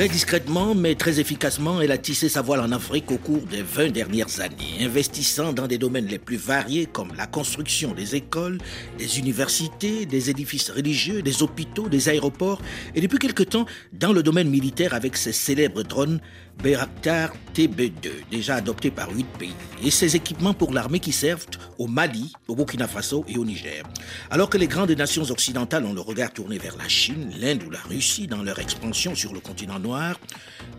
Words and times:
Très 0.00 0.08
discrètement, 0.08 0.74
mais 0.74 0.94
très 0.94 1.20
efficacement, 1.20 1.82
elle 1.82 1.92
a 1.92 1.98
tissé 1.98 2.30
sa 2.30 2.40
voile 2.40 2.60
en 2.60 2.72
Afrique 2.72 3.10
au 3.10 3.18
cours 3.18 3.42
des 3.42 3.60
20 3.60 3.90
dernières 3.90 4.40
années, 4.40 4.78
investissant 4.80 5.52
dans 5.52 5.66
des 5.66 5.76
domaines 5.76 6.06
les 6.06 6.18
plus 6.18 6.38
variés 6.38 6.86
comme 6.86 7.12
la 7.18 7.26
construction 7.26 7.92
des 7.92 8.16
écoles, 8.16 8.56
des 8.96 9.18
universités, 9.18 10.06
des 10.06 10.30
édifices 10.30 10.70
religieux, 10.70 11.20
des 11.20 11.42
hôpitaux, 11.42 11.90
des 11.90 12.08
aéroports, 12.08 12.62
et 12.94 13.02
depuis 13.02 13.18
quelque 13.18 13.42
temps 13.42 13.66
dans 13.92 14.14
le 14.14 14.22
domaine 14.22 14.48
militaire 14.48 14.94
avec 14.94 15.18
ses 15.18 15.32
célèbres 15.32 15.82
drones 15.82 16.18
Bayraktar 16.62 17.32
TB2, 17.54 18.10
déjà 18.30 18.56
adoptés 18.56 18.90
par 18.90 19.10
8 19.10 19.26
pays, 19.38 19.54
et 19.82 19.90
ses 19.90 20.16
équipements 20.16 20.52
pour 20.52 20.72
l'armée 20.72 21.00
qui 21.00 21.12
servent 21.12 21.46
au 21.78 21.86
Mali, 21.86 22.32
au 22.48 22.54
Burkina 22.54 22.86
Faso 22.86 23.24
et 23.28 23.38
au 23.38 23.44
Niger. 23.44 23.82
Alors 24.30 24.50
que 24.50 24.58
les 24.58 24.66
grandes 24.66 24.90
nations 24.90 25.30
occidentales 25.30 25.84
ont 25.84 25.94
le 25.94 26.00
regard 26.02 26.32
tourné 26.32 26.58
vers 26.58 26.76
la 26.76 26.88
Chine, 26.88 27.32
l'Inde 27.38 27.62
ou 27.66 27.70
la 27.70 27.80
Russie 27.80 28.26
dans 28.26 28.42
leur 28.42 28.58
expansion 28.58 29.14
sur 29.14 29.32
le 29.32 29.40
continent 29.40 29.78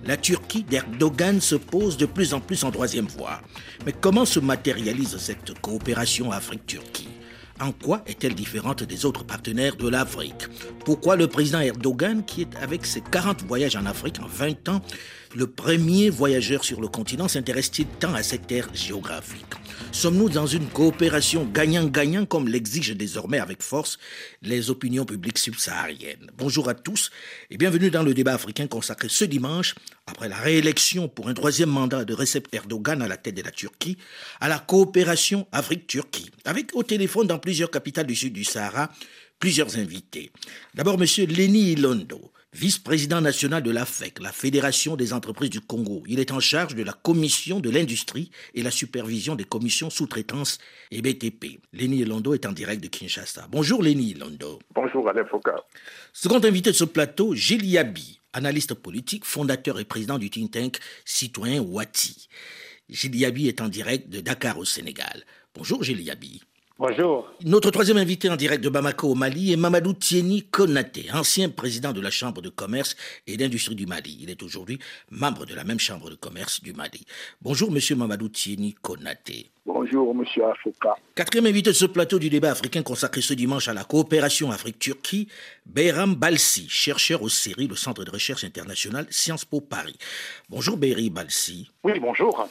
la 0.05 0.17
Turquie 0.17 0.63
d'Erdogan 0.63 1.39
se 1.41 1.55
pose 1.55 1.97
de 1.97 2.05
plus 2.05 2.33
en 2.33 2.39
plus 2.39 2.63
en 2.63 2.71
troisième 2.71 3.07
voie. 3.07 3.41
Mais 3.85 3.93
comment 3.93 4.25
se 4.25 4.39
matérialise 4.39 5.17
cette 5.17 5.59
coopération 5.59 6.31
Afrique-Turquie? 6.31 7.09
En 7.59 7.71
quoi 7.71 8.01
est-elle 8.07 8.34
différente 8.34 8.84
des 8.84 9.05
autres 9.05 9.23
partenaires 9.23 9.75
de 9.75 9.87
l'Afrique? 9.87 10.47
Pourquoi 10.84 11.15
le 11.15 11.27
président 11.27 11.59
Erdogan, 11.59 12.25
qui 12.25 12.41
est 12.41 12.55
avec 12.59 12.87
ses 12.87 13.01
40 13.01 13.43
voyages 13.43 13.75
en 13.75 13.85
Afrique 13.85 14.20
en 14.20 14.27
20 14.27 14.70
ans, 14.70 14.81
le 15.35 15.45
premier 15.45 16.09
voyageur 16.09 16.63
sur 16.63 16.81
le 16.81 16.87
continent, 16.87 17.27
s'intéresse-t-il 17.27 17.87
tant 17.99 18.15
à 18.15 18.23
cette 18.23 18.48
terre 18.48 18.67
géographique? 18.73 19.45
Sommes-nous 19.91 20.30
dans 20.30 20.48
une 20.48 20.67
coopération 20.67 21.45
gagnant-gagnant 21.45 22.26
comme 22.26 22.48
l'exigent 22.48 22.96
désormais 22.96 23.40
avec 23.40 23.62
force 23.62 23.98
les 24.41 24.70
opinions 24.70 25.05
publiques 25.05 25.37
subsahariennes? 25.37 26.32
Bonjour 26.37 26.70
à 26.70 26.74
tous 26.74 27.12
et 27.49 27.57
bienvenue 27.57 27.91
dans 27.91 28.04
le 28.04 28.13
débat 28.13 28.34
africain 28.34 28.68
consacré 28.68 29.09
ce 29.09 29.26
dimanche, 29.26 29.76
après 30.07 30.29
la 30.29 30.37
réélection 30.37 31.07
pour 31.07 31.27
un 31.27 31.34
troisième 31.34 31.70
mandat 31.70 32.05
de 32.05 32.13
Recep 32.13 32.48
Erdogan 32.54 33.02
à 33.02 33.07
la 33.07 33.18
tête 33.18 33.35
de 33.35 33.43
la 33.43 33.52
Turquie, 33.52 33.98
à 34.40 34.48
la 34.48 34.59
coopération 34.59 35.48
Afrique-Turquie, 35.52 36.32
avec 36.46 36.76
au 36.76 36.84
téléphone 36.84 37.27
dans 37.27 37.40
plusieurs 37.40 37.71
capitales 37.71 38.07
du 38.07 38.15
sud 38.15 38.34
du 38.34 38.43
Sahara 38.43 38.90
plusieurs 39.40 39.77
invités. 39.77 40.32
D'abord, 40.76 41.02
M. 41.02 41.05
Leni 41.27 41.74
Ilondo 41.74 42.32
vice-président 42.54 43.21
national 43.21 43.63
de 43.63 43.71
l'AFEC, 43.71 44.20
la 44.20 44.32
Fédération 44.32 44.96
des 44.96 45.13
entreprises 45.13 45.49
du 45.49 45.62
Congo. 45.62 46.04
Il 46.07 46.20
est 46.20 46.32
en 46.32 46.40
charge 46.40 46.76
de 46.76 46.84
la 46.84 46.93
commission 46.93 47.60
de 47.60 47.70
l'industrie 47.70 48.30
et 48.54 48.62
la 48.62 48.71
supervision 48.71 49.35
des 49.35 49.46
commissions 49.46 49.90
sous-traitance 49.90 50.58
et 50.91 51.02
BTP. 51.02 51.62
Léni 51.74 52.04
Londo 52.04 52.34
est 52.34 52.46
en 52.46 52.52
direct 52.52 52.84
de 52.84 52.88
Kinshasa. 52.90 53.48
Bonjour 53.49 53.82
Léni 53.82 54.13
Londo. 54.16 54.60
Bonjour 54.76 55.08
Alain 55.10 55.26
Foucault. 55.26 55.63
Second 56.13 56.43
invité 56.43 56.71
de 56.71 56.76
ce 56.76 56.84
plateau, 56.84 57.34
Gilles 57.35 57.66
Yabi, 57.66 58.20
analyste 58.34 58.74
politique, 58.74 59.26
fondateur 59.26 59.80
et 59.80 59.86
président 59.86 60.18
du 60.18 60.30
think 60.30 60.52
tank 60.52 60.80
citoyen 61.05 61.62
Wati. 61.62 62.27
Gilles 62.90 63.15
Yabi 63.15 63.48
est 63.48 63.62
en 63.62 63.70
direct 63.70 64.09
de 64.09 64.19
Dakar 64.19 64.58
au 64.58 64.66
Sénégal. 64.66 65.24
Bonjour 65.56 65.84
Gilles 65.84 66.02
Yabi. 66.02 66.41
Bonjour. 66.81 67.31
Notre 67.46 67.69
troisième 67.69 67.97
invité 67.97 68.28
en 68.28 68.35
direct 68.35 68.63
de 68.63 68.68
Bamako 68.68 69.09
au 69.09 69.13
Mali 69.13 69.53
est 69.53 69.56
Mamadou 69.56 69.94
Tieni 69.94 70.41
Konaté, 70.41 71.12
ancien 71.13 71.47
président 71.47 71.94
de 71.94 72.01
la 72.01 72.09
Chambre 72.09 72.41
de 72.41 72.50
commerce 72.50 72.96
et 73.28 73.38
d'industrie 73.38 73.75
du 73.75 73.85
Mali. 73.85 74.18
Il 74.19 74.31
est 74.31 74.41
aujourd'hui 74.41 74.79
membre 75.12 75.46
de 75.46 75.53
la 75.53 75.63
même 75.63 75.79
Chambre 75.79 76.09
de 76.09 76.16
commerce 76.16 76.59
du 76.63 76.74
Mali. 76.74 77.06
Bonjour, 77.40 77.69
monsieur 77.72 77.96
Mamadou 77.96 78.29
Tieni 78.29 78.74
Konaté. 78.74 79.52
Bonjour, 79.63 80.16
monsieur 80.16 80.44
Afouka. 80.45 80.95
Quatrième 81.13 81.45
invité 81.45 81.69
de 81.69 81.75
ce 81.75 81.85
plateau 81.85 82.17
du 82.17 82.31
débat 82.31 82.50
africain 82.50 82.81
consacré 82.81 83.22
ce 83.22 83.35
dimanche 83.35 83.68
à 83.68 83.75
la 83.75 83.84
coopération 83.84 84.50
Afrique-Turquie, 84.50 85.28
Beyram 85.68 86.16
Balsi, 86.16 86.68
chercheur 86.68 87.22
au 87.22 87.30
CERI, 87.30 87.68
le 87.68 87.75
Centre 87.75 88.03
de 88.03 88.09
recherche 88.09 88.44
international 88.44 89.06
Sciences 89.12 89.46
Po 89.46 89.62
Paris. 89.62 89.97
Bonjour, 90.50 90.78
Beyri 90.78 91.12
Balsi. 91.12 91.69
Oui, 91.84 91.94
bonjour. 92.00 92.47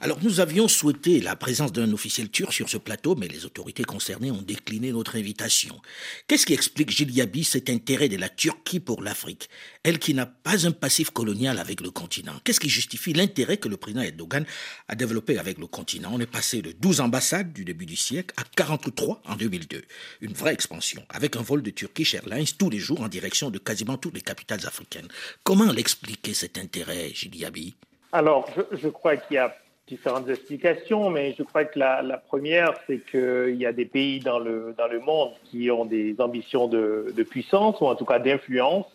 Alors 0.00 0.18
nous 0.22 0.40
avions 0.40 0.66
souhaité 0.66 1.20
la 1.20 1.36
présence 1.36 1.72
d'un 1.72 1.92
officiel 1.92 2.28
turc 2.28 2.52
sur 2.52 2.68
ce 2.68 2.76
plateau, 2.76 3.14
mais 3.14 3.28
les 3.28 3.44
autorités 3.44 3.84
concernées 3.84 4.32
ont 4.32 4.42
décliné 4.42 4.90
notre 4.90 5.16
invitation. 5.16 5.80
Qu'est-ce 6.26 6.44
qui 6.44 6.54
explique, 6.54 6.90
Gilles 6.90 7.14
Yabi, 7.14 7.44
cet 7.44 7.70
intérêt 7.70 8.08
de 8.08 8.16
la 8.16 8.28
Turquie 8.28 8.80
pour 8.80 9.02
l'Afrique? 9.02 9.48
Elle 9.84 10.00
qui 10.00 10.14
n'a 10.14 10.26
pas 10.26 10.66
un 10.66 10.72
passif 10.72 11.10
colonial 11.10 11.58
avec 11.58 11.80
le 11.80 11.90
continent. 11.90 12.34
Qu'est-ce 12.42 12.58
qui 12.58 12.68
justifie 12.68 13.12
l'intérêt 13.12 13.58
que 13.58 13.68
le 13.68 13.76
président 13.76 14.02
Erdogan 14.02 14.44
a 14.88 14.96
développé 14.96 15.38
avec 15.38 15.58
le 15.58 15.68
continent? 15.68 16.10
On 16.12 16.20
est 16.20 16.26
passé 16.26 16.51
de 16.60 16.72
12 16.72 17.00
ambassades 17.00 17.52
du 17.52 17.64
début 17.64 17.86
du 17.86 17.96
siècle 17.96 18.34
à 18.36 18.42
43 18.56 19.22
en 19.26 19.36
2002. 19.36 19.82
Une 20.20 20.32
vraie 20.32 20.52
expansion, 20.52 21.02
avec 21.08 21.36
un 21.36 21.42
vol 21.42 21.62
de 21.62 21.70
Turkish 21.70 22.14
Airlines 22.14 22.46
tous 22.58 22.68
les 22.68 22.78
jours 22.78 23.00
en 23.00 23.08
direction 23.08 23.50
de 23.50 23.58
quasiment 23.58 23.96
toutes 23.96 24.14
les 24.14 24.20
capitales 24.20 24.66
africaines. 24.66 25.08
Comment 25.44 25.72
l'expliquer 25.72 26.34
cet 26.34 26.58
intérêt, 26.58 27.08
Gilles 27.14 27.36
Yabi? 27.36 27.74
Alors, 28.12 28.46
je, 28.72 28.88
crois 28.88 29.16
qu'il 29.16 29.36
y 29.36 29.38
a 29.38 29.56
différentes 29.88 30.28
explications, 30.28 31.08
mais 31.08 31.34
je 31.38 31.42
crois 31.42 31.64
que 31.64 31.78
la, 31.78 32.02
première, 32.18 32.74
c'est 32.86 32.98
qu'il 32.98 33.56
y 33.56 33.64
a 33.64 33.72
des 33.72 33.86
pays 33.86 34.20
dans 34.20 34.38
le, 34.38 34.74
dans 34.76 34.88
le 34.88 35.00
monde 35.00 35.30
qui 35.44 35.70
ont 35.70 35.86
des 35.86 36.16
ambitions 36.18 36.68
de, 36.68 37.22
puissance, 37.30 37.80
ou 37.80 37.86
en 37.86 37.94
tout 37.94 38.04
cas 38.04 38.18
d'influence, 38.18 38.86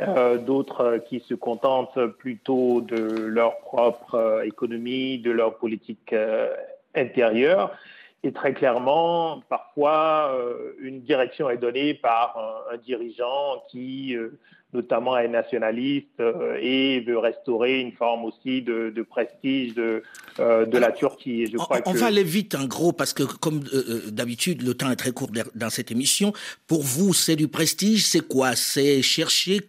euh, 0.00 0.38
d'autres 0.38 1.02
qui 1.08 1.20
se 1.20 1.34
contentent 1.34 2.06
plutôt 2.18 2.80
de 2.80 2.96
leur 2.96 3.58
propre 3.58 4.42
économie, 4.44 5.18
de 5.18 5.30
leur 5.30 5.56
politique 5.56 6.12
euh, 6.12 6.54
intérieure. 6.96 7.76
Et 8.22 8.32
très 8.32 8.54
clairement, 8.54 9.42
parfois, 9.48 10.34
euh, 10.34 10.72
une 10.80 11.02
direction 11.02 11.48
est 11.48 11.58
donnée 11.58 11.94
par 11.94 12.36
un, 12.36 12.74
un 12.74 12.78
dirigeant 12.78 13.62
qui 13.70 14.16
euh, 14.16 14.30
notamment 14.72 15.16
est 15.16 15.28
nationaliste 15.28 16.18
euh, 16.18 16.58
et 16.60 17.00
veut 17.00 17.18
restaurer 17.18 17.78
une 17.78 17.92
forme 17.92 18.24
aussi 18.24 18.62
de, 18.62 18.90
de 18.90 19.02
prestige 19.02 19.74
de, 19.74 20.02
de 20.38 20.78
la 20.78 20.90
Turquie. 20.90 21.42
Et 21.42 21.46
je 21.46 21.56
crois 21.56 21.80
on, 21.86 21.92
que... 21.92 21.98
va 21.98 22.06
aller 22.06 22.24
vite 22.24 22.54
en 22.56 22.66
gros 22.66 22.92
parce 22.92 23.12
que 23.12 23.22
comme 23.22 23.60
d'habitude 24.08 24.62
le 24.62 24.74
temps 24.74 24.90
est 24.90 24.96
très 24.96 25.12
court 25.12 25.30
dans 25.54 25.70
cette 25.70 25.90
émission. 25.92 26.32
Pour 26.66 26.82
vous, 26.82 27.14
c'est 27.14 27.36
du 27.36 27.48
prestige, 27.48 28.04
c'est 28.06 28.26
quoi? 28.26 28.56
C'est 28.56 29.02
chercher, 29.02 29.60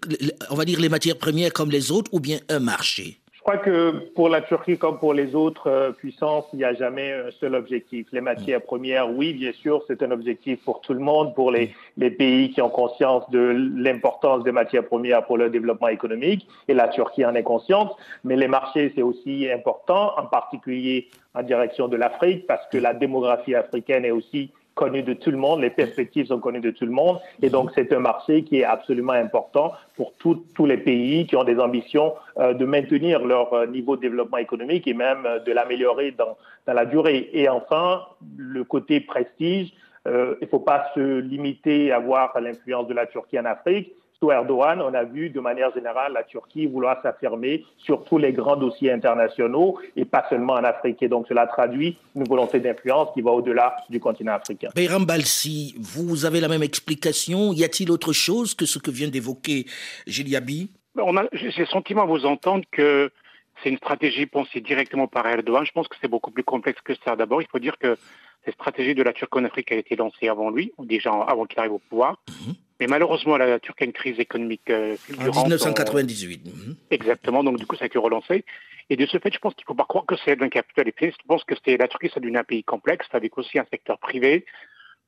on 0.49 0.55
va 0.55 0.65
dire 0.65 0.79
les 0.79 0.89
matières 0.89 1.17
premières 1.17 1.53
comme 1.53 1.69
les 1.69 1.91
autres 1.91 2.11
ou 2.13 2.19
bien 2.19 2.39
un 2.49 2.59
marché? 2.59 3.19
Crois 3.47 3.63
que 3.63 3.91
pour 4.13 4.28
la 4.28 4.41
Turquie 4.41 4.78
comme 4.78 5.00
pour 5.00 5.13
les 5.13 5.34
autres 5.34 5.68
euh, 5.68 5.91
puissances, 5.94 6.44
il 6.52 6.58
n'y 6.58 6.66
a 6.66 6.74
jamais 6.74 7.13
un 7.13 7.31
seul 7.40 7.56
objectif. 7.56 8.06
Les 8.12 8.19
matières 8.19 8.62
premières, 8.62 9.09
oui, 9.09 9.34
bien 9.34 9.53
sûr, 9.53 9.81
c'est 9.88 10.03
un 10.03 10.12
objectif 10.12 10.59
pour 10.66 10.81
tout 10.81 10.94
le 10.94 11.00
monde, 11.00 11.34
pour 11.34 11.50
les, 11.52 11.74
les 11.96 12.12
pays 12.12 12.52
qui 12.52 12.62
ont 12.62 12.69
conscience 12.69 13.24
de 13.30 13.40
l'importance 13.78 14.44
des 14.44 14.52
matières 14.52 14.86
premières 14.86 15.25
pour 15.25 15.38
le 15.38 15.50
développement 15.50 15.88
économique, 15.88 16.46
et 16.68 16.74
la 16.74 16.90
Turquie 16.90 17.24
en 17.24 17.36
est 17.36 17.44
consciente. 17.44 17.96
Mais 18.25 18.36
les 18.36 18.50
marchés, 18.50 18.91
c'est 18.94 19.02
aussi 19.02 19.50
important, 19.50 20.12
en 20.18 20.25
particulier 20.25 21.07
en 21.34 21.41
direction 21.41 21.88
de 21.88 21.96
l'Afrique, 21.96 22.47
parce 22.47 22.68
que 22.68 22.78
la 22.78 22.94
démographie 22.94 23.56
africaine 23.56 24.03
est 24.03 24.12
aussi 24.12 24.52
connu 24.77 25.03
de 25.03 25.13
tout 25.13 25.31
le 25.31 25.38
monde, 25.38 25.61
les 25.61 25.71
perspectives 25.71 26.27
sont 26.27 26.39
connues 26.39 26.61
de 26.61 26.71
tout 26.71 26.85
le 26.85 26.91
monde, 26.91 27.17
et 27.41 27.49
donc 27.49 27.71
c'est 27.75 27.91
un 27.91 27.99
marché 27.99 28.43
qui 28.43 28.59
est 28.59 28.63
absolument 28.63 29.13
important 29.13 29.73
pour 29.95 30.13
tous 30.13 30.65
les 30.65 30.77
pays 30.77 31.25
qui 31.27 31.35
ont 31.35 31.43
des 31.43 31.59
ambitions 31.59 32.13
euh, 32.38 32.53
de 32.53 32.65
maintenir 32.65 33.25
leur 33.25 33.51
euh, 33.53 33.65
niveau 33.65 33.95
de 33.95 34.01
développement 34.01 34.38
économique 34.38 34.88
et 34.88 34.93
même 34.93 35.25
euh, 35.25 35.39
de 35.39 35.51
l'améliorer 35.51 36.11
dans, 36.11 36.38
la 36.67 36.85
durée. 36.85 37.29
Et 37.33 37.49
enfin, 37.49 38.03
le 38.38 38.63
côté 38.63 38.99
prestige, 38.99 39.73
il 40.05 40.38
ne 40.41 40.47
faut 40.47 40.59
pas 40.59 40.91
se 40.95 41.19
limiter 41.19 41.91
à 41.91 41.99
voir 41.99 42.38
l'influence 42.39 42.88
de 42.88 42.94
la 42.94 43.05
Turquie 43.07 43.39
en 43.39 43.45
Afrique, 43.45 43.94
sous 44.19 44.31
Erdogan, 44.31 44.81
on 44.81 44.94
a 44.94 45.03
vu 45.03 45.29
de 45.29 45.39
manière 45.39 45.72
générale 45.73 46.13
la 46.13 46.23
Turquie 46.23 46.66
vouloir 46.66 47.01
s'affirmer 47.03 47.63
sur 47.78 48.03
tous 48.03 48.17
les 48.17 48.33
grands 48.33 48.55
dossiers 48.55 48.91
internationaux 48.91 49.79
et 49.95 50.05
pas 50.05 50.25
seulement 50.29 50.53
en 50.53 50.63
Afrique. 50.63 51.01
Et 51.03 51.07
donc 51.07 51.28
cela 51.28 51.45
traduit 51.45 51.97
une 52.15 52.24
volonté 52.24 52.59
d'influence 52.59 53.09
qui 53.13 53.21
va 53.21 53.31
au-delà 53.31 53.75
du 53.89 54.00
continent 54.00 54.33
africain. 54.33 54.69
Bayram 54.75 55.06
Balsi, 55.06 55.75
vous 55.80 56.25
avez 56.25 56.39
la 56.39 56.47
même 56.47 56.63
explication. 56.63 57.53
Y 57.53 57.63
a-t-il 57.63 57.92
autre 57.92 58.12
chose 58.12 58.56
que 58.56 58.65
ce 58.65 58.80
que 58.80 58.89
vient 58.89 59.09
d'évoquer 59.09 59.65
Giliabi 60.07 60.71
J'ai 61.33 61.51
le 61.59 61.65
sentiment 61.65 62.03
à 62.03 62.06
vous 62.06 62.25
entendre 62.25 62.65
que 62.71 63.12
c'est 63.62 63.69
une 63.69 63.77
stratégie 63.77 64.25
pensée 64.25 64.62
directement 64.62 65.07
par 65.07 65.27
Erdogan. 65.27 65.63
Je 65.65 65.71
pense 65.71 65.88
que 65.88 65.95
c'est 66.01 66.07
beaucoup 66.07 66.31
plus 66.31 66.44
complexe 66.44 66.81
que 66.81 66.94
ça. 67.06 67.15
D'abord, 67.15 67.42
il 67.42 67.47
faut 67.47 67.59
dire 67.59 67.77
que 67.77 67.97
cette 68.45 68.56
stratégie 68.56 68.95
de 68.95 69.03
la 69.03 69.13
Turquie 69.13 69.39
en 69.39 69.44
Afrique 69.44 69.71
a 69.71 69.75
été 69.75 69.95
lancée 69.95 70.27
avant 70.27 70.50
lui, 70.50 70.71
ou 70.77 70.86
déjà 70.86 71.12
avant 71.12 71.45
qu'il 71.45 71.59
arrive 71.59 71.74
au 71.74 71.80
pouvoir. 71.80 72.18
Mm 72.30 72.33
-hmm. 72.33 72.56
Mais 72.79 72.88
malheureusement, 72.88 73.38
la 73.38 73.59
Turquie 73.59 73.83
a 73.83 73.88
une 73.88 73.94
crise 73.94 74.19
économique 74.19 74.69
euh, 74.69 74.95
fulgurante. 74.97 75.38
En 75.38 75.41
1998. 75.44 76.41
En... 76.45 76.50
Mmh. 76.50 76.75
Exactement, 76.91 77.44
donc 77.44 77.57
du 77.57 77.65
coup, 77.65 77.75
ça 77.75 77.85
a 77.85 77.88
été 77.88 77.97
relancé. 77.97 78.45
Et 78.89 78.95
de 78.95 79.06
ce 79.06 79.18
fait, 79.18 79.33
je 79.33 79.39
pense 79.39 79.53
qu'il 79.56 79.63
ne 79.63 79.68
faut 79.68 79.75
pas 79.75 79.85
croire 79.85 80.06
que 80.06 80.15
c'est 80.24 80.41
un 80.41 80.50
capital. 80.50 80.85
Je 81.00 81.09
pense 81.27 81.44
que 81.44 81.56
la 81.65 81.88
Turquie, 81.88 82.09
c'est 82.13 82.24
un 82.24 82.44
pays 82.44 82.63
complexe, 82.63 83.07
avec 83.12 83.38
aussi 83.38 83.59
un 83.59 83.65
secteur 83.69 83.97
privé, 84.00 84.45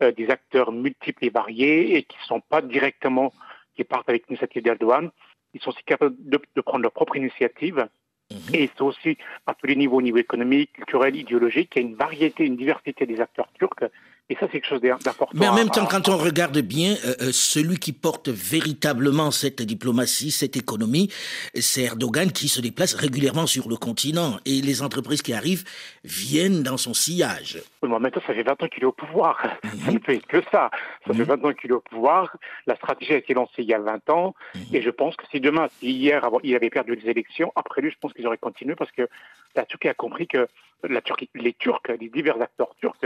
euh, 0.01 0.11
des 0.11 0.29
acteurs 0.29 0.71
multiples 0.71 1.25
et 1.25 1.29
variés, 1.29 1.95
et 1.95 2.03
qui 2.03 2.17
ne 2.17 2.25
sont 2.25 2.41
pas 2.41 2.61
directement, 2.61 3.33
qui 3.75 3.83
partent 3.83 4.09
avec 4.09 4.27
l'initiative 4.27 4.63
d'Erdogan. 4.63 5.11
Ils 5.53 5.61
sont 5.61 5.69
aussi 5.69 5.83
capables 5.83 6.15
de, 6.19 6.41
de, 6.55 6.61
prendre 6.61 6.83
leur 6.83 6.91
propre 6.91 7.15
initiative. 7.15 7.87
Mmh. 8.31 8.55
Et 8.55 8.69
c'est 8.75 8.81
aussi 8.81 9.17
à 9.47 9.53
tous 9.53 9.67
les 9.67 9.75
niveaux, 9.75 9.97
au 9.97 10.01
niveau 10.01 10.17
économique, 10.17 10.73
culturel, 10.73 11.15
idéologique, 11.15 11.71
il 11.75 11.81
y 11.81 11.85
a 11.85 11.87
une 11.87 11.95
variété, 11.95 12.45
une 12.45 12.57
diversité 12.57 13.05
des 13.05 13.21
acteurs 13.21 13.49
turcs 13.53 13.89
Et 14.31 14.35
ça, 14.35 14.41
c'est 14.41 14.61
quelque 14.61 14.67
chose 14.67 14.81
d'important. 14.81 15.27
Mais 15.33 15.47
en 15.47 15.55
même 15.55 15.69
temps, 15.69 15.87
quand 15.87 16.07
on 16.07 16.17
regarde 16.17 16.59
bien, 16.59 16.91
euh, 17.03 17.15
euh, 17.21 17.31
celui 17.31 17.79
qui 17.79 17.93
porte 17.93 18.29
véritablement 18.29 19.31
cette 19.31 19.63
diplomatie, 19.63 20.29
cette 20.29 20.55
économie, 20.55 21.09
c'est 21.55 21.81
Erdogan 21.83 22.31
qui 22.31 22.47
se 22.47 22.61
déplace 22.61 22.93
régulièrement 22.93 23.47
sur 23.47 23.67
le 23.67 23.75
continent. 23.75 24.37
Et 24.45 24.61
les 24.61 24.83
entreprises 24.83 25.23
qui 25.23 25.33
arrivent 25.33 25.63
viennent 26.03 26.61
dans 26.61 26.77
son 26.77 26.93
sillage. 26.93 27.59
Oui, 27.81 27.89
mais 27.99 28.11
ça 28.13 28.21
fait 28.21 28.43
20 28.43 28.63
ans 28.63 28.67
qu'il 28.67 28.83
est 28.83 28.85
au 28.85 28.91
pouvoir. 28.91 29.37
Mhm. 29.69 29.85
Ça 29.85 29.91
ne 29.91 29.99
fait 29.99 30.19
que 30.19 30.41
ça. 30.51 30.71
Ça 31.05 31.13
fait 31.13 31.23
20 31.23 31.37
mhm. 31.37 31.45
ans 31.45 31.53
qu'il 31.53 31.69
est 31.69 31.73
au 31.73 31.81
pouvoir. 31.81 32.35
La 32.65 32.75
stratégie 32.75 33.13
a 33.13 33.17
été 33.17 33.33
lancée 33.33 33.59
il 33.59 33.65
y 33.65 33.73
a 33.73 33.79
20 33.79 34.09
ans. 34.09 34.35
Mhm. 34.55 34.61
Et 34.73 34.81
je 34.81 34.89
pense 34.89 35.15
que 35.15 35.25
si 35.31 35.39
demain, 35.39 35.67
si 35.79 35.91
hier, 35.91 36.27
il 36.43 36.55
avait 36.55 36.69
perdu 36.69 36.95
les 36.95 37.09
élections, 37.09 37.51
après 37.55 37.81
lui, 37.81 37.91
je 37.91 37.97
pense 37.99 38.13
qu'ils 38.13 38.25
auraient 38.25 38.37
continué 38.37 38.75
parce 38.75 38.91
que 38.91 39.07
la 39.55 39.65
Turquie 39.65 39.89
a 39.89 39.93
compris 39.93 40.27
que 40.27 40.47
la 40.87 41.01
Turquie, 41.01 41.29
les 41.35 41.53
Turcs, 41.53 41.81
les 41.99 42.09
divers 42.09 42.41
acteurs 42.41 42.75
turcs, 42.79 43.05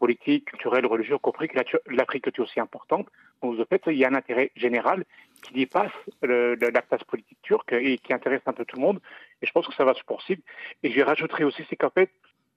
politiques, 0.00 0.46
culturels, 0.46 0.86
religieux, 0.86 1.18
compris 1.18 1.46
que 1.46 1.58
l'Afrique 1.98 2.26
était 2.26 2.40
aussi 2.40 2.58
importante. 2.58 3.06
Donc, 3.42 3.56
de 3.56 3.64
fait, 3.64 3.82
il 3.86 3.98
y 3.98 4.04
a 4.04 4.08
un 4.08 4.14
intérêt 4.14 4.50
général 4.56 5.04
qui 5.42 5.52
dépasse 5.54 5.92
la 6.22 6.82
place 6.82 7.04
politique 7.04 7.38
turque 7.42 7.72
et 7.72 7.98
qui 7.98 8.12
intéresse 8.12 8.42
un 8.46 8.52
peu 8.52 8.64
tout 8.64 8.76
le 8.76 8.82
monde. 8.82 9.00
Et 9.40 9.46
je 9.46 9.52
pense 9.52 9.66
que 9.68 9.74
ça 9.74 9.84
va 9.84 9.94
se 9.94 10.02
poursuivre. 10.02 10.42
Et 10.82 10.90
je 10.90 11.00
rajouterai 11.02 11.44
aussi, 11.44 11.62
c'est 11.68 11.76
qu'en 11.76 11.90
fait, 11.90 12.10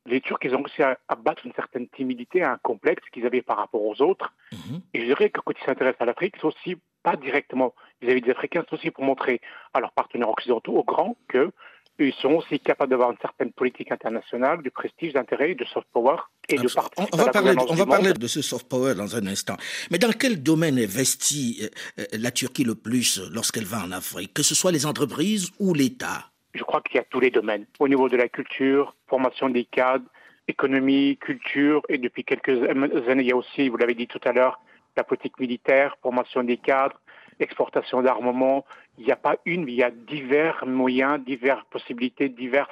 les 0.05 0.21
Turcs, 0.21 0.39
ils 0.43 0.55
ont 0.55 0.63
réussi 0.63 0.83
à, 0.83 0.97
battre 1.15 1.45
une 1.45 1.53
certaine 1.53 1.87
timidité, 1.87 2.43
un 2.43 2.57
complexe 2.57 3.03
qu'ils 3.11 3.25
avaient 3.25 3.41
par 3.41 3.57
rapport 3.57 3.83
aux 3.83 4.01
autres. 4.01 4.33
Mhm. 4.51 4.81
Et 4.93 5.01
je 5.01 5.05
dirais 5.05 5.29
que 5.29 5.39
quand 5.39 5.53
ils 5.57 5.65
s'intéressent 5.65 6.01
à 6.01 6.05
l'Afrique, 6.05 6.35
c'est 6.37 6.45
aussi 6.45 6.77
pas 7.03 7.15
directement 7.17 7.73
vis-à-vis 8.01 8.21
des 8.21 8.31
Africains, 8.31 8.63
c'est 8.69 8.75
aussi 8.75 8.91
pour 8.91 9.03
montrer 9.03 9.41
à 9.73 9.79
leurs 9.79 9.91
partenaires 9.91 10.29
occidentaux, 10.29 10.73
aux 10.73 10.83
grands, 10.83 11.17
que 11.27 11.51
ils 11.99 12.13
sont 12.13 12.31
aussi 12.31 12.59
capables 12.59 12.89
d'avoir 12.89 13.11
une 13.11 13.17
certaine 13.19 13.51
politique 13.51 13.91
internationale, 13.91 14.61
du 14.61 14.71
prestige, 14.71 15.13
d'intérêt, 15.13 15.53
de 15.55 15.65
soft 15.65 15.87
power 15.93 16.17
et 16.49 16.57
de 16.57 16.67
participer 16.67 17.09
on, 17.13 17.17
va 17.17 17.31
parler, 17.31 17.53
on 17.69 17.75
va 17.75 17.85
parler 17.85 18.13
de 18.13 18.27
ce 18.27 18.41
soft 18.41 18.67
power 18.67 18.95
dans 18.95 19.15
un 19.15 19.27
instant. 19.27 19.55
Mais 19.91 19.97
dans 19.97 20.11
quel 20.11 20.41
domaine 20.41 20.79
investit 20.79 21.59
euh, 21.61 21.67
euh, 21.99 22.05
la 22.13 22.31
Turquie 22.31 22.63
le 22.63 22.75
plus 22.75 23.21
lorsqu'elle 23.31 23.65
va 23.65 23.83
en 23.83 23.91
Afrique, 23.91 24.33
que 24.33 24.43
ce 24.43 24.55
soit 24.55 24.71
les 24.71 24.85
entreprises 24.85 25.51
ou 25.59 25.73
l'État? 25.73 26.31
Je 26.53 26.63
crois 26.63 26.81
qu'il 26.81 26.95
y 26.95 26.99
a 26.99 27.05
tous 27.09 27.19
les 27.19 27.31
domaines. 27.31 27.65
Au 27.79 27.87
niveau 27.87 28.09
de 28.09 28.17
la 28.17 28.27
culture, 28.27 28.95
formation 29.07 29.49
des 29.49 29.65
cadres, 29.65 30.05
économie, 30.47 31.17
culture, 31.17 31.81
et 31.89 31.97
depuis 31.97 32.23
quelques 32.23 32.61
années, 32.69 33.23
il 33.23 33.27
y 33.27 33.31
a 33.31 33.35
aussi, 33.35 33.69
vous 33.69 33.77
l'avez 33.77 33.95
dit 33.95 34.07
tout 34.07 34.19
à 34.23 34.33
l'heure, 34.33 34.59
la 34.95 35.03
politique 35.03 35.39
militaire, 35.39 35.95
formation 36.01 36.43
des 36.43 36.57
cadres, 36.57 36.99
exportation 37.39 38.01
d'armement. 38.01 38.65
Il 38.97 39.05
n'y 39.05 39.11
a 39.11 39.15
pas 39.17 39.37
une, 39.45 39.65
mais 39.65 39.71
il 39.73 39.77
y 39.77 39.83
a 39.83 39.91
divers 39.91 40.65
moyens, 40.65 41.23
diverses 41.23 41.65
possibilités, 41.69 42.29
divers 42.29 42.69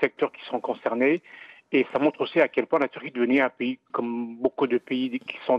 secteurs 0.00 0.32
qui 0.32 0.44
sont 0.46 0.60
concernés. 0.60 1.22
Et 1.72 1.86
ça 1.92 2.00
montre 2.00 2.22
aussi 2.22 2.40
à 2.40 2.48
quel 2.48 2.66
point 2.66 2.80
la 2.80 2.88
Turquie 2.88 3.08
est 3.08 3.14
devenue 3.14 3.40
un 3.40 3.48
pays, 3.48 3.78
comme 3.92 4.36
beaucoup 4.36 4.66
de 4.66 4.78
pays 4.78 5.20
qui 5.20 5.36
sont 5.46 5.58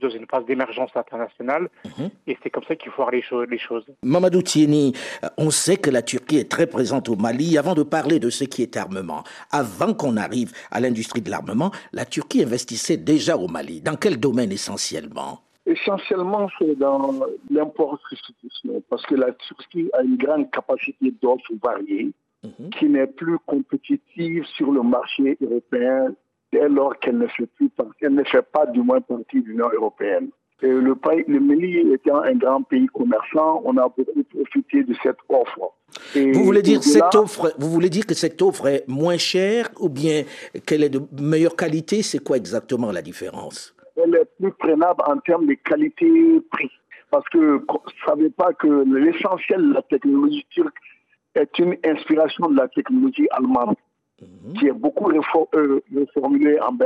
dans 0.00 0.10
une 0.10 0.26
phase 0.28 0.44
d'émergence 0.44 0.90
internationale. 0.96 1.68
Mhm. 1.84 2.10
Et 2.26 2.36
c'est 2.42 2.50
comme 2.50 2.64
ça 2.64 2.74
qu'il 2.74 2.90
faut 2.90 3.02
voir 3.02 3.12
les, 3.12 3.22
choses, 3.22 3.46
les 3.48 3.58
choses. 3.58 3.84
Mamadou 4.02 4.42
Tieni, 4.42 4.92
on 5.36 5.50
sait 5.50 5.76
que 5.76 5.90
la 5.90 6.02
Turquie 6.02 6.38
est 6.38 6.50
très 6.50 6.66
présente 6.66 7.08
au 7.08 7.14
Mali. 7.14 7.56
Avant 7.58 7.74
de 7.74 7.84
parler 7.84 8.18
de 8.18 8.28
ce 8.28 8.42
qui 8.42 8.62
est 8.62 8.76
armement, 8.76 9.22
avant 9.52 9.94
qu'on 9.94 10.16
arrive 10.16 10.52
à 10.72 10.80
l'industrie 10.80 11.20
de 11.20 11.30
l'armement, 11.30 11.70
la 11.92 12.06
Turquie 12.06 12.42
investissait 12.42 12.96
déjà 12.96 13.36
au 13.36 13.46
Mali. 13.46 13.80
Dans 13.80 13.96
quel 13.96 14.18
domaine 14.18 14.50
essentiellement? 14.50 15.42
Essentiellement, 15.64 16.48
c'est 16.58 16.74
dans 16.76 17.14
l'import 17.50 17.98
substitution, 18.08 18.82
parce 18.90 19.06
que 19.06 19.14
la 19.14 19.32
Turquie 19.32 19.90
a 19.92 20.02
une 20.02 20.16
grande 20.16 20.50
capacité 20.50 21.14
d'offres 21.22 21.52
variées 21.62 22.10
mhm. 22.42 22.70
qui 22.70 22.86
n'est 22.86 23.06
plus 23.06 23.38
compétitive 23.46 24.44
sur 24.56 24.72
le 24.72 24.82
marché 24.82 25.38
européen 25.40 26.14
dès 26.52 26.68
lors 26.68 26.98
qu'elle 26.98 27.18
ne 27.18 27.28
fait 27.28 27.46
plus 27.46 27.70
elle 28.00 28.14
ne 28.14 28.24
fait 28.24 28.42
pas 28.42 28.66
du 28.66 28.82
moins 28.82 29.00
partie 29.00 29.40
de 29.40 29.46
l'Union 29.46 29.70
européenne. 29.72 30.30
Et 30.62 30.68
le, 30.68 30.94
pays, 30.94 31.24
le 31.26 31.40
Mali 31.40 31.92
étant 31.92 32.22
un 32.22 32.34
grand 32.34 32.62
pays 32.62 32.86
commerçant, 32.86 33.62
on 33.64 33.76
a 33.78 33.88
beaucoup 33.88 34.22
profité 34.22 34.84
de 34.84 34.94
cette 35.02 35.16
offre. 35.28 35.72
vous 36.14 36.44
voulez 36.44 36.62
dire 36.62 36.82
cette 36.84 37.14
offre, 37.16 37.52
vous 37.58 37.70
voulez 37.70 37.90
dire 37.90 38.06
que 38.06 38.14
cette 38.14 38.40
offre 38.42 38.68
est 38.68 38.84
moins 38.86 39.16
chère 39.16 39.70
ou 39.80 39.88
bien 39.88 40.22
qu'elle 40.64 40.84
est 40.84 40.88
de 40.88 41.02
meilleure 41.20 41.56
qualité? 41.56 42.02
C'est 42.02 42.20
quoi 42.20 42.36
exactement 42.36 42.92
la 42.92 43.02
différence? 43.02 43.74
Elle 43.96 44.14
est 44.14 44.28
plus 44.38 44.52
prenable 44.52 45.02
en 45.06 45.18
termes 45.18 45.46
de 45.46 45.54
qualité-prix. 45.54 46.70
Parce 47.10 47.28
que 47.28 47.38
vous 47.38 47.60
ne 47.60 48.06
savez 48.06 48.30
pas 48.30 48.52
que 48.54 48.84
l'essentiel 48.86 49.68
de 49.68 49.74
la 49.74 49.82
technologie 49.82 50.46
turque 50.50 50.76
est 51.34 51.58
une 51.58 51.76
inspiration 51.84 52.48
de 52.48 52.56
la 52.56 52.68
technologie 52.68 53.28
allemande, 53.30 53.76
mhm. 54.20 54.54
qui 54.54 54.66
est 54.68 54.72
beaucoup 54.72 55.10
euh, 55.10 55.80
reformulée 55.94 56.58
en, 56.60 56.76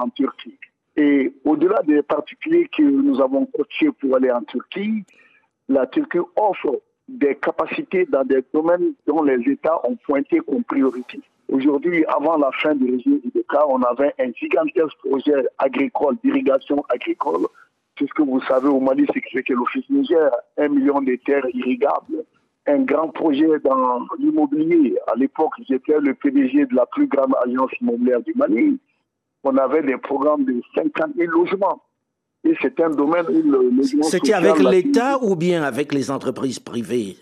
en, 0.00 0.08
Turquie. 0.10 0.58
Et 0.96 1.34
au-delà 1.44 1.82
des 1.82 2.02
particuliers 2.02 2.68
que 2.74 2.82
nous 2.82 3.20
avons 3.20 3.46
coachés 3.46 3.90
pour 4.00 4.16
aller 4.16 4.30
en 4.30 4.42
Turquie, 4.42 5.04
la 5.68 5.86
Turquie 5.86 6.18
offre 6.36 6.80
des 7.08 7.34
capacités 7.34 8.06
dans 8.06 8.24
des 8.24 8.42
domaines 8.52 8.94
dont 9.06 9.22
les 9.22 9.40
États 9.50 9.80
ont 9.86 9.96
pointé 9.96 10.40
comme 10.40 10.64
priorité. 10.64 11.20
Aujourd'hui, 11.48 12.04
avant 12.06 12.36
la 12.36 12.50
fin 12.52 12.74
du 12.74 12.90
régime 12.90 13.20
IDK, 13.24 13.54
on 13.68 13.82
avait 13.82 14.14
un 14.18 14.32
gigantesque 14.32 14.96
projet 15.08 15.46
agricole, 15.58 16.16
d'irrigation 16.22 16.84
agricole. 16.88 17.46
C'est 17.98 18.08
ce 18.08 18.14
que 18.14 18.22
vous 18.22 18.40
savez 18.42 18.68
au 18.68 18.80
Mali, 18.80 19.06
c'est 19.32 19.42
que 19.42 19.52
l'Office 19.52 19.88
Niger, 19.90 20.30
un 20.58 20.68
million 20.68 21.00
de 21.00 21.16
terres 21.24 21.46
irrigables. 21.52 22.24
Un 22.66 22.78
grand 22.78 23.08
projet 23.08 23.46
dans 23.62 24.00
l'immobilier. 24.18 24.96
À 25.06 25.14
l'époque, 25.16 25.52
j'étais 25.68 26.00
le 26.00 26.14
PDG 26.14 26.64
de 26.64 26.74
la 26.74 26.86
plus 26.86 27.06
grande 27.06 27.34
agence 27.44 27.70
immobilière 27.80 28.22
du 28.22 28.32
Mali. 28.34 28.78
On 29.44 29.54
avait 29.58 29.82
des 29.82 29.98
programmes 29.98 30.44
de 30.44 30.62
50 30.74 31.14
000 31.14 31.30
logements. 31.30 31.82
Et 32.42 32.54
c'est 32.60 32.78
un 32.80 32.90
domaine 32.90 33.26
où 33.28 33.50
le 33.50 33.82
C'était 34.02 34.32
avec 34.32 34.58
l'État 34.58 35.18
ou 35.22 35.36
bien 35.36 35.62
avec 35.62 35.92
les 35.92 36.10
entreprises 36.10 36.58
privées? 36.58 37.16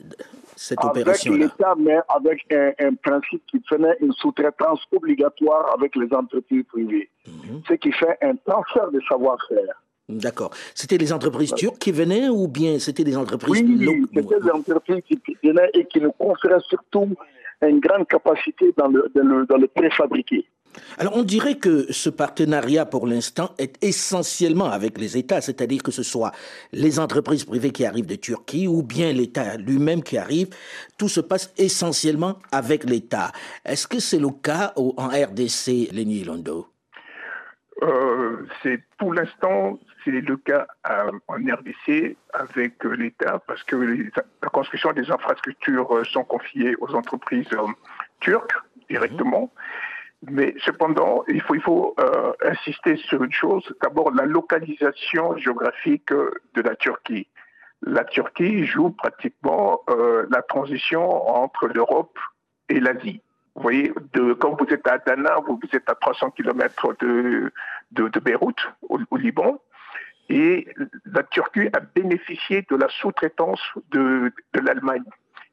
Cette 0.57 0.85
opération 0.85 1.33
Avec 1.33 1.45
l'État, 1.45 1.75
mais 1.79 1.99
avec 2.09 2.47
un, 2.53 2.95
principe 2.95 3.43
qui 3.47 3.63
faisait 3.69 3.97
une 4.01 4.13
sous-traitance 4.13 4.81
obligatoire 4.93 5.73
avec 5.75 5.97
les 5.97 6.13
entreprises 6.15 6.65
privées. 6.69 7.11
Mhm. 7.27 7.63
Ce 7.69 7.75
qui 7.75 7.93
fait 7.93 8.19
un 8.23 8.37
transfert 8.37 8.91
de 8.91 9.01
savoir-faire. 9.09 9.83
D'accord. 10.09 10.51
C'était 10.75 10.99
les 10.99 11.13
entreprises 11.13 11.55
turques 11.55 11.79
qui 11.79 11.93
venaient 11.93 12.29
ou 12.29 12.49
bien 12.49 12.79
c'était 12.79 13.05
des 13.05 13.17
entreprises 13.17 13.63
Oui, 13.63 14.07
c'était 14.15 14.41
des 14.41 14.51
entreprises 14.51 15.03
qui 15.07 15.37
venaient 15.43 15.71
et 15.75 15.87
qui 15.87 16.01
nous 16.01 16.13
conféraient 16.13 16.61
surtout 16.69 17.09
une 17.63 17.81
grande 17.81 18.07
capacité 18.09 18.75
dans 18.77 18.89
le, 18.89 19.11
dans 19.15 19.23
le, 19.23 19.47
dans 19.47 19.57
le 19.57 19.69
préfabriqué. 19.69 20.47
Alors 20.99 21.17
on 21.17 21.23
dirait 21.23 21.57
que 21.57 21.93
ce 21.93 22.11
partenariat 22.11 22.87
pour 22.87 23.07
l'instant 23.07 23.55
est 23.59 23.83
essentiellement 23.83 24.71
avec 24.71 24.99
les 24.99 25.17
États, 25.17 25.41
c'est-à-dire 25.41 25.83
que 25.83 25.91
ce 25.91 26.03
soit 26.03 26.33
les 26.73 26.99
entreprises 26.99 27.45
privées 27.45 27.73
qui 27.73 27.85
arrivent 27.85 28.07
de 28.07 28.17
Turquie 28.17 28.69
ou 28.69 28.83
bien 28.83 29.13
l'État 29.13 29.57
lui-même 29.57 30.03
qui 30.03 30.19
arrive, 30.19 30.49
tout 30.99 31.09
se 31.09 31.21
passe 31.21 31.53
essentiellement 31.57 32.39
avec 32.51 32.85
l'État. 32.85 33.33
Est-ce 33.65 33.87
que 33.87 33.99
c'est 34.01 34.19
le 34.19 34.31
cas 34.31 34.73
en 34.77 35.09
RDC, 35.09 35.93
Lenny 35.93 36.25
Londo? 36.25 36.69
Euh, 37.83 38.47
c'est 38.63 38.81
pour 38.99 39.13
l'instant, 39.13 39.79
c'est 40.05 40.13
le 40.13 40.37
cas 40.37 40.67
euh, 40.89 41.11
en 41.27 41.35
RDC 41.35 42.17
avec 42.33 42.85
euh, 42.85 42.95
l'État 42.95 43.43
parce 43.47 43.65
que 43.65 43.77
la 43.77 44.49
construction 44.51 44.93
des 44.93 45.11
infrastructures 45.11 46.07
sont 46.07 46.23
confiées 46.23 46.77
aux 46.81 46.95
entreprises 46.95 47.49
turques 48.21 48.55
directement. 48.89 49.53
Mais 50.31 50.55
cependant, 50.65 51.25
il 51.27 51.43
faut, 51.43 51.95
euh, 51.99 52.33
insister 52.45 52.97
sur 52.97 53.25
une 53.25 53.33
chose. 53.33 53.65
D'abord, 53.83 54.13
la 54.13 54.25
localisation 54.25 55.37
géographique 55.37 56.11
de 56.11 56.61
la 56.63 56.77
Turquie. 56.77 57.27
La 57.83 58.05
Turquie 58.05 58.65
joue 58.65 58.91
pratiquement 58.91 59.83
euh, 59.91 60.27
la 60.31 60.43
transition 60.43 61.05
entre 61.29 61.67
l'Europe 61.67 62.17
et 62.69 62.79
l'Asie. 62.79 63.21
Vous 63.57 63.63
voyez, 63.63 63.93
quand 64.39 64.57
vous 64.59 64.73
êtes 64.73 64.87
à 64.87 64.95
Adana, 64.95 65.39
vous, 65.47 65.59
êtes 65.73 65.91
à 65.91 65.95
300 65.97 66.31
km 66.31 66.95
de, 67.01 67.53
Beyrouth, 68.21 68.61
au, 68.89 68.99
au, 69.11 69.17
Liban, 69.17 69.61
et 70.29 70.69
la 71.05 71.25
Turquie 71.25 71.69
a 71.73 71.81
bénéficié 71.81 72.65
de 72.71 72.77
la 72.77 72.89
sous-traitance 72.89 73.61
de, 73.91 74.33
de 74.55 74.61
l'Allemagne. 74.61 75.03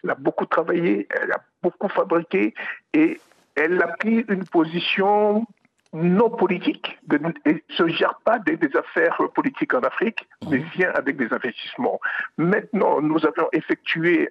Elle 0.03 0.11
a 0.11 0.15
beaucoup 0.15 0.45
travaillé, 0.45 1.07
elle 1.09 1.31
a 1.31 1.41
beaucoup 1.61 1.89
fabriqué, 1.89 2.53
et 2.93 3.19
elle 3.59 3.81
a 3.81 3.87
pris 3.87 4.25
une 4.29 4.45
position 4.45 5.45
non 5.93 6.29
politique, 6.29 6.99
de, 7.07 7.17
ne 7.17 7.31
se 7.69 7.87
gère 7.87 8.19
pas 8.23 8.37
des, 8.39 8.57
affaires 8.77 9.17
politiques 9.33 9.73
en 9.73 9.79
Afrique, 9.79 10.27
mais 10.49 10.59
mhm. 10.59 10.65
vient 10.75 10.91
avec 10.93 11.17
des 11.17 11.33
investissements. 11.33 11.99
Maintenant, 12.37 13.01
nous 13.01 13.17
avons 13.25 13.49
effectué 13.51 14.29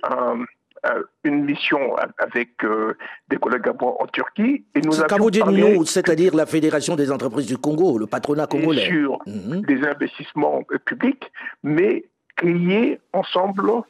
une 1.25 1.45
mission 1.45 1.97
avec 2.19 2.51
euh, 2.63 2.97
des 3.29 3.37
collègues 3.37 3.69
à 3.69 3.73
moi 3.81 4.01
en 4.01 4.07
Turquie. 4.07 4.65
Et 4.77 4.81
nous 4.81 5.01
avons 5.01 5.29
nous, 5.51 5.85
c'est-à-dire 5.85 6.37
la 6.37 6.47
Fédération 6.47 6.95
des 6.95 7.11
entreprises 7.11 7.47
du 7.47 7.59
Congo, 7.59 7.99
le 7.99 8.07
patronat 8.07 8.47
congolais. 8.47 8.87
Sur 8.87 9.19
mhm. 9.27 9.63
des 9.63 9.85
investissements 9.85 10.63
publics, 10.85 11.31
mais 11.65 12.05
créer 12.37 13.01
ensemble 13.13 13.83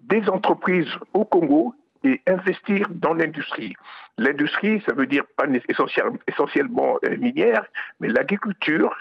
des 0.00 0.28
entreprises 0.28 0.94
au 1.12 1.24
Congo 1.24 1.74
et 2.04 2.20
investir 2.26 2.88
dans 2.90 3.14
l'industrie. 3.14 3.74
L'industrie, 4.18 4.82
ça 4.86 4.92
veut 4.92 5.06
dire 5.06 5.24
pas 5.36 5.46
essentiellement, 6.28 6.98
euh, 7.04 7.16
minière, 7.16 7.64
mais 8.00 8.08
l'agriculture, 8.08 8.94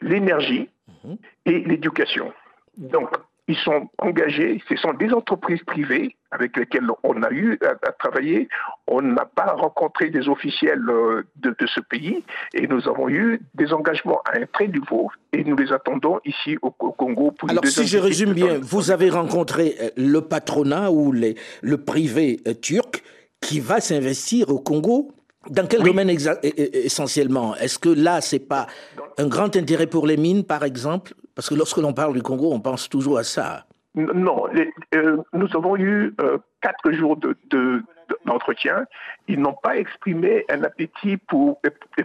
l'énergie 0.00 0.68
mhm. 1.04 1.16
et 1.46 1.60
l'éducation. 1.60 2.32
Donc, 2.76 3.10
ils 3.48 3.56
sont 3.56 3.88
engagés, 3.98 4.60
ce 4.68 4.76
sont 4.76 4.92
des 4.94 5.12
entreprises 5.12 5.62
privées 5.66 6.16
avec 6.32 6.56
lesquelles 6.56 6.88
on 7.04 7.22
a 7.22 7.30
eu 7.30 7.58
à, 7.62 7.92
travailler. 7.92 8.48
On 8.88 9.00
n'a 9.00 9.24
pas 9.24 9.54
rencontré 9.54 10.10
des 10.10 10.28
officiels 10.28 10.82
euh, 10.88 11.22
de, 11.36 11.54
ce 11.66 11.80
pays 11.80 12.24
et 12.54 12.66
nous 12.66 12.88
avons 12.88 13.08
eu 13.08 13.40
des 13.54 13.72
engagements 13.72 14.20
à 14.24 14.38
un 14.38 14.46
très 14.52 14.66
niveau 14.66 15.10
et 15.32 15.44
nous 15.44 15.56
les 15.56 15.72
attendons 15.72 16.18
ici 16.24 16.56
au, 16.62 16.70
Congo. 16.70 17.30
Pour 17.32 17.50
Alors 17.50 17.64
si 17.64 17.86
je 17.86 17.98
résume 17.98 18.32
bien, 18.32 18.58
vous 18.60 18.90
avez 18.90 19.10
rencontré 19.10 19.76
euh, 19.80 19.90
le 19.96 20.20
patronat 20.22 20.90
ou 20.90 21.12
les, 21.12 21.36
le 21.62 21.78
privé 21.78 22.40
euh, 22.48 22.54
turc 22.54 23.02
qui 23.40 23.60
va 23.60 23.80
s'investir 23.80 24.48
au 24.50 24.58
Congo 24.58 25.12
dans 25.50 25.68
quel 25.68 25.82
domaine 25.84 26.10
essentiellement? 26.10 27.54
Est-ce 27.54 27.78
que 27.78 27.88
là, 27.88 28.20
c'est 28.20 28.40
pas 28.40 28.66
un 29.16 29.28
grand 29.28 29.54
intérêt 29.54 29.86
pour 29.86 30.06
les 30.08 30.16
mines, 30.16 30.42
par 30.42 30.64
exemple? 30.64 31.14
Parce 31.36 31.48
que 31.48 31.54
lorsque 31.54 31.76
l'on 31.76 31.92
parle 31.92 32.14
du 32.14 32.22
Congo, 32.22 32.50
on 32.52 32.60
pense 32.60 32.88
toujours 32.88 33.18
à 33.18 33.24
ça. 33.24 33.66
Non, 33.94 34.46
euh, 34.94 35.16
nous 35.32 35.48
avons 35.54 35.76
eu 35.76 36.14
euh, 36.20 36.38
quatre 36.60 36.90
jours 36.92 37.16
d'entretien. 38.24 38.80
De, 38.80 38.86
Ils 39.28 39.40
n'ont 39.40 39.56
pas 39.62 39.76
exprimé 39.76 40.44
un 40.50 40.64
appétit 40.64 41.16
pour, 41.16 41.60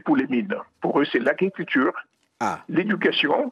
pour 0.05 0.15
les 0.15 0.27
mines. 0.27 0.55
Pour 0.79 0.99
eux, 0.99 1.05
c'est 1.11 1.19
l'agriculture, 1.19 1.93
ah. 2.39 2.59
l'éducation 2.69 3.51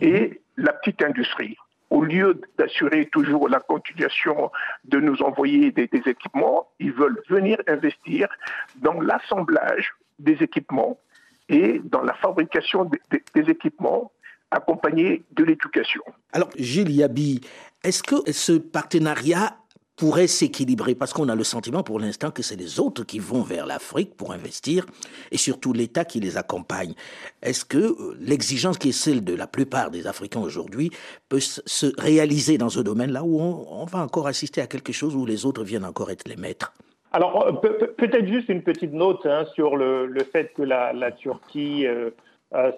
et 0.00 0.40
la 0.56 0.72
petite 0.72 1.02
industrie 1.02 1.56
au 1.90 2.02
lieu 2.02 2.40
d'assurer 2.58 3.06
toujours 3.06 3.48
la 3.48 3.60
continuation 3.60 4.50
de 4.84 5.00
nous 5.00 5.22
envoyer 5.22 5.70
des, 5.72 5.88
équipements, 6.06 6.68
ils 6.78 6.92
veulent 6.92 7.20
venir 7.28 7.58
investir 7.66 8.28
dans 8.76 9.00
l'assemblage 9.00 9.92
des 10.18 10.42
équipements 10.42 10.98
et 11.48 11.80
dans 11.84 12.02
la 12.02 12.12
fabrication 12.14 12.90
des 13.10 13.50
équipements 13.50 14.12
accompagnés 14.50 15.22
de 15.32 15.44
l'éducation. 15.44 16.02
Alors, 16.32 16.50
Gilles 16.56 16.90
Yabi, 16.90 17.40
est-ce 17.84 18.02
que 18.02 18.32
ce 18.32 18.52
partenariat 18.52 19.56
pourrait 19.96 20.26
s'équilibrer? 20.26 20.94
Parce 20.94 21.12
qu'on 21.12 21.28
a 21.28 21.34
le 21.34 21.44
sentiment 21.44 21.82
pour 21.82 22.00
l'instant 22.00 22.30
que 22.30 22.42
c'est 22.42 22.56
les 22.56 22.80
autres 22.80 23.04
qui 23.04 23.18
vont 23.18 23.42
vers 23.42 23.66
l'Afrique 23.66 24.16
pour 24.16 24.32
investir 24.32 24.86
et 25.30 25.36
surtout 25.36 25.72
l'État 25.72 26.04
qui 26.04 26.20
les 26.20 26.36
accompagne. 26.36 26.94
Est-ce 27.42 27.64
que 27.64 27.78
euh, 27.78 28.16
l'exigence 28.20 28.78
qui 28.78 28.90
est 28.90 28.92
celle 28.92 29.22
de 29.24 29.34
la 29.34 29.46
plupart 29.46 29.90
des 29.90 30.06
Africains 30.06 30.40
aujourd'hui 30.40 30.90
peut 31.28 31.40
se 31.40 32.00
réaliser 32.00 32.56
dans 32.58 32.70
ce 32.70 32.80
domaine-là 32.80 33.22
où 33.24 33.40
on, 33.40 33.84
va 33.84 34.00
encore 34.00 34.26
assister 34.26 34.60
à 34.60 34.66
quelque 34.66 34.92
chose 34.92 35.14
où 35.14 35.26
les 35.26 35.46
autres 35.46 35.64
viennent 35.64 35.84
encore 35.84 36.10
être 36.10 36.28
les 36.28 36.36
maîtres? 36.36 36.72
Alors, 37.12 37.46
euh, 37.46 37.52
peut-être 37.52 38.26
juste 38.26 38.48
une 38.48 38.62
petite 38.62 38.92
note 38.92 39.24
hein, 39.24 39.44
sur 39.54 39.76
le, 39.76 40.12
fait 40.30 40.52
que 40.54 40.62
la, 40.62 41.10
Turquie 41.12 41.86
euh, 41.86 42.10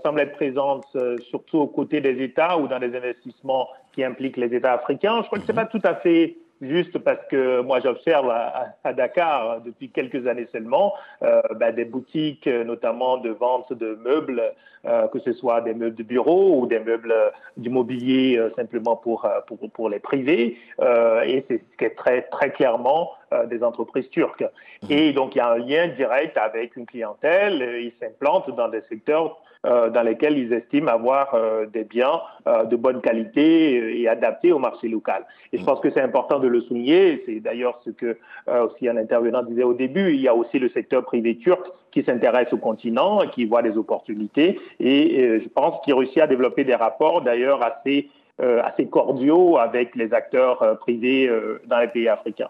semble 0.02 0.20
être 0.20 0.32
présente 0.32 0.84
surtout 1.30 1.58
aux 1.58 1.66
côtés 1.66 2.00
des 2.00 2.22
États 2.22 2.58
ou 2.58 2.66
dans 2.66 2.78
des 2.78 2.96
investissements 2.96 3.68
qui 3.92 4.04
impliquent 4.04 4.36
les 4.36 4.54
États 4.54 4.72
africains. 4.72 5.22
Je 5.22 5.26
crois 5.26 5.38
que 5.38 5.44
ce 5.44 5.52
n'est 5.52 5.56
pas 5.56 5.66
tout 5.66 5.80
à 5.84 5.94
fait 5.94 6.36
juste 6.60 6.98
parce 6.98 7.24
que 7.30 7.60
moi 7.60 7.80
j'observe 7.80 8.30
à, 8.30 8.92
Dakar 8.92 9.60
depuis 9.62 9.88
quelques 9.90 10.26
années 10.26 10.46
seulement 10.52 10.94
euh, 11.22 11.40
ben, 11.56 11.74
des 11.74 11.84
boutiques 11.84 12.46
notamment 12.46 13.16
de 13.18 13.30
vente 13.30 13.72
de 13.72 13.98
meubles, 14.04 14.42
euh, 14.84 15.08
que 15.08 15.18
ce 15.20 15.32
soit 15.32 15.60
des 15.62 15.74
meubles 15.74 15.96
de 15.96 16.02
bureau 16.02 16.60
ou 16.60 16.66
des 16.66 16.80
meubles 16.80 17.14
du 17.56 17.70
mobilier 17.70 18.36
euh, 18.36 18.50
simplement 18.56 18.96
pour, 18.96 19.28
pour, 19.46 19.58
pour, 19.70 19.88
les 19.88 19.98
privés, 19.98 20.58
et 20.80 21.44
c'est 21.48 21.58
ce 21.58 21.76
qui 21.78 21.84
est 21.84 21.96
très, 21.96 22.22
très 22.22 22.50
clairement 22.50 23.12
des 23.48 23.62
entreprises 23.62 24.08
turques. 24.10 24.44
Mmh. 24.82 24.86
Et 24.90 25.12
donc 25.12 25.34
il 25.34 25.38
y 25.38 25.40
a 25.40 25.50
un 25.50 25.58
lien 25.58 25.88
direct 25.88 26.36
avec 26.36 26.76
une 26.76 26.86
clientèle, 26.86 27.80
ils 27.80 27.92
s'implantent 28.00 28.54
dans 28.54 28.68
des 28.68 28.82
secteurs 28.88 29.36
euh, 29.36 29.49
dans 29.64 30.02
lesquels 30.02 30.38
ils 30.38 30.52
estiment 30.52 30.90
avoir 30.90 31.34
euh, 31.34 31.66
des 31.66 31.84
biens 31.84 32.20
euh, 32.46 32.64
de 32.64 32.76
bonne 32.76 33.00
qualité 33.00 34.00
et 34.00 34.08
adaptés 34.08 34.52
au 34.52 34.58
marché 34.58 34.88
local. 34.88 35.26
Et 35.52 35.58
je 35.58 35.64
pense 35.64 35.80
que 35.80 35.90
c'est 35.90 36.00
important 36.00 36.38
de 36.38 36.48
le 36.48 36.62
souligner. 36.62 37.22
C'est 37.26 37.40
d'ailleurs 37.40 37.80
ce 37.84 37.90
que 37.90 38.16
aussi 38.48 38.88
un 38.88 38.96
intervenant 38.96 39.42
disait 39.42 39.62
au 39.62 39.74
début. 39.74 40.14
Il 40.14 40.20
y 40.20 40.28
a 40.28 40.34
aussi 40.34 40.58
le 40.58 40.68
secteur 40.70 41.04
privé 41.04 41.36
turc 41.36 41.66
qui 41.92 42.02
s'intéresse 42.02 42.52
au 42.52 42.56
continent, 42.56 43.20
qui 43.32 43.44
voit 43.44 43.62
des 43.62 43.76
opportunités 43.76 44.58
et 44.78 45.40
je 45.42 45.48
pense 45.48 45.82
qu'il 45.84 45.94
réussit 45.94 46.18
à 46.18 46.26
développer 46.26 46.64
des 46.64 46.74
rapports 46.74 47.20
d'ailleurs 47.22 47.62
assez 47.62 48.08
euh, 48.40 48.62
assez 48.62 48.86
cordiaux 48.86 49.58
avec 49.58 49.94
les 49.96 50.14
acteurs 50.14 50.62
euh, 50.62 50.74
privés 50.74 51.28
euh, 51.28 51.60
dans 51.66 51.78
les 51.78 51.88
pays 51.88 52.08
africains. 52.08 52.48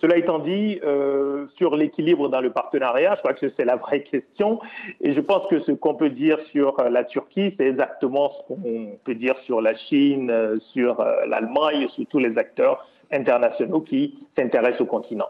Cela 0.00 0.16
étant 0.16 0.38
dit, 0.38 0.80
sur 1.56 1.76
l'équilibre 1.76 2.28
dans 2.28 2.40
le 2.40 2.50
partenariat, 2.50 3.14
je 3.16 3.20
crois 3.20 3.34
que 3.34 3.50
c'est 3.56 3.64
la 3.64 3.76
vraie 3.76 4.02
question. 4.02 4.58
Et 5.00 5.12
je 5.12 5.20
pense 5.20 5.46
que 5.48 5.60
ce 5.60 5.72
qu'on 5.72 5.94
peut 5.94 6.10
dire 6.10 6.38
sur 6.52 6.76
la 6.82 7.04
Turquie, 7.04 7.54
c'est 7.58 7.66
exactement 7.66 8.32
ce 8.32 8.54
qu'on 8.54 8.98
peut 9.04 9.14
dire 9.14 9.36
sur 9.44 9.60
la 9.60 9.74
Chine, 9.76 10.32
sur 10.72 11.04
l'Allemagne, 11.26 11.88
sur 11.90 12.06
tous 12.06 12.18
les 12.18 12.36
acteurs 12.38 12.86
internationaux 13.12 13.80
qui 13.80 14.18
s'intéressent 14.36 14.82
au 14.82 14.86
continent. 14.86 15.28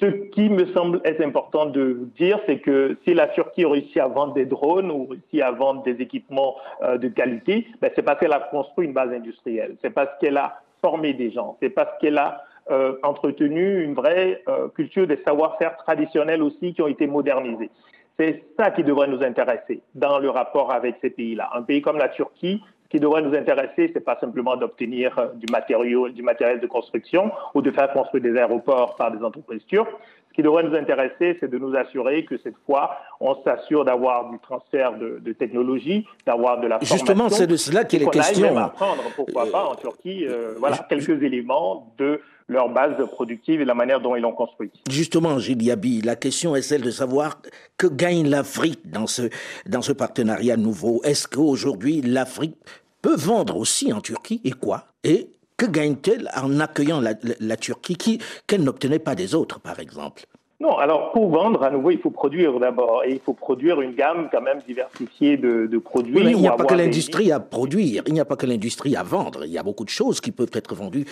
Ce 0.00 0.06
qui 0.06 0.48
me 0.48 0.66
semble 0.66 1.00
être 1.04 1.20
important 1.22 1.66
de 1.66 2.08
dire, 2.16 2.38
c'est 2.46 2.58
que 2.58 2.96
si 3.04 3.14
la 3.14 3.26
Turquie 3.28 3.64
réussit 3.64 3.98
à 3.98 4.06
vendre 4.06 4.34
des 4.34 4.46
drones 4.46 4.90
ou 4.90 5.06
réussit 5.06 5.42
à 5.42 5.50
vendre 5.50 5.82
des 5.82 6.00
équipements 6.00 6.56
euh, 6.82 6.98
de 6.98 7.08
qualité, 7.08 7.66
ben 7.80 7.90
c'est 7.96 8.02
parce 8.02 8.20
qu'elle 8.20 8.32
a 8.32 8.40
construit 8.50 8.86
une 8.86 8.92
base 8.92 9.12
industrielle, 9.12 9.76
c'est 9.82 9.90
parce 9.90 10.10
qu'elle 10.20 10.36
a 10.36 10.60
formé 10.80 11.14
des 11.14 11.32
gens, 11.32 11.56
c'est 11.60 11.70
parce 11.70 11.90
qu'elle 12.00 12.18
a 12.18 12.44
euh, 12.70 12.94
entretenu 13.02 13.82
une 13.82 13.94
vraie 13.94 14.42
euh, 14.48 14.68
culture 14.68 15.06
des 15.06 15.18
savoir-faire 15.26 15.76
traditionnels 15.78 16.42
aussi 16.42 16.74
qui 16.74 16.82
ont 16.82 16.88
été 16.88 17.06
modernisés. 17.06 17.70
C'est 18.18 18.44
ça 18.58 18.70
qui 18.72 18.82
devrait 18.82 19.08
nous 19.08 19.22
intéresser 19.22 19.80
dans 19.94 20.18
le 20.18 20.28
rapport 20.28 20.72
avec 20.72 20.96
ces 21.00 21.10
pays-là. 21.10 21.50
Un 21.54 21.62
pays 21.62 21.80
comme 21.82 21.98
la 21.98 22.08
Turquie, 22.08 22.60
ce 22.84 22.88
qui 22.96 23.00
devrait 23.00 23.22
nous 23.22 23.34
intéresser, 23.36 23.90
c'est 23.92 24.04
pas 24.04 24.18
simplement 24.18 24.56
d'obtenir 24.56 25.16
euh, 25.18 25.26
du 25.34 25.46
matériau, 25.52 26.08
du 26.08 26.22
matériel 26.22 26.58
de 26.58 26.66
construction 26.66 27.30
ou 27.54 27.62
de 27.62 27.70
faire 27.70 27.92
construire 27.92 28.24
des 28.24 28.36
aéroports 28.36 28.96
par 28.96 29.12
des 29.12 29.22
entreprises 29.22 29.64
turques. 29.66 29.92
Ce 30.30 30.34
qui 30.34 30.42
devrait 30.42 30.62
nous 30.62 30.74
intéresser, 30.74 31.36
c'est 31.40 31.50
de 31.50 31.58
nous 31.58 31.76
assurer 31.76 32.24
que 32.24 32.38
cette 32.38 32.56
fois, 32.64 32.96
on 33.20 33.34
s'assure 33.42 33.84
d'avoir 33.84 34.30
du 34.30 34.38
transfert 34.38 34.96
de, 34.96 35.18
de 35.20 35.32
technologie, 35.32 36.06
d'avoir 36.26 36.60
de 36.60 36.66
la 36.66 36.76
formation. 36.76 36.96
Justement, 36.96 37.28
c'est 37.28 37.46
de 37.46 37.56
cela 37.56 37.84
qu'il 37.84 38.02
est 38.02 38.10
question. 38.10 38.46
Même 38.46 38.56
apprendre, 38.56 39.02
pourquoi 39.16 39.46
pas, 39.50 39.64
en 39.64 39.74
Turquie, 39.74 40.26
euh, 40.26 40.54
voilà, 40.58 40.78
quelques 40.88 41.22
éléments 41.22 41.92
de 41.98 42.20
leur 42.48 42.70
base 42.70 42.96
productive 43.10 43.60
et 43.60 43.64
la 43.64 43.74
manière 43.74 44.00
dont 44.00 44.16
ils 44.16 44.22
l'ont 44.22 44.32
construite. 44.32 44.72
Justement, 44.90 45.38
Gilles 45.38 45.62
Yabi, 45.62 46.00
la 46.00 46.16
question 46.16 46.56
est 46.56 46.62
celle 46.62 46.82
de 46.82 46.90
savoir 46.90 47.40
que 47.76 47.86
gagne 47.86 48.28
l'Afrique 48.28 48.90
dans 48.90 49.06
ce, 49.06 49.28
dans 49.66 49.82
ce 49.82 49.92
partenariat 49.92 50.56
nouveau. 50.56 51.02
Est-ce 51.04 51.28
qu'aujourd'hui, 51.28 52.00
l'Afrique 52.00 52.56
peut 53.02 53.16
vendre 53.16 53.56
aussi 53.56 53.92
en 53.92 54.00
Turquie 54.00 54.40
et 54.44 54.52
quoi? 54.52 54.86
Et 55.04 55.30
que 55.56 55.66
gagne-t-elle 55.66 56.30
en 56.36 56.58
accueillant 56.58 57.00
la, 57.00 57.14
la 57.40 57.56
Turquie 57.56 58.20
qu'elle 58.46 58.62
n'obtenait 58.62 58.98
pas 58.98 59.14
des 59.14 59.34
autres, 59.34 59.60
par 59.60 59.78
exemple? 59.78 60.24
Non, 60.60 60.76
alors 60.76 61.12
pour 61.12 61.30
vendre, 61.30 61.62
à 61.62 61.70
nouveau, 61.70 61.92
il 61.92 61.98
faut 61.98 62.10
produire 62.10 62.58
d'abord. 62.58 63.04
Et 63.04 63.12
il 63.12 63.20
faut 63.20 63.32
produire 63.32 63.80
une 63.80 63.92
gamme 63.92 64.28
quand 64.30 64.40
même 64.40 64.58
diversifiée 64.66 65.36
de, 65.36 65.78
produits. 65.78 66.16
Oui, 66.16 66.32
il 66.32 66.38
n'y 66.38 66.48
a 66.48 66.52
pas 66.52 66.64
que 66.64 66.74
l'industrie 66.74 67.30
à 67.30 67.38
produire, 67.38 68.02
il 68.06 68.12
n'y 68.12 68.20
a 68.20 68.24
pas 68.24 68.36
que 68.36 68.46
l'industrie 68.46 68.96
à 68.96 69.04
vendre. 69.04 69.44
Il 69.44 69.52
y 69.52 69.58
a 69.58 69.62
beaucoup 69.62 69.84
de 69.84 69.90
choses 69.90 70.20
qui 70.20 70.32
peuvent 70.32 70.50
être 70.52 70.74
vendues 70.74 71.06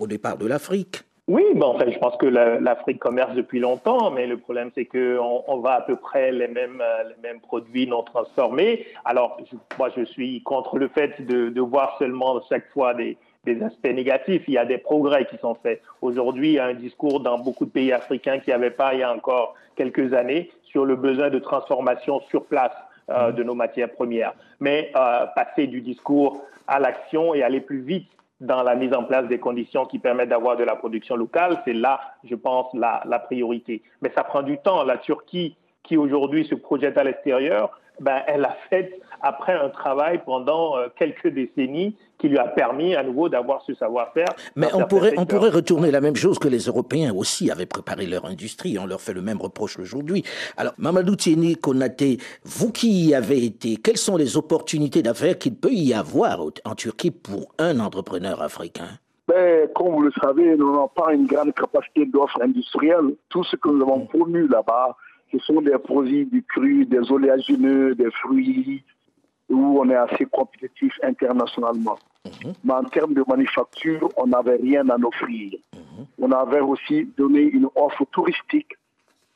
au 0.00 0.06
départ 0.06 0.38
de 0.38 0.46
l'Afrique. 0.46 1.02
Oui, 1.28 1.42
bon, 1.56 1.74
enfin, 1.74 1.90
je 1.90 1.98
pense 1.98 2.16
que 2.18 2.26
l'Afrique 2.26 3.00
commerce 3.00 3.34
depuis 3.34 3.58
longtemps, 3.58 4.12
mais 4.12 4.28
le 4.28 4.38
problème 4.38 4.70
c'est 4.76 4.84
qu'on 4.84 5.42
on 5.48 5.58
va 5.58 5.72
à 5.72 5.80
peu 5.80 5.96
près 5.96 6.30
les 6.30 6.46
mêmes, 6.46 6.80
les 7.08 7.28
mêmes 7.28 7.40
produits 7.40 7.88
non 7.88 8.04
transformés. 8.04 8.86
Alors, 9.04 9.36
moi, 9.76 9.90
je 9.96 10.04
suis 10.04 10.42
contre 10.44 10.78
le 10.78 10.88
fait 10.88 11.20
de, 11.26 11.48
de 11.48 11.60
voir 11.60 11.96
seulement 11.98 12.40
chaque 12.48 12.70
fois 12.70 12.94
des, 12.94 13.18
des 13.46 13.62
aspects 13.62 13.86
négatifs. 13.86 14.42
Il 14.48 14.54
y 14.54 14.58
a 14.58 14.66
des 14.66 14.78
progrès 14.78 15.24
qui 15.24 15.38
sont 15.38 15.54
faits. 15.54 15.80
Aujourd'hui, 16.02 16.48
il 16.50 16.54
y 16.54 16.58
a 16.58 16.66
un 16.66 16.74
discours 16.74 17.20
dans 17.20 17.38
beaucoup 17.38 17.64
de 17.64 17.70
pays 17.70 17.92
africains 17.92 18.38
qui 18.40 18.50
n'y 18.50 18.54
avait 18.54 18.70
pas 18.70 18.92
il 18.92 19.00
y 19.00 19.02
a 19.02 19.12
encore 19.12 19.54
quelques 19.76 20.12
années 20.12 20.50
sur 20.64 20.84
le 20.84 20.96
besoin 20.96 21.30
de 21.30 21.38
transformation 21.38 22.20
sur 22.28 22.44
place 22.44 22.72
euh, 23.08 23.32
de 23.32 23.42
nos 23.42 23.54
matières 23.54 23.92
premières. 23.92 24.34
Mais 24.60 24.90
euh, 24.96 25.26
passer 25.34 25.66
du 25.68 25.80
discours 25.80 26.42
à 26.66 26.80
l'action 26.80 27.34
et 27.34 27.42
aller 27.42 27.60
plus 27.60 27.80
vite 27.80 28.08
dans 28.40 28.62
la 28.62 28.74
mise 28.74 28.92
en 28.92 29.04
place 29.04 29.26
des 29.28 29.38
conditions 29.38 29.86
qui 29.86 29.98
permettent 29.98 30.28
d'avoir 30.28 30.56
de 30.58 30.64
la 30.64 30.76
production 30.76 31.16
locale, 31.16 31.62
c'est 31.64 31.72
là, 31.72 32.00
je 32.24 32.34
pense, 32.34 32.66
la, 32.74 33.02
la 33.06 33.18
priorité. 33.18 33.82
Mais 34.02 34.10
ça 34.14 34.24
prend 34.24 34.42
du 34.42 34.58
temps. 34.58 34.84
La 34.84 34.98
Turquie, 34.98 35.56
qui 35.84 35.96
aujourd'hui 35.96 36.44
se 36.46 36.54
projette 36.54 36.98
à 36.98 37.04
l'extérieur, 37.04 37.70
ben, 38.00 38.22
elle 38.26 38.44
a 38.44 38.56
fait 38.68 39.00
après 39.22 39.54
un 39.54 39.70
travail 39.70 40.20
pendant 40.24 40.76
euh, 40.76 40.88
quelques 40.98 41.28
décennies 41.28 41.96
qui 42.18 42.28
lui 42.28 42.38
a 42.38 42.48
permis 42.48 42.94
à 42.94 43.02
nouveau 43.02 43.28
d'avoir 43.28 43.62
ce 43.66 43.74
savoir-faire. 43.74 44.28
Mais 44.54 44.68
on 44.74 44.84
pourrait, 44.86 45.14
on 45.16 45.26
pourrait 45.26 45.50
retourner 45.50 45.90
la 45.90 46.00
même 46.00 46.16
chose 46.16 46.38
que 46.38 46.48
les 46.48 46.64
Européens 46.64 47.12
aussi 47.14 47.50
avaient 47.50 47.66
préparé 47.66 48.06
leur 48.06 48.24
industrie. 48.24 48.78
On 48.78 48.86
leur 48.86 49.00
fait 49.00 49.12
le 49.12 49.22
même 49.22 49.40
reproche 49.40 49.78
aujourd'hui. 49.78 50.24
Alors, 50.56 50.72
Mamadou 50.78 51.16
Tieni 51.16 51.56
Konaté, 51.56 52.18
vous 52.44 52.72
qui 52.72 53.08
y 53.08 53.14
avez 53.14 53.44
été, 53.44 53.76
quelles 53.76 53.98
sont 53.98 54.16
les 54.16 54.36
opportunités 54.36 55.02
d'affaires 55.02 55.38
qu'il 55.38 55.56
peut 55.56 55.72
y 55.72 55.92
avoir 55.92 56.40
en 56.64 56.74
Turquie 56.74 57.10
pour 57.10 57.52
un 57.58 57.80
entrepreneur 57.80 58.40
africain? 58.42 58.88
Ben, 59.28 59.68
comme 59.74 59.88
vous 59.88 60.02
le 60.02 60.12
savez, 60.22 60.56
nous 60.56 60.70
n'avons 60.70 60.88
pas 60.88 61.12
une 61.12 61.26
grande 61.26 61.52
capacité 61.52 62.06
d'offres 62.06 62.40
industrielles. 62.40 63.16
Tout 63.28 63.42
ce 63.44 63.56
que 63.56 63.68
nous 63.68 63.82
avons 63.82 64.06
promu 64.06 64.46
là-bas, 64.46 64.96
ce 65.32 65.38
sont 65.40 65.60
des 65.60 65.76
produits 65.78 66.26
du 66.26 66.44
cru, 66.44 66.86
des 66.86 67.10
oléagineux, 67.10 67.96
des 67.96 68.10
fruits, 68.22 68.84
où 69.48 69.80
on 69.80 69.88
est 69.90 69.96
assez 69.96 70.26
compétitif 70.26 70.92
internationalement. 71.02 71.98
Mhm. 72.24 72.52
Mais 72.64 72.74
en 72.74 72.84
termes 72.84 73.14
de 73.14 73.24
manufacture, 73.26 74.08
on 74.16 74.26
n'avait 74.26 74.56
rien 74.56 74.88
à 74.88 74.96
offrir. 74.96 75.52
Mhm. 75.74 76.06
On 76.18 76.32
avait 76.32 76.60
aussi 76.60 77.08
donné 77.16 77.42
une 77.42 77.68
offre 77.76 78.04
touristique 78.12 78.76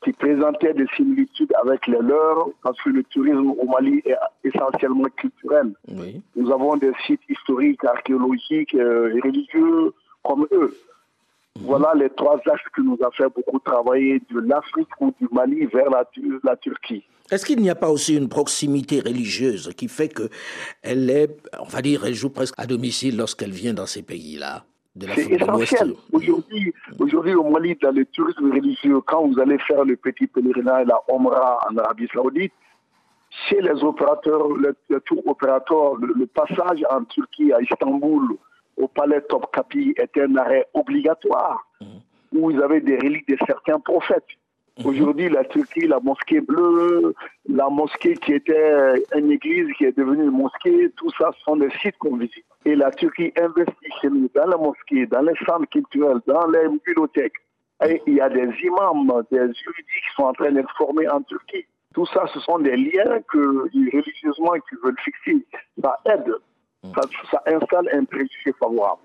qui 0.03 0.13
présentait 0.13 0.73
des 0.73 0.87
similitudes 0.95 1.53
avec 1.61 1.85
les 1.87 1.99
leurs, 1.99 2.49
parce 2.63 2.81
que 2.81 2.89
le 2.89 3.03
tourisme 3.03 3.51
au 3.51 3.65
Mali 3.65 4.01
est 4.05 4.17
essentiellement 4.43 5.07
culturel. 5.15 5.73
Nous 6.35 6.51
avons 6.51 6.75
des 6.75 6.91
sites 7.05 7.21
historiques, 7.29 7.83
archéologiques 7.85 8.73
euh, 8.73 9.13
religieux 9.23 9.93
comme 10.23 10.47
eux. 10.51 10.75
Voilà 11.59 11.93
les 11.95 12.09
trois 12.09 12.37
axes 12.49 12.61
que 12.73 12.81
nous 12.81 12.97
a 13.05 13.11
fait 13.11 13.27
beaucoup 13.35 13.59
travailler 13.59 14.21
de 14.31 14.39
l'Afrique 14.39 14.87
ou 14.99 15.13
du 15.19 15.27
Mali 15.31 15.65
vers 15.65 15.89
la, 15.89 16.05
Tu- 16.05 16.39
la 16.43 16.55
Turquie. 16.55 17.03
Est-ce 17.29 17.45
qu'il 17.45 17.59
n'y 17.59 17.69
a 17.69 17.75
pas 17.75 17.89
aussi 17.89 18.15
une 18.17 18.29
proximité 18.29 18.99
religieuse 19.01 19.71
qui 19.75 19.87
fait 19.87 20.09
que 20.09 20.23
elle 20.81 21.09
est, 21.09 21.29
on 21.59 21.65
va 21.65 21.81
dire, 21.81 22.05
elle 22.05 22.13
joue 22.13 22.29
presque 22.29 22.55
à 22.57 22.65
domicile 22.65 23.17
lorsqu'elle 23.17 23.51
vient 23.51 23.73
dans 23.73 23.85
ces 23.85 24.01
pays-là 24.01 24.63
C'est 25.15 25.29
essentiel. 25.31 25.93
Aujourd'hui, 26.11 26.73
aujourd'hui, 26.99 27.33
au 27.35 27.49
Mali, 27.49 27.77
dans 27.81 27.91
le 27.91 28.05
tourisme 28.05 28.51
religieux, 28.51 28.99
quand 29.05 29.27
vous 29.27 29.39
allez 29.39 29.57
faire 29.59 29.83
le 29.85 29.95
petit 29.97 30.27
pèlerinage, 30.27 30.87
la 30.87 30.99
Omra 31.09 31.59
en 31.69 31.77
Arabie 31.77 32.07
Saoudite, 32.13 32.53
chez 33.47 33.61
les 33.61 33.81
opérateurs, 33.83 34.49
le, 34.49 34.75
le 34.89 34.99
tour 35.01 35.21
opérateur, 35.25 35.95
le, 35.95 36.13
le 36.17 36.25
passage 36.25 36.83
en 36.89 37.03
Turquie, 37.05 37.53
à 37.53 37.61
Istanbul, 37.61 38.35
au 38.81 38.87
palais 38.87 39.21
Topkapi, 39.21 39.93
est 39.97 40.17
un 40.17 40.35
arrêt 40.35 40.67
obligatoire, 40.73 41.65
où 42.33 42.51
ils 42.51 42.61
avaient 42.61 42.81
des 42.81 42.97
reliques 42.97 43.27
de 43.27 43.37
certains 43.45 43.79
prophètes. 43.79 44.25
Aujourd'hui, 44.83 45.29
la 45.29 45.43
Turquie, 45.43 45.87
la 45.87 45.99
mosquée 45.99 46.41
bleue, 46.41 47.13
la 47.47 47.69
mosquée 47.69 48.15
qui 48.15 48.33
était 48.33 49.03
une 49.15 49.31
église 49.31 49.67
qui 49.77 49.85
est 49.85 49.97
devenue 49.97 50.23
une 50.23 50.31
mosquée, 50.31 50.89
tout 50.95 51.11
ça 51.17 51.29
ce 51.37 51.43
sont 51.43 51.57
des 51.57 51.69
sites 51.81 51.97
qu'on 51.99 52.17
visite. 52.17 52.45
Et 52.65 52.75
la 52.75 52.89
Turquie 52.91 53.31
investit 53.39 53.91
chez 54.01 54.09
nous 54.09 54.29
dans 54.33 54.45
la 54.45 54.57
mosquée, 54.57 55.05
dans 55.05 55.21
les 55.21 55.33
centres 55.45 55.69
culturels, 55.69 56.21
dans 56.25 56.47
les 56.47 56.67
bibliothèques. 56.69 57.35
Et 57.85 58.01
il 58.07 58.15
y 58.15 58.21
a 58.21 58.29
des 58.29 58.49
imams, 58.63 59.23
des 59.31 59.37
juridiques 59.39 60.03
qui 60.07 60.15
sont 60.15 60.23
en 60.23 60.33
train 60.33 60.51
d'être 60.51 60.71
formés 60.77 61.09
en 61.09 61.21
Turquie. 61.21 61.65
Tout 61.93 62.05
ça, 62.05 62.25
ce 62.33 62.39
sont 62.39 62.59
des 62.59 62.77
liens 62.77 63.19
que 63.29 63.69
religieusement 63.93 64.53
qu'ils 64.67 64.77
veulent 64.83 64.99
fixer. 65.03 65.45
Ça 65.81 65.99
aide, 66.05 66.31
ça, 66.83 67.01
ça 67.31 67.43
installe 67.45 67.89
un 67.93 68.05
préjugé 68.05 68.51
favorable. 68.59 69.01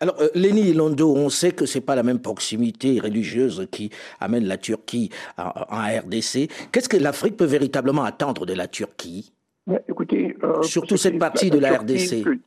Alors, 0.00 0.16
euh, 0.20 0.28
Léni 0.34 0.72
Londo, 0.72 1.14
on 1.14 1.28
sait 1.28 1.52
que 1.52 1.66
c'est 1.66 1.80
pas 1.80 1.94
la 1.96 2.02
même 2.02 2.20
proximité 2.20 2.98
religieuse 3.00 3.66
qui 3.70 3.90
amène 4.20 4.44
la 4.46 4.56
Turquie 4.56 5.10
en, 5.36 5.50
RDC. 5.50 6.48
Qu'est-ce 6.72 6.88
que 6.88 6.96
l'Afrique 6.96 7.36
peut 7.36 7.44
véritablement 7.44 8.04
attendre 8.04 8.46
de 8.46 8.54
la 8.54 8.68
Turquie? 8.68 9.32
Mais 9.66 9.82
écoutez, 9.88 10.36
euh, 10.44 10.62
Surtout 10.62 10.96
cette 10.96 11.18
partie 11.18 11.50
de 11.50 11.58
la 11.58 11.78
RDC. 11.78 12.22
que- 12.22 12.38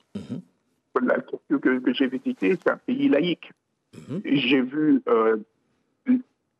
La 1.05 1.19
Turquie 1.21 1.59
que, 1.61 1.79
que 1.79 1.93
j'ai 1.93 2.07
visitée, 2.07 2.57
c'est 2.61 2.71
un 2.71 2.77
pays 2.77 3.09
laïque. 3.09 3.51
Mhm. 3.95 4.21
J'ai 4.25 4.61
vu 4.61 5.01
euh, 5.07 5.37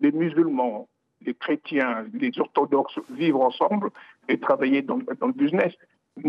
les 0.02 0.12
musulmans, 0.12 0.88
les 1.26 1.34
chrétiens, 1.34 2.06
les 2.14 2.32
orthodoxes 2.40 3.00
vivre 3.10 3.42
ensemble 3.42 3.90
et 4.28 4.38
travailler 4.40 4.82
dans, 4.82 5.00
dans 5.20 5.28
le 5.28 5.34
business, 5.34 5.74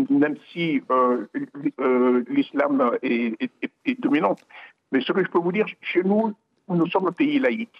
même 0.09 0.35
si 0.51 0.81
euh, 0.91 1.25
euh, 1.79 2.23
l'islam 2.29 2.91
est, 3.01 3.35
est- 3.41 3.51
est- 3.61 3.71
est 3.85 4.01
dominant. 4.01 4.35
Mais 4.91 5.01
ce 5.01 5.11
que 5.11 5.23
je 5.23 5.29
peux 5.29 5.39
vous 5.39 5.51
dire, 5.51 5.65
chez 5.81 6.03
nous, 6.03 6.33
nous 6.67 6.87
sommes 6.87 7.07
un 7.07 7.11
pays 7.11 7.39
laïque. 7.39 7.79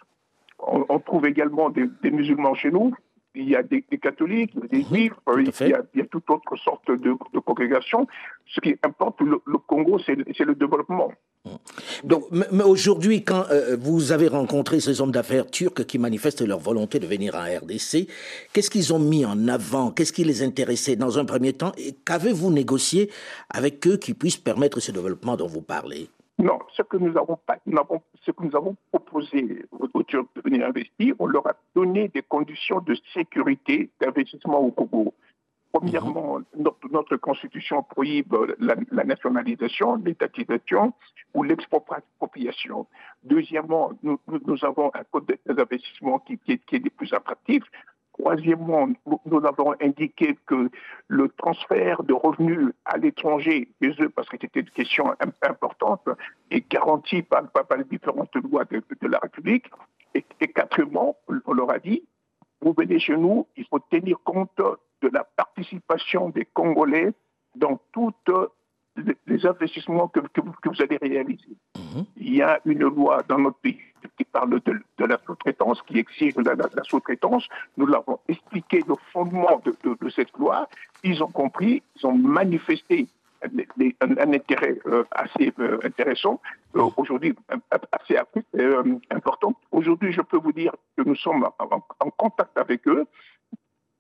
On, 0.60 1.00
trouve 1.00 1.26
également 1.26 1.70
des 1.70 2.12
musulmans 2.12 2.54
chez 2.54 2.70
nous. 2.72 2.94
Il 3.34 3.50
y 3.50 3.56
a 3.56 3.64
des, 3.64 3.86
des 3.90 3.98
catholiques, 3.98 4.52
il 4.56 4.62
y 4.62 4.66
a 4.66 4.68
des 4.68 4.84
juifs, 4.84 5.14
à 5.26 5.32
il, 5.40 5.70
y 5.70 5.74
a, 5.74 5.82
il 5.94 6.00
y 6.00 6.02
a 6.02 6.06
toute 6.06 6.30
autre 6.30 6.56
sorte 6.58 6.92
de, 6.92 7.16
de 7.34 7.40
congrégation. 7.40 8.06
Ce 8.46 8.60
qui 8.60 8.76
importe, 8.84 9.22
le, 9.22 9.42
le 9.46 9.58
Congo, 9.58 10.00
c'est 10.00 10.16
le 10.16 10.56
développement. 10.56 11.12
Donc, 12.04 12.26
mais, 12.32 12.64
aujourd'hui, 12.64 13.24
quand 13.24 13.46
euh, 13.50 13.78
vous 13.80 14.12
avez 14.12 14.28
rencontré 14.28 14.80
ces 14.80 15.02
hommes 15.02 15.12
d'affaires 15.12 15.50
turcs 15.50 15.86
qui 15.86 15.98
manifestent 15.98 16.46
leur 16.46 16.60
volonté 16.60 17.00
de 17.00 17.08
venir 17.08 17.36
en 17.36 17.44
RDC, 17.44 18.08
qu'est-ce 18.54 18.70
qu'ils 18.70 18.94
ont 18.94 19.00
mis 19.00 19.26
en 19.26 19.48
avant? 19.48 19.92
Qu'est-ce 19.92 20.14
qui 20.14 20.24
les 20.24 20.44
intéressait 20.44 20.98
dans 20.98 21.18
un 21.18 21.26
premier 21.26 21.54
temps? 21.54 21.72
Et 21.78 21.94
qu'avez-vous 22.06 22.52
négocié 22.52 23.10
avec 23.50 23.88
eux 23.88 23.98
qui 23.98 24.14
puissent 24.14 24.38
permettre 24.38 24.80
ce 24.80 24.92
développement 24.92 25.38
dont 25.38 25.48
vous 25.48 25.62
parlez? 25.62 26.10
Non, 26.42 26.60
ce 26.76 26.82
que 26.82 26.98
nous 26.98 27.16
avons 28.56 28.76
proposé 28.92 29.66
aux, 29.72 29.88
aux 29.94 30.04
Turcs 30.04 30.28
de 30.36 30.42
venir 30.42 30.66
investir, 30.66 31.16
on 31.20 31.28
leur 31.28 31.46
a 31.48 31.54
donné 31.76 32.08
des 32.08 32.24
conditions 32.24 32.80
de 32.80 32.96
sécurité 33.14 33.92
d'investissement 34.00 34.60
au 34.60 34.72
Congo. 34.72 35.14
Premièrement, 35.72 36.42
notre, 36.58 37.16
constitution 37.18 37.82
prohibe 37.84 38.36
la, 38.60 39.04
nationalisation, 39.06 39.96
l'étatisation 39.96 40.94
ou 41.34 41.44
l'expropriation. 41.44 42.88
Deuxièmement, 43.24 43.92
nous, 44.04 44.20
avons 44.64 44.92
un 44.94 45.04
code 45.12 45.28
des 45.28 45.40
investissements 45.48 46.20
qui, 46.20 46.40
est, 46.50 46.58
qui 46.66 46.80
plus 46.90 47.14
attractifs. 47.14 47.64
Troisièmement, 48.18 48.90
nous, 49.26 49.46
avons 49.46 49.74
indiqué 49.82 50.38
que 50.46 50.70
le 51.08 51.30
transfert 51.30 52.04
de 52.04 52.14
revenus 52.14 52.74
à 52.86 52.98
l'étranger, 52.98 53.70
parce 54.16 54.28
que 54.30 54.38
c'était 54.40 54.60
une 54.60 54.70
question 54.70 55.12
im- 55.20 55.32
importante, 55.44 56.08
est 56.50 56.70
garanti 56.70 57.22
par, 57.22 57.50
par, 57.50 57.78
les 57.78 57.86
différentes 57.86 58.36
lois 58.36 58.66
de, 58.66 59.08
la 59.08 59.20
République. 59.20 59.66
Et, 60.14 60.24
quatrièmement, 60.48 61.16
on 61.46 61.54
leur 61.54 61.72
a 61.72 61.80
dit, 61.80 62.04
vous 62.62 62.74
venez 62.78 63.00
chez 63.00 63.16
nous, 63.16 63.48
il 63.56 63.66
faut 63.66 63.80
tenir 63.80 64.18
compte 64.24 64.52
de 64.58 65.10
la 65.12 65.24
participation 65.24 66.30
des 66.30 66.46
Congolais 66.46 67.14
dans 67.56 67.80
tous 67.92 68.14
les, 69.28 69.46
investissements 69.46 70.08
que, 70.10 70.20
que, 70.20 70.42
vous, 70.42 70.52
que 70.62 70.70
vous 70.70 70.82
allez 70.82 70.98
réaliser. 71.02 71.56
Il 72.18 72.36
y 72.36 72.42
a 72.42 72.60
une 72.66 72.80
loi 72.80 73.24
dans 73.28 73.40
notre 73.40 73.58
pays 73.60 73.80
qui 74.18 74.24
parle 74.26 74.60
de, 74.62 74.74
de 74.98 75.06
la 75.06 75.18
sous-traitance, 75.26 75.82
qui 75.84 75.98
exige 76.00 76.36
la, 76.38 76.56
la- 76.56 76.70
la 76.76 76.84
sous-traitance. 76.84 77.48
Nous 77.78 77.86
l'avons 77.86 78.20
expliqué 78.28 78.82
le 78.88 78.96
fondement 79.14 79.62
de, 79.66 79.74
de- 79.84 79.98
de 80.00 80.10
cette 80.10 80.32
loi. 80.38 80.68
Ils 81.04 81.24
ont 81.24 81.28
compris, 81.32 81.82
ils 81.96 82.06
ont 82.06 82.14
manifesté 82.18 83.08
les- 83.54 83.68
les- 83.78 83.96
un, 84.02 84.12
un 84.18 84.34
intérêt 84.34 84.78
euh, 84.86 85.04
assez 85.12 85.52
euh, 85.60 85.80
intéressant, 85.84 86.40
euh, 86.76 86.90
aujourd'hui 86.98 87.34
assez 87.92 88.16
important. 89.10 89.54
Aujourd'hui, 89.72 90.12
je 90.12 90.22
peux 90.22 90.38
vous 90.38 90.52
dire 90.54 90.74
que 90.98 91.04
nous 91.04 91.16
sommes 91.16 91.48
en, 91.60 92.10
contact 92.18 92.58
avec 92.58 92.88
eux. 92.88 93.06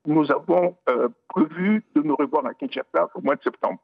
Nous 0.05 0.31
avons 0.31 0.75
prévu 1.29 1.83
de 1.95 2.01
nous 2.01 2.15
revoir 2.15 2.45
à 2.45 2.53
Kinshasa 2.53 3.09
au 3.15 3.21
mois 3.21 3.35
de 3.35 3.43
septembre. 3.43 3.79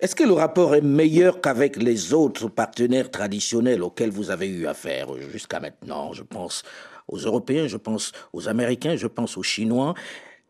Est-ce 0.00 0.14
que 0.14 0.24
le 0.24 0.32
rapport 0.32 0.74
est 0.74 0.80
meilleur 0.80 1.40
qu'avec 1.40 1.76
les 1.76 2.12
autres 2.14 2.48
partenaires 2.48 3.10
traditionnels 3.10 3.82
auxquels 3.82 4.10
vous 4.10 4.30
avez 4.30 4.48
eu 4.48 4.66
affaire 4.66 5.08
jusqu'à 5.30 5.60
maintenant? 5.60 6.12
Je 6.12 6.22
pense 6.22 6.62
aux 7.08 7.18
Européens, 7.18 7.66
je 7.66 7.76
pense 7.76 8.12
aux 8.32 8.48
Américains, 8.48 8.96
je 8.96 9.06
pense 9.06 9.36
aux 9.36 9.42
Chinois. 9.42 9.94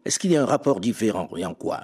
Est-ce 0.04 0.18
qu'il 0.18 0.32
y 0.32 0.36
a 0.36 0.42
un 0.42 0.46
rapport 0.46 0.80
différent 0.80 1.28
et 1.36 1.44
en 1.46 1.54
quoi? 1.54 1.80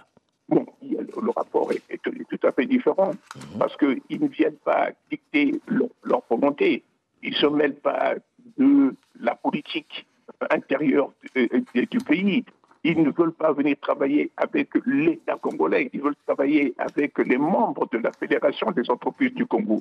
Bon, 0.49 0.65
le, 0.83 1.31
rapport 1.31 1.71
est, 1.73 1.83
tout 2.03 2.47
à 2.47 2.53
fait 2.53 2.67
différent 2.67 3.13
parce 3.59 3.77
qu'ils 3.77 4.21
ne 4.21 4.29
viennent 4.29 4.57
pas 4.65 4.91
dicter 5.11 5.61
leur, 5.67 5.89
leur 6.05 6.23
volonté. 6.31 6.83
Ils 7.23 7.31
ne 7.31 7.37
se 7.37 7.47
mêlent 7.47 7.75
pas 7.75 8.15
de 8.57 8.95
la 9.21 9.35
politique 9.35 10.07
intérieure 10.51 11.11
du, 11.35 11.49
du- 11.75 11.87
du 11.87 11.99
pays. 11.99 12.45
Ils 12.85 13.03
ne 13.03 13.11
veulent 13.11 13.33
pas 13.33 13.53
venir 13.53 13.77
travailler 13.81 14.31
avec 14.37 14.69
l'État 14.87 15.37
congolais. 15.41 15.91
Ils 15.93 16.01
veulent 16.01 16.15
travailler 16.27 16.75
avec 16.79 17.19
les 17.19 17.39
membres 17.39 17.89
de 17.93 17.99
la 17.99 18.13
Fédération 18.13 18.71
des 18.71 18.89
entreprises 18.91 19.35
du 19.35 19.47
Congo. 19.47 19.81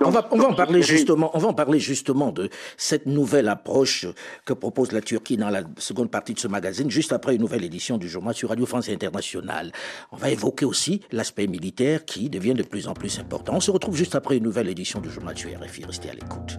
on 0.00 0.10
va, 0.10 0.28
on 0.30 0.38
va 0.38 0.48
en 0.48 0.54
parler 0.54 0.82
justement. 0.82 1.30
On 1.34 1.38
va 1.38 1.48
en 1.48 1.54
parler 1.54 1.78
justement 1.78 2.32
de 2.32 2.48
cette 2.76 3.06
nouvelle 3.06 3.48
approche 3.48 4.06
que 4.44 4.52
propose 4.52 4.92
la 4.92 5.00
Turquie 5.00 5.36
dans 5.36 5.50
la 5.50 5.62
seconde 5.78 6.10
partie 6.10 6.34
de 6.34 6.38
ce 6.38 6.48
magazine, 6.48 6.90
juste 6.90 7.12
après 7.12 7.34
une 7.34 7.40
nouvelle 7.40 7.64
édition 7.64 7.98
du 7.98 8.08
journal 8.08 8.34
sur 8.34 8.48
Radio 8.48 8.66
France 8.66 8.88
Internationale. 8.88 9.72
On 10.12 10.16
va 10.16 10.30
évoquer 10.30 10.64
aussi 10.64 11.02
l'aspect 11.12 11.46
militaire 11.46 12.04
qui 12.04 12.30
devient 12.30 12.54
de 12.54 12.62
plus 12.62 12.88
en 12.88 12.94
plus 12.94 13.18
important. 13.18 13.54
On 13.54 13.60
se 13.60 13.70
retrouve 13.70 13.96
juste 13.96 14.14
après 14.14 14.36
une 14.36 14.44
nouvelle 14.44 14.68
édition 14.68 15.00
du 15.00 15.10
journal 15.10 15.36
sur 15.36 15.50
RFI. 15.50 15.84
Restez 15.84 16.10
à 16.10 16.14
l'écoute. 16.14 16.58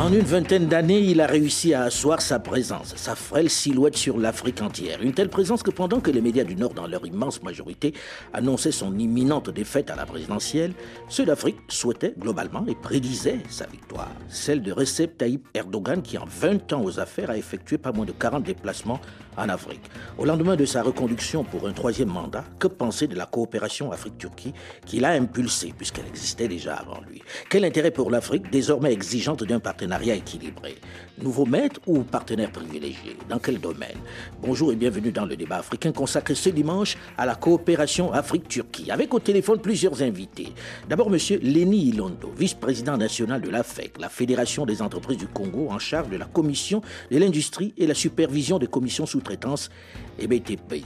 En 0.00 0.10
une 0.14 0.20
vingtaine 0.20 0.66
d'années, 0.66 1.00
il 1.00 1.20
a 1.20 1.26
réussi 1.26 1.74
à 1.74 1.82
asseoir 1.82 2.22
sa 2.22 2.38
présence, 2.38 2.94
sa 2.96 3.14
frêle 3.14 3.50
silhouette 3.50 3.98
sur 3.98 4.16
l'Afrique 4.16 4.62
entière. 4.62 5.02
Une 5.02 5.12
telle 5.12 5.28
présence 5.28 5.62
que 5.62 5.70
pendant 5.70 6.00
que 6.00 6.10
les 6.10 6.22
médias 6.22 6.44
du 6.44 6.56
Nord, 6.56 6.72
dans 6.72 6.86
leur 6.86 7.04
immense 7.04 7.42
majorité, 7.42 7.92
annonçaient 8.32 8.72
son 8.72 8.98
imminente 8.98 9.50
défaite 9.50 9.90
à 9.90 9.96
la 9.96 10.06
présidentielle, 10.06 10.72
ceux 11.10 11.26
d'Afrique 11.26 11.58
souhaitaient 11.68 12.14
globalement 12.18 12.64
et 12.66 12.74
prédisaient 12.74 13.40
sa 13.50 13.66
victoire. 13.66 14.10
Celle 14.30 14.62
de 14.62 14.72
Recep 14.72 15.18
Tayyip 15.18 15.46
Erdogan 15.52 16.00
qui, 16.00 16.16
en 16.16 16.24
20 16.26 16.72
ans 16.72 16.82
aux 16.82 16.98
affaires, 16.98 17.28
a 17.28 17.36
effectué 17.36 17.76
pas 17.76 17.92
moins 17.92 18.06
de 18.06 18.12
40 18.12 18.42
déplacements 18.42 19.00
en 19.36 19.48
Afrique. 19.50 19.82
Au 20.18 20.24
lendemain 20.24 20.56
de 20.56 20.64
sa 20.64 20.82
reconduction 20.82 21.44
pour 21.44 21.68
un 21.68 21.72
troisième 21.72 22.08
mandat, 22.08 22.44
que 22.58 22.68
penser 22.68 23.06
de 23.06 23.16
la 23.16 23.26
coopération 23.26 23.92
Afrique-Turquie 23.92 24.54
qu'il 24.86 25.04
a 25.04 25.10
impulsée 25.10 25.74
puisqu'elle 25.76 26.06
existait 26.06 26.48
déjà 26.48 26.74
avant 26.74 27.00
lui? 27.08 27.22
Quel 27.48 27.64
intérêt 27.64 27.90
pour 27.90 28.10
l'Afrique, 28.10 28.50
désormais 28.50 28.92
exigeante 28.92 29.44
d'un 29.44 29.60
Nouveau 31.20 31.44
maître 31.44 31.80
ou 31.86 32.02
partenaire 32.02 32.52
privilégié? 32.52 33.16
Dans 33.28 33.38
quel 33.38 33.58
domaine? 33.58 33.98
Bonjour 34.40 34.72
et 34.72 34.76
bienvenue 34.76 35.10
dans 35.10 35.24
le 35.26 35.36
débat 35.36 35.56
africain 35.56 35.90
consacré 35.92 36.34
ce 36.34 36.48
dimanche 36.48 36.96
à 37.18 37.26
la 37.26 37.34
coopération 37.34 38.12
Afrique-Turquie. 38.12 38.90
Avec 38.90 39.12
au 39.12 39.18
téléphone 39.18 39.60
plusieurs 39.60 40.00
invités. 40.02 40.52
D'abord, 40.88 41.08
M. 41.08 41.18
Leni 41.42 41.88
Ilondo, 41.88 42.32
vice-président 42.36 42.96
national 42.96 43.40
de 43.40 43.50
l'AFEC, 43.50 43.98
la 44.00 44.08
Fédération 44.08 44.64
des 44.64 44.80
entreprises 44.80 45.18
du 45.18 45.26
Congo, 45.26 45.68
en 45.70 45.78
charge 45.78 46.08
de 46.08 46.16
la 46.16 46.26
commission 46.26 46.82
de 47.10 47.18
l'industrie 47.18 47.74
et 47.76 47.86
la 47.86 47.94
supervision 47.94 48.58
des 48.58 48.68
commissions 48.68 49.06
sous-traitance 49.06 49.70
et 50.18 50.28
BTP. 50.28 50.84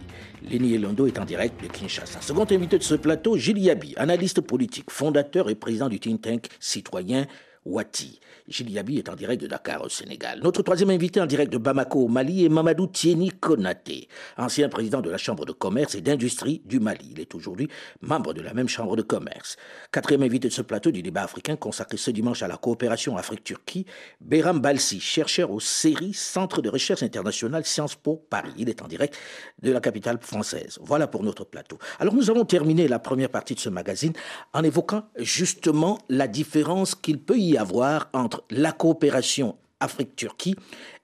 Leni 0.51 0.71
Ilondo 0.71 1.07
est 1.07 1.19
en 1.19 1.25
direct 1.25 1.63
de 1.63 1.69
Kinshasa. 1.69 2.21
Second 2.23 2.47
invité 2.51 2.79
de 2.79 2.83
ce 2.83 2.95
plateau, 2.95 3.37
Gilles 3.37 3.59
Yabi, 3.59 3.95
analyste 3.97 4.41
politique, 4.41 4.91
fondateur 4.91 5.51
et 5.51 5.55
président 5.55 5.89
du 5.89 6.01
think 6.01 6.23
tank 6.23 6.49
citoyen 6.59 7.27
Wati. 7.65 8.21
Gilles 8.47 8.77
est 8.77 9.09
en 9.09 9.15
direct 9.15 9.41
de 9.41 9.47
Dakar 9.47 9.83
au 9.83 9.89
Sénégal. 9.89 10.41
Notre 10.43 10.63
troisième 10.63 10.91
invité 10.91 11.19
en 11.19 11.25
direct 11.25 11.51
de 11.51 11.57
Bamako 11.57 12.01
au 12.01 12.09
Mali 12.09 12.45
est 12.45 12.51
Mamadou 12.51 12.87
Tieni 12.87 13.31
Konaté, 13.31 14.07
ancien 14.37 14.69
président 14.69 15.01
de 15.01 15.09
la 15.09 15.17
Chambre 15.17 15.47
de 15.47 15.53
commerce 15.53 15.95
et 15.95 16.03
d'industrie 16.03 16.61
du 16.67 16.79
Mali. 16.79 17.09
Il 17.13 17.21
est 17.21 17.35
aujourd'hui 17.35 17.69
membre 18.03 18.35
de 18.35 18.43
la 18.43 18.53
même 18.53 18.69
Chambre 18.69 18.97
de 18.97 19.03
commerce. 19.03 19.57
Quatrième 19.91 20.23
invité 20.25 20.49
de 20.49 20.53
ce 20.53 20.61
plateau 20.61 20.91
du 20.91 21.03
débat 21.03 21.23
africain 21.23 21.57
consacré 21.57 21.97
ce 21.97 22.11
dimanche 22.11 22.43
à 22.43 22.49
la 22.49 22.59
coopération 22.59 23.17
Afrique-Turquie, 23.17 23.87
Béram 24.21 24.61
Balsi, 24.61 25.01
chercheur 25.01 25.51
au 25.51 25.59
CERI, 25.59 26.13
Centre 26.13 26.61
de 26.61 26.69
recherche 26.69 27.03
internationale 27.03 27.65
Sciences 27.65 27.95
Po 27.97 28.27
Paris. 28.29 28.53
Il 28.59 28.69
est 28.69 28.83
en 28.83 28.89
direct 28.89 29.17
de 29.63 29.73
la 29.73 29.81
capitale 29.81 30.19
française. 30.21 30.79
Voilà 30.83 31.07
pour 31.07 31.23
notre 31.23 31.45
plateau. 31.45 31.79
Alors 31.99 32.13
nous 32.13 32.29
avons 32.29 32.45
terminé 32.45 32.89
la 32.89 32.99
première 32.99 33.31
partie 33.31 33.55
de 33.55 33.61
ce 33.61 33.71
magazine 33.71 34.13
en 34.53 34.63
évoquant 34.63 35.05
justement 35.17 35.99
la 36.11 36.29
différence 36.29 36.95
qu'il 36.95 37.19
peut 37.23 37.39
y 37.39 37.57
avoir 37.57 38.11
entre 38.13 38.34
la 38.51 38.73
coopération 38.73 39.57
Afrique-Turquie 39.81 40.57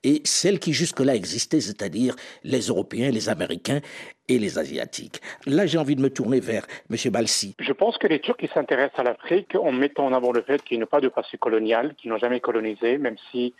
et 0.05 0.23
celle 0.25 0.59
qui 0.59 0.73
jusque-là 0.73 1.15
existait, 1.15 1.61
c'est-à-dire 1.61 2.17
les 2.45 2.69
Européens, 2.69 3.11
les 3.11 3.29
Américains 3.29 3.81
et 4.29 4.39
les 4.39 4.59
Asiatiques. 4.59 5.21
Là, 5.47 5.67
j'ai 5.67 5.79
envie 5.79 5.97
de 5.97 6.01
me 6.01 6.11
tourner 6.11 6.41
vers 6.41 6.67
M. 6.91 6.97
Balsi. 7.13 7.55
Je 7.59 7.73
pense 7.73 7.99
que 7.99 8.07
les 8.07 8.21
Turcs 8.21 8.49
s'intéressent 8.55 9.01
à 9.01 9.03
l'Afrique 9.03 9.55
en 9.55 9.73
mettant 9.73 10.07
en 10.07 10.13
avant 10.13 10.33
le 10.33 10.43
fait 10.43 10.63
qu'ils 10.63 10.81
n'ont 10.81 10.87
pas 10.87 11.01
de 11.01 11.09
passé 11.09 11.37
colonial, 11.37 11.95
qu'ils 11.97 12.11
n'ont 12.11 12.19
jamais 12.19 12.41
colonisé, 12.41 12.97
même 12.97 13.17
si 13.31 13.55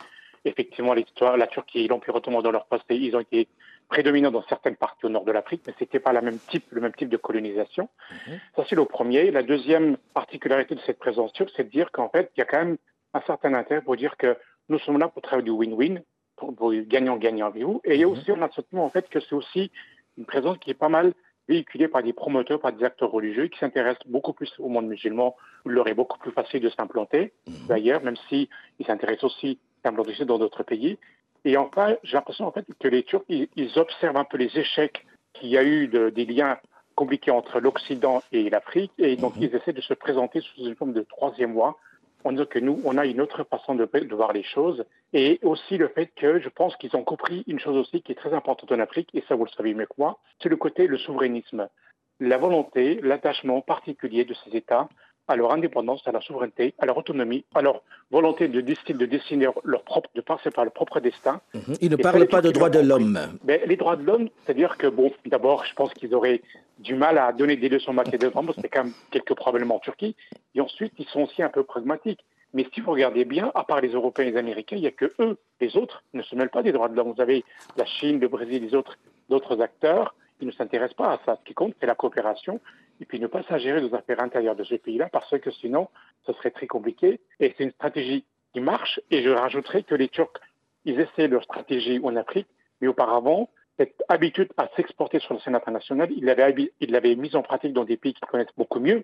effectivement 0.45 0.93
l'histoire, 0.93 1.37
la 1.37 1.47
Turquie 1.47 1.81
et 1.81 1.87
l'Empire 1.87 2.15
ottoman 2.15 2.41
dans 2.41 2.51
leur 2.51 2.65
passé, 2.65 2.95
ils 2.95 3.15
ont 3.15 3.19
été 3.19 3.47
prédominants 3.89 4.31
dans 4.31 4.43
certaines 4.47 4.77
parties 4.77 5.05
au 5.05 5.09
nord 5.09 5.25
de 5.25 5.31
l'Afrique, 5.31 5.61
mais 5.67 5.73
ce 5.77 5.83
n'était 5.83 5.99
pas 5.99 6.13
la 6.13 6.21
même 6.21 6.39
type, 6.49 6.63
le 6.71 6.81
même 6.81 6.93
type 6.93 7.09
de 7.09 7.17
colonisation. 7.17 7.89
Mhm. 8.09 8.39
Ça, 8.55 8.63
c'est 8.69 8.75
le 8.75 8.85
premier. 8.85 9.29
La 9.29 9.43
deuxième 9.43 9.97
particularité 10.13 10.73
de 10.73 10.79
cette 10.85 10.97
présence 10.97 11.33
turque, 11.33 11.51
c'est 11.55 11.65
de 11.65 11.69
dire 11.69 11.91
qu'en 11.91 12.09
fait, 12.09 12.31
il 12.35 12.39
y 12.39 12.41
a 12.41 12.45
quand 12.45 12.59
même 12.59 12.77
un 13.13 13.21
certain 13.21 13.53
intérêt 13.53 13.81
pour 13.81 13.95
dire 13.95 14.17
que 14.17 14.37
nous 14.69 14.79
sommes 14.79 14.97
là 14.97 15.07
pour 15.07 15.21
travailler 15.21 15.45
du 15.45 15.51
win-win, 15.51 16.01
pour, 16.35 16.73
gagnant-gagnant 16.73 17.47
avec 17.47 17.63
vous. 17.63 17.81
Et 17.83 17.95
il 17.95 18.01
y 18.01 18.03
a 18.03 18.07
mhm. 18.07 18.13
aussi 18.13 18.31
un 18.31 18.49
sentiment 18.49 18.85
en 18.85 18.89
fait 18.89 19.09
que 19.09 19.19
c'est 19.19 19.35
aussi 19.35 19.71
une 20.17 20.25
présence 20.25 20.57
qui 20.57 20.71
est 20.71 20.75
pas 20.75 20.89
mal 20.89 21.13
véhiculée 21.47 21.87
par 21.87 22.03
des 22.03 22.13
promoteurs, 22.13 22.59
par 22.59 22.71
des 22.71 22.83
acteurs 22.83 23.11
religieux 23.11 23.47
qui 23.47 23.59
s'intéressent 23.59 24.07
beaucoup 24.07 24.33
plus 24.33 24.53
au 24.59 24.69
monde 24.69 24.87
musulman, 24.87 25.35
où 25.65 25.69
il 25.69 25.73
leur 25.73 25.87
est 25.87 25.93
beaucoup 25.93 26.17
plus 26.19 26.31
facile 26.31 26.61
de 26.61 26.69
s'implanter, 26.69 27.33
mhm. 27.47 27.67
d'ailleurs, 27.67 28.01
même 28.01 28.15
s'ils 28.29 28.47
s'intéressent 28.85 29.25
aussi 29.25 29.59
à 29.83 29.89
s'implanter 29.89 30.25
dans 30.25 30.39
d'autres 30.39 30.63
pays. 30.63 30.97
Et 31.43 31.57
enfin, 31.57 31.95
j'ai 32.03 32.13
l'impression 32.13 32.45
en 32.45 32.51
fait 32.51 32.65
que 32.79 32.87
les 32.87 33.03
Turcs, 33.03 33.25
ils, 33.27 33.71
observent 33.75 34.17
un 34.17 34.23
peu 34.23 34.37
les 34.37 34.57
échecs 34.57 35.05
qu'il 35.33 35.49
y 35.49 35.57
a 35.57 35.63
eu 35.63 35.87
des 35.87 36.25
liens 36.25 36.57
compliqués 36.95 37.31
entre 37.31 37.59
l'Occident 37.59 38.21
et 38.31 38.49
l'Afrique, 38.49 38.91
et 38.97 39.15
donc 39.15 39.35
mhm. 39.35 39.43
ils 39.43 39.55
essaient 39.55 39.73
de 39.73 39.81
se 39.81 39.93
présenter 39.93 40.41
sous 40.41 40.65
une 40.65 40.75
forme 40.75 40.93
de 40.93 41.01
troisième 41.01 41.53
voie 41.53 41.77
on 42.23 42.35
que 42.45 42.59
nous, 42.59 42.81
on 42.85 42.97
a 42.97 43.05
une 43.05 43.21
autre 43.21 43.43
façon 43.43 43.75
de, 43.75 43.87
voir 44.13 44.33
les 44.33 44.43
choses. 44.43 44.85
Et 45.13 45.39
aussi 45.43 45.77
le 45.77 45.87
fait 45.87 46.07
que 46.15 46.39
je 46.39 46.49
pense 46.49 46.75
qu'ils 46.77 46.95
ont 46.95 47.03
compris 47.03 47.43
une 47.47 47.59
chose 47.59 47.77
aussi 47.77 48.01
qui 48.01 48.11
est 48.11 48.15
très 48.15 48.33
importante 48.33 48.71
en 48.71 48.79
Afrique, 48.79 49.09
et 49.13 49.23
ça 49.27 49.35
vous 49.35 49.45
le 49.45 49.51
savez 49.51 49.73
mieux 49.73 49.85
que 49.85 49.95
moi, 49.97 50.19
c'est 50.41 50.49
le 50.49 50.57
côté, 50.57 50.87
le 50.87 50.97
souverainisme. 50.97 51.67
La 52.19 52.37
volonté, 52.37 52.99
l'attachement 53.01 53.61
particulier 53.61 54.25
de 54.25 54.33
ces 54.33 54.55
États 54.55 54.87
à 55.27 55.35
leur 55.35 55.51
indépendance, 55.51 56.01
à 56.07 56.11
leur 56.11 56.23
souveraineté, 56.23 56.73
à 56.79 56.85
leur 56.85 56.97
autonomie, 56.97 57.45
à 57.55 57.61
leur 57.61 57.81
volonté 58.09 58.47
de, 58.47 58.61
de 58.61 59.05
dessiner 59.05 59.47
leur 59.63 59.83
propre, 59.83 60.09
de 60.15 60.21
passer 60.21 60.51
par 60.51 60.65
le 60.65 60.71
propre 60.71 60.99
destin. 60.99 61.41
Mhm. 61.53 61.75
Ils 61.81 61.91
ne 61.91 61.95
parlent 61.95 62.27
pas 62.27 62.41
de 62.41 62.51
droits 62.51 62.69
de 62.69 62.79
l'homme. 62.79 63.19
Ben, 63.43 63.61
les 63.65 63.77
droits 63.77 63.95
de 63.95 64.03
l'homme, 64.03 64.29
c'est-à-dire 64.43 64.77
que, 64.77 64.87
bon, 64.87 65.11
d'abord, 65.25 65.65
je 65.65 65.73
pense 65.73 65.93
qu'ils 65.93 66.13
auraient 66.13 66.41
du 66.79 66.95
mal 66.95 67.17
à 67.17 67.31
donner 67.31 67.55
des 67.55 67.69
leçons 67.69 67.93
de 67.93 68.17
de 68.17 68.27
parce 68.27 68.47
que 68.47 68.61
c'est 68.61 68.69
quand 68.69 68.83
même 68.83 68.93
quelque 69.11 69.33
probablement 69.33 69.75
en 69.75 69.79
Turquie. 69.79 70.15
Et 70.55 70.61
ensuite, 70.61 70.93
ils 70.97 71.07
sont 71.07 71.21
aussi 71.21 71.43
un 71.43 71.49
peu 71.49 71.63
pragmatiques. 71.63 72.23
Mais 72.53 72.67
si 72.73 72.81
vous 72.81 72.91
regardez 72.91 73.23
bien, 73.23 73.51
à 73.55 73.63
part 73.63 73.79
les 73.79 73.89
Européens 73.89 74.25
et 74.25 74.31
les 74.31 74.37
Américains, 74.37 74.75
il 74.75 74.81
n'y 74.81 74.87
a 74.87 74.91
que 74.91 75.13
eux, 75.19 75.37
les 75.61 75.77
autres, 75.77 76.03
ne 76.13 76.21
se 76.21 76.35
mêlent 76.35 76.49
pas 76.49 76.63
des 76.63 76.73
droits 76.73 76.89
de 76.89 76.95
l'homme. 76.95 77.13
Vous 77.15 77.21
avez 77.21 77.45
la 77.77 77.85
Chine, 77.85 78.19
le 78.19 78.27
Brésil, 78.27 78.61
les 78.61 78.75
autres, 78.75 78.97
d'autres 79.29 79.61
acteurs 79.61 80.13
qui 80.41 80.47
ne 80.47 80.51
s'intéressent 80.51 80.95
pas 80.95 81.13
à 81.13 81.19
ça. 81.23 81.37
Ce 81.39 81.43
qui 81.45 81.53
compte, 81.53 81.75
c'est 81.79 81.85
la 81.85 81.93
coopération 81.93 82.59
et 82.99 83.05
puis 83.05 83.19
ne 83.19 83.27
pas 83.27 83.43
s'ingérer 83.43 83.83
aux 83.83 83.93
affaires 83.93 84.23
intérieures 84.23 84.55
de 84.55 84.63
ce 84.63 84.73
pays-là 84.73 85.07
parce 85.11 85.37
que 85.37 85.51
sinon, 85.51 85.87
ce 86.25 86.33
serait 86.33 86.49
très 86.49 86.65
compliqué. 86.65 87.19
Et 87.39 87.53
c'est 87.55 87.63
une 87.63 87.71
stratégie 87.73 88.25
qui 88.51 88.59
marche. 88.59 88.99
Et 89.11 89.21
je 89.21 89.29
rajouterai 89.29 89.83
que 89.83 89.93
les 89.93 90.09
Turcs, 90.09 90.33
ils 90.83 90.99
essaient 90.99 91.27
leur 91.27 91.43
stratégie 91.43 91.99
en 92.03 92.15
Afrique, 92.15 92.47
mais 92.81 92.87
auparavant, 92.87 93.49
cette 93.77 94.03
habitude 94.09 94.49
à 94.57 94.67
s'exporter 94.75 95.19
sur 95.19 95.35
la 95.35 95.39
scène 95.41 95.55
internationale, 95.55 96.09
ils 96.11 96.25
l'avaient 96.25 97.15
mise 97.15 97.35
en 97.35 97.43
pratique 97.43 97.73
dans 97.73 97.85
des 97.85 97.97
pays 97.97 98.15
qu'ils 98.15 98.27
connaissent 98.27 98.57
beaucoup 98.57 98.79
mieux, 98.79 99.03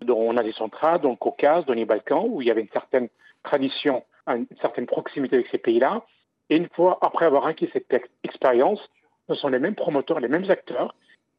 dont 0.00 0.30
en 0.30 0.36
Asie 0.36 0.52
centrale, 0.52 1.00
dans 1.00 1.10
le 1.10 1.16
Caucase, 1.16 1.64
dans 1.64 1.74
les 1.74 1.84
Balkans, 1.84 2.26
où 2.28 2.42
il 2.42 2.48
y 2.48 2.50
avait 2.50 2.60
une 2.60 2.70
certaine 2.70 3.08
tradition, 3.44 4.02
une 4.26 4.46
certaine 4.60 4.86
proximité 4.86 5.36
avec 5.36 5.46
ces 5.48 5.58
pays-là. 5.58 6.04
Et 6.50 6.56
une 6.56 6.68
fois 6.70 6.98
après 7.02 7.26
avoir 7.26 7.46
acquis 7.46 7.70
cette 7.72 7.86
expérience, 8.24 8.80
ce 9.28 9.34
sont 9.34 9.48
les 9.48 9.58
mêmes 9.58 9.74
promoteurs, 9.74 10.20
les 10.20 10.28
mêmes 10.28 10.50
acteurs 10.50 10.94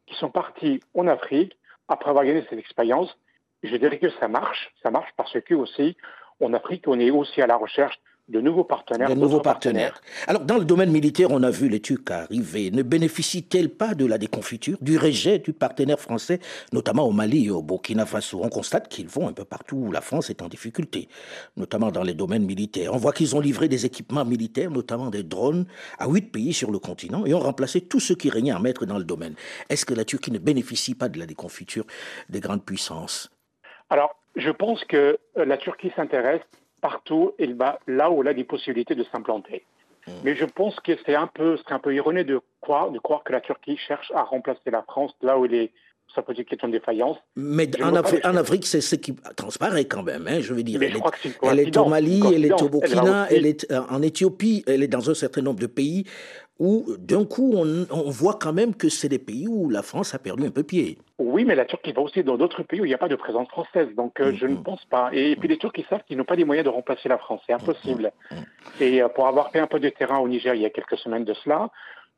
qui 0.06 0.14
sont 0.16 0.30
partis 0.30 0.80
en 0.94 1.06
Afrique 1.06 1.56
après 1.88 2.10
avoir 2.10 2.24
gagné 2.24 2.44
cette 2.48 2.58
expérience. 2.58 3.16
Je 3.62 3.76
dirais 3.76 3.98
que 3.98 4.10
ça 4.10 4.28
marche, 4.28 4.72
ça 4.82 4.90
marche 4.90 5.10
parce 5.16 5.40
que 5.40 5.54
aussi 5.54 5.96
en 6.40 6.52
Afrique, 6.52 6.86
on 6.86 6.98
est 6.98 7.10
aussi 7.10 7.40
à 7.40 7.46
la 7.46 7.56
recherche 7.56 7.98
de 8.28 8.40
nouveaux 8.40 8.64
partenaires. 8.64 9.08
De 9.08 9.14
nouveaux 9.14 9.40
partenaires. 9.40 10.00
Alors, 10.26 10.42
dans 10.44 10.56
le 10.56 10.64
domaine 10.64 10.90
militaire, 10.90 11.30
on 11.30 11.42
a 11.42 11.50
vu 11.50 11.68
les 11.68 11.80
Turcs 11.80 12.10
arriver. 12.10 12.70
Ne 12.70 12.82
bénéficient-ils 12.82 13.68
pas 13.68 13.94
de 13.94 14.06
la 14.06 14.16
déconfiture, 14.16 14.78
du 14.80 14.96
rejet 14.96 15.38
du 15.38 15.52
partenaire 15.52 16.00
français, 16.00 16.40
notamment 16.72 17.04
au 17.04 17.12
Mali 17.12 17.46
et 17.46 17.50
au 17.50 17.62
Burkina 17.62 18.06
Faso? 18.06 18.40
On 18.42 18.48
constate 18.48 18.88
qu'ils 18.88 19.08
vont 19.08 19.28
un 19.28 19.32
peu 19.32 19.44
partout 19.44 19.76
où 19.76 19.92
la 19.92 20.00
France 20.00 20.30
est 20.30 20.40
en 20.40 20.48
difficulté, 20.48 21.08
notamment 21.56 21.90
dans 21.90 22.02
les 22.02 22.14
domaines 22.14 22.46
militaires. 22.46 22.94
On 22.94 22.96
voit 22.96 23.12
qu'ils 23.12 23.36
ont 23.36 23.40
livré 23.40 23.68
des 23.68 23.84
équipements 23.84 24.24
militaires, 24.24 24.70
notamment 24.70 25.10
des 25.10 25.22
drones, 25.22 25.66
à 25.98 26.08
huit 26.08 26.32
pays 26.32 26.54
sur 26.54 26.70
le 26.70 26.78
continent 26.78 27.26
et 27.26 27.34
ont 27.34 27.40
remplacé 27.40 27.82
tous 27.82 28.00
ceux 28.00 28.14
qui 28.14 28.30
régnaient 28.30 28.54
en 28.54 28.60
maître 28.60 28.86
dans 28.86 28.98
le 28.98 29.04
domaine. 29.04 29.34
Est-ce 29.68 29.84
que 29.84 29.94
la 29.94 30.04
Turquie 30.04 30.30
ne 30.30 30.38
bénéficie 30.38 30.94
pas 30.94 31.08
de 31.10 31.18
la 31.18 31.26
déconfiture 31.26 31.84
des 32.30 32.40
grandes 32.40 32.64
puissances? 32.64 33.30
Alors, 33.90 34.16
je 34.34 34.50
pense 34.50 34.82
que 34.86 35.18
la 35.36 35.56
Turquie 35.58 35.92
s'intéresse 35.94 36.40
partout 36.84 37.32
il 37.38 37.54
va 37.54 37.80
là 37.86 38.10
où 38.10 38.20
elle 38.20 38.28
a 38.28 38.34
des 38.34 38.44
possibilités 38.44 38.94
de 38.94 39.04
s'implanter. 39.04 39.64
Hmm. 40.06 40.12
Mais 40.22 40.36
je 40.36 40.44
pense 40.44 40.78
que 40.80 40.92
c'est 41.06 41.14
un 41.14 41.26
peu, 41.26 41.56
c'est 41.56 41.72
un 41.72 41.78
peu 41.78 41.94
erroné 41.94 42.24
de 42.24 42.42
croire, 42.60 42.90
de 42.90 42.98
croire 42.98 43.24
que 43.24 43.32
la 43.32 43.40
Turquie 43.40 43.78
cherche 43.88 44.12
à 44.14 44.22
remplacer 44.22 44.70
la 44.70 44.82
France 44.82 45.12
là 45.22 45.38
où 45.38 45.46
elle 45.46 45.54
est 45.54 45.72
pose 46.22 46.38
une 46.38 46.44
question 46.44 46.68
de 46.68 46.74
défaillance. 46.74 47.16
Mais 47.36 47.68
en, 47.82 47.94
en, 47.96 48.36
Afrique, 48.36 48.66
c'est 48.66 48.80
ce 48.80 48.94
qui 48.94 49.14
transparaît 49.36 49.86
quand 49.86 50.02
même. 50.02 50.26
Hein, 50.28 50.40
je 50.40 50.54
veux 50.54 50.62
dire, 50.62 50.80
elle, 50.80 50.96
est, 50.96 51.02
elle 51.42 51.60
est, 51.60 51.76
au 51.76 51.86
Mali, 51.86 52.22
elle 52.34 52.44
est 52.44 52.62
au 52.62 52.68
Burkina, 52.68 53.26
elle, 53.30 53.46
est 53.46 53.70
euh, 53.72 53.80
en 53.90 54.02
Éthiopie, 54.02 54.62
elle 54.66 54.82
est 54.82 54.88
dans 54.88 55.10
un 55.10 55.14
certain 55.14 55.42
nombre 55.42 55.60
de 55.60 55.66
pays 55.66 56.04
où, 56.58 56.84
d'un 56.98 57.24
coup, 57.24 57.52
on, 57.56 57.86
on, 57.90 58.10
voit 58.10 58.38
quand 58.40 58.52
même 58.52 58.74
que 58.74 58.88
c'est 58.88 59.08
des 59.08 59.18
pays 59.18 59.48
où 59.48 59.70
la 59.70 59.82
France 59.82 60.14
a 60.14 60.18
perdu 60.18 60.46
un 60.46 60.50
peu 60.50 60.62
pied. 60.62 60.98
Oui, 61.18 61.44
mais 61.44 61.54
la 61.54 61.64
Turquie 61.64 61.92
va 61.92 62.02
aussi 62.02 62.22
dans 62.22 62.36
d'autres 62.36 62.62
pays 62.62 62.80
où 62.80 62.84
il 62.84 62.88
n'y 62.88 62.94
a 62.94 62.98
pas 62.98 63.08
de 63.08 63.16
présence 63.16 63.48
française. 63.48 63.88
Donc, 63.96 64.20
euh, 64.20 64.32
je 64.34 64.46
ne 64.46 64.54
mm-hmm. 64.54 64.62
pense 64.62 64.84
pas. 64.84 65.10
Et, 65.12 65.34
puis, 65.36 65.48
les 65.48 65.58
Turcs, 65.58 65.72
ils 65.76 65.84
savent 65.86 66.02
qu'ils 66.06 66.16
n'ont 66.16 66.24
pas 66.24 66.36
les 66.36 66.44
moyens 66.44 66.64
de 66.64 66.70
remplacer 66.70 67.08
la 67.08 67.18
France. 67.18 67.40
C'est 67.46 67.52
impossible. 67.52 68.12
Mm-hmm. 68.30 68.82
Et 68.82 69.02
euh, 69.02 69.08
pour 69.08 69.26
avoir 69.26 69.50
fait 69.50 69.58
un 69.58 69.66
peu 69.66 69.80
de 69.80 69.88
terrain 69.88 70.18
au 70.18 70.28
Niger 70.28 70.54
il 70.54 70.62
y 70.62 70.66
a 70.66 70.70
quelques 70.70 70.98
semaines 70.98 71.24
de 71.24 71.34
cela, 71.34 71.70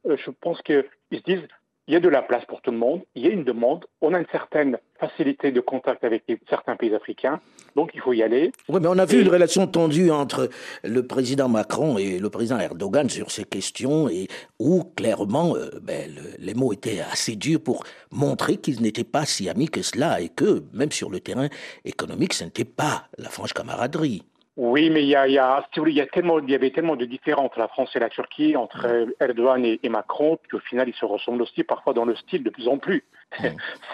je 0.05 0.31
pense 0.31 0.61
qu'ils 0.63 0.85
se 1.11 1.23
disent 1.23 1.49
il 1.89 1.95
y 1.95 1.97
a 1.97 2.01
de 2.01 2.09
la 2.09 2.23
place 2.23 2.45
pour 2.47 2.61
tout 2.63 2.71
le 2.71 2.79
monde, 2.79 3.03
il 3.15 3.25
y 3.25 3.29
a 3.29 3.31
une 3.31 3.45
demande, 3.45 3.87
on 4.01 4.13
a 4.15 4.19
une 4.19 4.27
certaine 4.33 4.79
facilité 4.99 5.51
de 5.51 5.61
contact 5.61 6.05
avec 6.05 6.25
certains 6.49 6.77
pays 6.77 6.95
africains. 6.95 7.41
Donc 7.75 7.91
il 7.95 8.01
faut 8.01 8.13
y 8.13 8.23
aller. 8.23 8.53
Oui, 8.69 8.81
mais 8.81 8.89
on 8.89 8.99
a 8.99 9.05
vu 9.05 9.21
une 9.23 9.29
relation 9.29 9.67
tendue 9.67 10.11
entre 10.11 10.49
le 10.83 11.07
président 11.07 11.49
Macron 11.49 11.99
et 11.99 12.19
le 12.19 12.31
président 12.31 12.59
Erdogan 12.59 13.09
sur 13.09 13.31
ces 13.31 13.45
questions, 13.45 14.09
et 14.09 14.29
où 14.59 14.85
clairement 14.97 15.57
euh, 15.57 15.71
ben, 15.83 16.11
les 16.39 16.55
mots 16.55 16.73
étaient 16.73 17.01
assez 17.01 17.37
durs 17.37 17.61
pour 17.63 17.85
montrer 18.11 18.57
qu'ils 18.57 18.81
n'étaient 18.83 19.05
pas 19.05 19.25
si 19.25 19.49
amis 19.49 19.69
que 19.69 19.83
cela, 19.83 20.21
et 20.21 20.29
que 20.29 20.63
même 20.73 20.93
sur 20.93 21.11
le 21.11 21.21
terrain 21.21 21.49
économique, 21.85 22.33
ce 22.33 22.45
n'était 22.45 22.65
pas 22.65 23.05
la 23.19 23.29
franche 23.29 23.53
camaraderie. 23.53 24.23
Oui, 24.57 24.89
mais 24.89 25.03
il 25.03 25.09
y, 25.09 25.15
a, 25.15 25.29
il, 25.29 25.35
y 25.35 25.39
a, 25.39 25.63
il, 25.77 25.93
y 25.93 26.01
a 26.01 26.07
tellement, 26.07 26.39
il 26.39 26.51
y 26.51 26.55
avait 26.55 26.71
tellement 26.71 26.97
de 26.97 27.05
différences 27.05 27.45
entre 27.45 27.59
la 27.59 27.69
France 27.69 27.91
et 27.95 27.99
la 27.99 28.09
Turquie, 28.09 28.57
entre 28.57 29.07
Erdogan 29.21 29.63
et, 29.67 29.79
et 29.83 29.91
Macron, 29.91 30.39
qu'au 30.51 30.61
final, 30.61 30.89
ils 30.89 30.95
se 30.95 31.05
ressemblent 31.05 31.43
aussi 31.43 31.63
parfois 31.63 31.93
dans 31.93 32.07
le 32.07 32.17
style 32.17 32.43
de 32.43 32.49
plus 32.49 32.67
en 32.67 32.79
plus. 32.79 33.05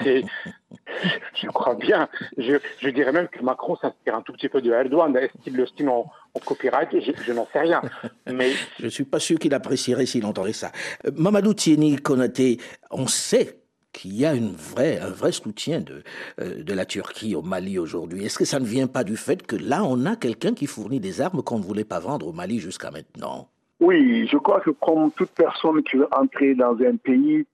Je 0.01 1.47
crois 1.49 1.75
bien. 1.75 2.09
Je, 2.39 2.57
je, 2.81 2.89
dirais 2.91 3.13
même 3.13 3.29
que 3.29 3.43
Macron 3.43 3.77
s'inspire 3.77 4.15
un 4.15 4.23
tout 4.23 4.33
petit 4.33 4.49
peu 4.49 4.61
de 4.61 4.71
Erdogan. 4.71 5.17
Est-ce 5.17 5.43
qu'il 5.43 5.57
le 5.57 5.67
style 5.67 5.89
en, 5.89 6.11
en 6.35 6.39
copyright? 6.41 6.89
Je, 6.93 7.13
je 7.25 7.33
n'en 7.33 7.47
sais 7.53 7.61
rien. 7.61 7.83
Mais... 8.33 8.53
je 8.79 8.85
ne 8.85 8.91
suis 8.91 9.05
pas 9.05 9.19
sûr 9.19 9.39
qu'il 9.39 9.55
apprécierait 9.55 10.07
s'il 10.07 10.27
entendait 10.27 10.53
ça. 10.53 10.71
Euh, 11.07 11.11
Mamadou 11.17 11.55
Tieni 11.55 11.97
Konaté, 11.97 12.59
on 12.91 13.07
sait 13.07 13.59
qu'il 13.93 14.15
y 14.17 14.25
a 14.25 14.35
une 14.35 14.53
vraie, 14.53 14.99
un 14.99 15.11
vrai 15.11 15.33
soutien 15.33 15.81
de, 15.81 16.03
euh, 16.41 16.63
de 16.63 16.73
la 16.73 16.87
Turquie 16.87 17.35
au 17.35 17.43
Mali 17.43 17.79
aujourd'hui. 17.79 18.25
Est-ce 18.25 18.39
que 18.39 18.45
ça 18.45 18.59
ne 18.59 18.65
vient 18.65 18.87
pas 18.87 19.05
du 19.05 19.17
fait 19.17 19.47
que 19.47 19.57
là, 19.57 19.85
on 19.85 20.07
a 20.07 20.17
quelqu'un 20.17 20.55
qui 20.55 20.67
fournit 20.67 21.01
des 21.01 21.21
armes 21.21 21.43
qu'on 21.43 21.59
ne 21.59 21.65
voulait 21.65 21.85
pas 21.85 22.01
vendre 22.01 22.27
au 22.27 22.33
Mali 22.33 22.59
jusqu'à 22.59 22.91
maintenant? 22.91 23.49
Oui, 23.81 24.29
je 24.31 24.37
crois 24.37 24.61
que 24.61 24.71
comme 24.71 25.11
toute 25.13 25.31
personne 25.31 25.83
qui 25.83 25.97
veut 25.97 26.09
entrer 26.13 26.55
dans 26.55 26.77
un 26.81 26.97
pays, 26.97 27.45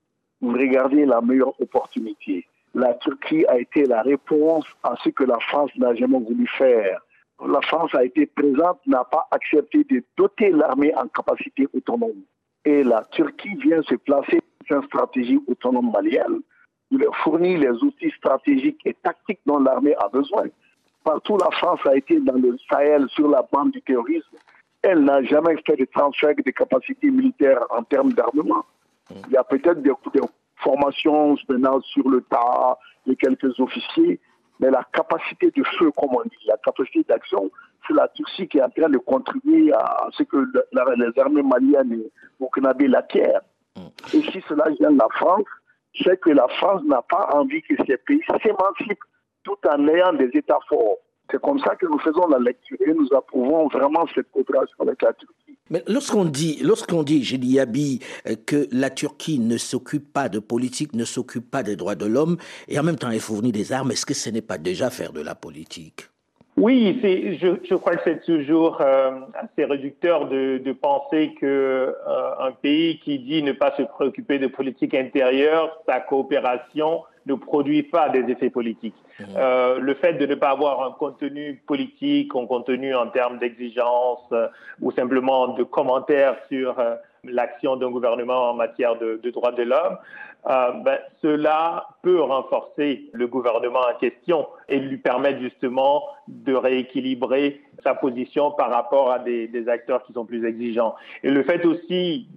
vous 0.41 0.53
regardez 0.53 1.05
la 1.05 1.21
meilleure 1.21 1.61
opportunité. 1.61 2.47
La 2.75 2.95
Turquie 2.95 3.45
a 3.47 3.59
été 3.59 3.85
la 3.85 4.03
réponse 4.03 4.67
à 4.83 4.95
ce 5.03 5.09
que 5.11 5.25
la 5.25 5.39
France 5.41 5.71
n'a 5.77 5.95
jamais 5.95 6.19
voulu 6.19 6.47
faire. 6.59 7.01
La 7.47 7.61
France 7.63 7.95
a 7.95 8.05
été 8.05 8.27
présente, 8.27 8.81
n'a 8.87 9.05
pas 9.05 9.27
accepté 9.31 9.85
de 9.85 10.03
doter 10.17 10.51
l'armée 10.51 10.95
en 10.97 11.07
capacité 11.09 11.67
autonome. 11.73 12.23
Et 12.65 12.83
la 12.83 13.05
Turquie 13.13 13.55
vient 13.57 13.83
se 13.83 13.95
placer 13.95 14.41
une 14.71 14.83
stratégie 14.83 15.41
autonome 15.47 15.91
malienne, 15.93 16.43
il 16.91 17.07
fournit 17.23 17.57
les 17.57 17.71
outils 17.83 18.11
stratégiques 18.17 18.81
et 18.85 18.95
tactiques 18.95 19.41
dont 19.47 19.59
l'armée 19.59 19.95
a 19.97 20.09
besoin. 20.09 20.45
Partout, 21.05 21.37
la 21.37 21.51
France 21.51 21.81
a 21.87 21.97
été 21.97 22.19
dans 22.21 22.35
le 22.35 22.57
Sahel 22.71 23.09
sur 23.11 23.29
la 23.29 23.47
bande 23.53 23.73
du 23.73 23.83
terrorisme. 23.83 24.37
Elle 24.83 25.05
n'a 25.05 25.23
jamais 25.23 25.57
fait 25.67 25.77
de 25.77 25.85
transfert 25.85 26.35
de 26.35 26.51
capacités 26.51 27.11
militaires 27.11 27.65
en 27.71 27.83
termes 27.83 28.13
d'armement. 28.13 28.65
Il 29.11 29.33
y 29.33 29.37
a 29.37 29.45
peut-être 29.45 29.83
des, 29.83 29.93
des, 30.13 30.21
formations 30.57 31.37
maintenant 31.49 31.81
sur 31.81 32.09
le 32.09 32.21
tas 32.23 32.79
de 33.07 33.15
quelques 33.15 33.59
officiers, 33.61 34.21
mais 34.61 34.71
la 34.71 34.85
capacité 34.93 35.51
de 35.51 35.63
feu, 35.79 35.91
comme 35.97 36.15
on 36.15 36.23
dit, 36.25 36.47
la 36.47 36.57
capacité 36.59 37.05
d'action, 37.09 37.51
c'est 37.87 37.95
la 37.95 38.09
Turquie 38.09 38.49
qui 38.49 38.59
est 38.59 38.63
en 38.63 38.71
train 38.71 38.89
de 38.89 38.99
contribuer 38.99 39.73
à 39.73 40.09
ce 40.13 40.25
que 40.25 40.37
les 40.37 41.23
armées 41.23 41.43
maliennes 41.43 41.93
et 41.93 42.13
burkinabé 42.41 42.89
l'acquièrent. 42.89 43.41
Et 44.13 44.23
si 44.23 44.43
cela 44.49 44.69
vient 44.71 44.91
de 44.91 44.99
la 44.99 45.09
France, 45.13 45.47
c'est 46.03 46.19
que 46.21 46.31
la 46.31 46.49
France 46.49 46.83
n'a 46.85 47.03
pas 47.03 47.31
envie 47.33 47.63
que 47.63 47.75
ces 47.87 47.97
pays 47.99 48.21
s'émancipent 48.43 49.05
tout 49.45 49.57
en 49.69 49.89
ayant 49.89 50.13
des 50.13 50.31
États 50.35 50.59
forts. 50.69 50.99
C'est 51.31 51.41
comme 51.41 51.59
ça 51.61 51.77
que 51.77 51.87
nous 51.87 51.99
faisons 51.99 52.27
la 52.29 52.39
lecture 52.39 52.79
et 52.81 52.93
nous 52.95 53.09
approuvons 53.15 53.69
vraiment 53.69 54.07
cette 54.15 54.31
coopération 54.31 54.77
avec 54.81 55.03
la 55.03 55.13
Turquie. 55.13 55.59
Mais 55.71 55.83
lorsqu'on 55.87 56.25
dit, 56.25 56.59
lorsqu'on 56.63 57.03
dit, 57.03 57.23
j'ai 57.23 57.37
dit 57.37 57.53
Yabi, 57.55 58.01
que 58.47 58.67
la 58.73 58.89
Turquie 58.89 59.39
ne 59.39 59.59
s'occupe 59.59 60.11
pas 60.13 60.31
de 60.31 60.39
politique, 60.39 60.95
ne 60.95 61.05
s'occupe 61.05 61.51
pas 61.51 61.63
des 61.63 61.77
droits 61.77 61.95
de 61.95 62.07
l'homme, 62.07 62.39
et 62.69 62.79
en 62.79 62.83
même 62.83 62.97
temps 62.97 63.11
elle 63.11 63.21
fournit 63.21 63.53
des 63.53 63.73
armes, 63.73 63.91
est-ce 63.91 64.07
que 64.07 64.15
ce 64.15 64.31
n'est 64.31 64.41
pas 64.41 64.57
déjà 64.57 64.89
faire 64.89 65.13
de 65.13 65.21
la 65.21 65.35
politique? 65.35 66.09
Oui, 66.57 66.99
je, 67.01 67.55
je, 67.63 67.75
crois 67.77 67.95
que 67.95 68.03
c'est 68.03 68.25
toujours 68.25 68.81
euh, 68.81 69.13
assez 69.35 69.65
réducteur 69.65 70.29
de, 70.29 70.59
de 70.59 70.73
penser 70.73 71.33
que 71.41 71.47
euh, 71.47 71.95
un 72.41 72.51
pays 72.51 72.99
qui 72.99 73.21
dit 73.21 73.45
ne 73.45 73.53
pas 73.53 73.77
se 73.77 73.83
préoccuper 73.83 74.41
de 74.41 74.49
politique 74.49 74.93
intérieure, 74.93 75.79
sa 75.87 76.01
coopération 76.01 77.05
ne 77.29 77.35
produit 77.35 77.83
pas 77.83 78.09
des 78.09 78.25
effets 78.33 78.51
politiques. 78.51 78.97
Mmh. 79.21 79.25
Euh, 79.37 79.79
le 79.79 79.95
fait 79.95 80.15
de 80.15 80.27
ne 80.27 80.35
pas 80.35 80.51
avoir 80.51 80.83
un 80.83 80.93
contenu 80.93 81.63
politique, 81.67 82.33
un 82.35 82.47
contenu 82.47 82.95
en 82.95 83.09
termes 83.09 83.39
d'exigence 83.39 84.25
euh, 84.33 84.49
ou 84.81 84.91
simplement 84.93 85.49
de 85.49 85.63
commentaires 85.63 86.37
sur 86.49 86.79
euh, 86.79 86.95
l'action 87.25 87.77
d'un 87.77 87.91
gouvernement 87.91 88.51
en 88.51 88.55
matière 88.55 88.97
de, 88.99 89.21
de 89.23 89.31
droits 89.31 89.53
de 89.53 89.63
l'homme, 89.63 89.99
euh, 90.49 90.73
ben, 90.83 90.99
cela 91.21 91.87
peut 92.03 92.23
renforcer 92.23 93.11
le 93.13 93.27
gouvernement 93.27 93.81
en 93.81 93.99
question 93.99 94.47
et 94.69 94.79
lui 94.79 94.97
permettre 94.97 95.41
justement 95.41 96.03
de 96.27 96.55
rééquilibrer 96.55 97.61
sa 97.85 97.95
position 97.95 98.53
par 98.53 98.71
rapport 98.71 99.13
à 99.13 99.19
des, 99.19 99.47
des 99.47 99.69
acteurs 99.69 100.03
qui 100.05 100.15
sont 100.15 100.25
plus 100.25 100.47
exigeants. 100.47 100.95
Et 101.23 101.31
le 101.31 101.43
fait 101.43 101.67
aussi, 101.67 102.29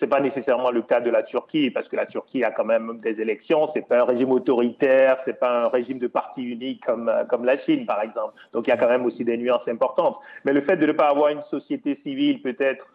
c'est 0.00 0.08
pas 0.08 0.20
nécessairement 0.20 0.72
le 0.72 0.82
cas 0.82 1.00
de 1.00 1.08
la 1.08 1.22
Turquie 1.22 1.70
parce 1.70 1.88
que 1.88 1.94
la 1.94 2.06
Turquie 2.06 2.42
a 2.42 2.50
quand 2.50 2.64
même 2.64 2.98
des 3.00 3.20
élections, 3.20 3.70
c'est 3.74 3.86
pas 3.86 4.00
un 4.00 4.04
régime 4.04 4.32
autoritaire, 4.32 5.18
c'est 5.24 5.38
pas 5.38 5.66
un 5.66 5.68
régime 5.68 6.00
de 6.00 6.08
parti 6.08 6.42
unique 6.42 6.84
comme 6.84 7.12
comme 7.28 7.44
la 7.44 7.58
Chine 7.58 7.86
par 7.86 8.02
exemple. 8.02 8.34
Donc 8.52 8.66
il 8.66 8.70
y 8.70 8.72
a 8.72 8.76
quand 8.76 8.88
même 8.88 9.06
aussi 9.06 9.24
des 9.24 9.36
nuances 9.36 9.68
importantes. 9.68 10.18
Mais 10.44 10.52
le 10.52 10.62
fait 10.62 10.76
de 10.76 10.86
ne 10.86 10.92
pas 10.92 11.08
avoir 11.08 11.28
une 11.28 11.44
société 11.50 11.98
civile 12.02 12.42
peut-être 12.42 12.86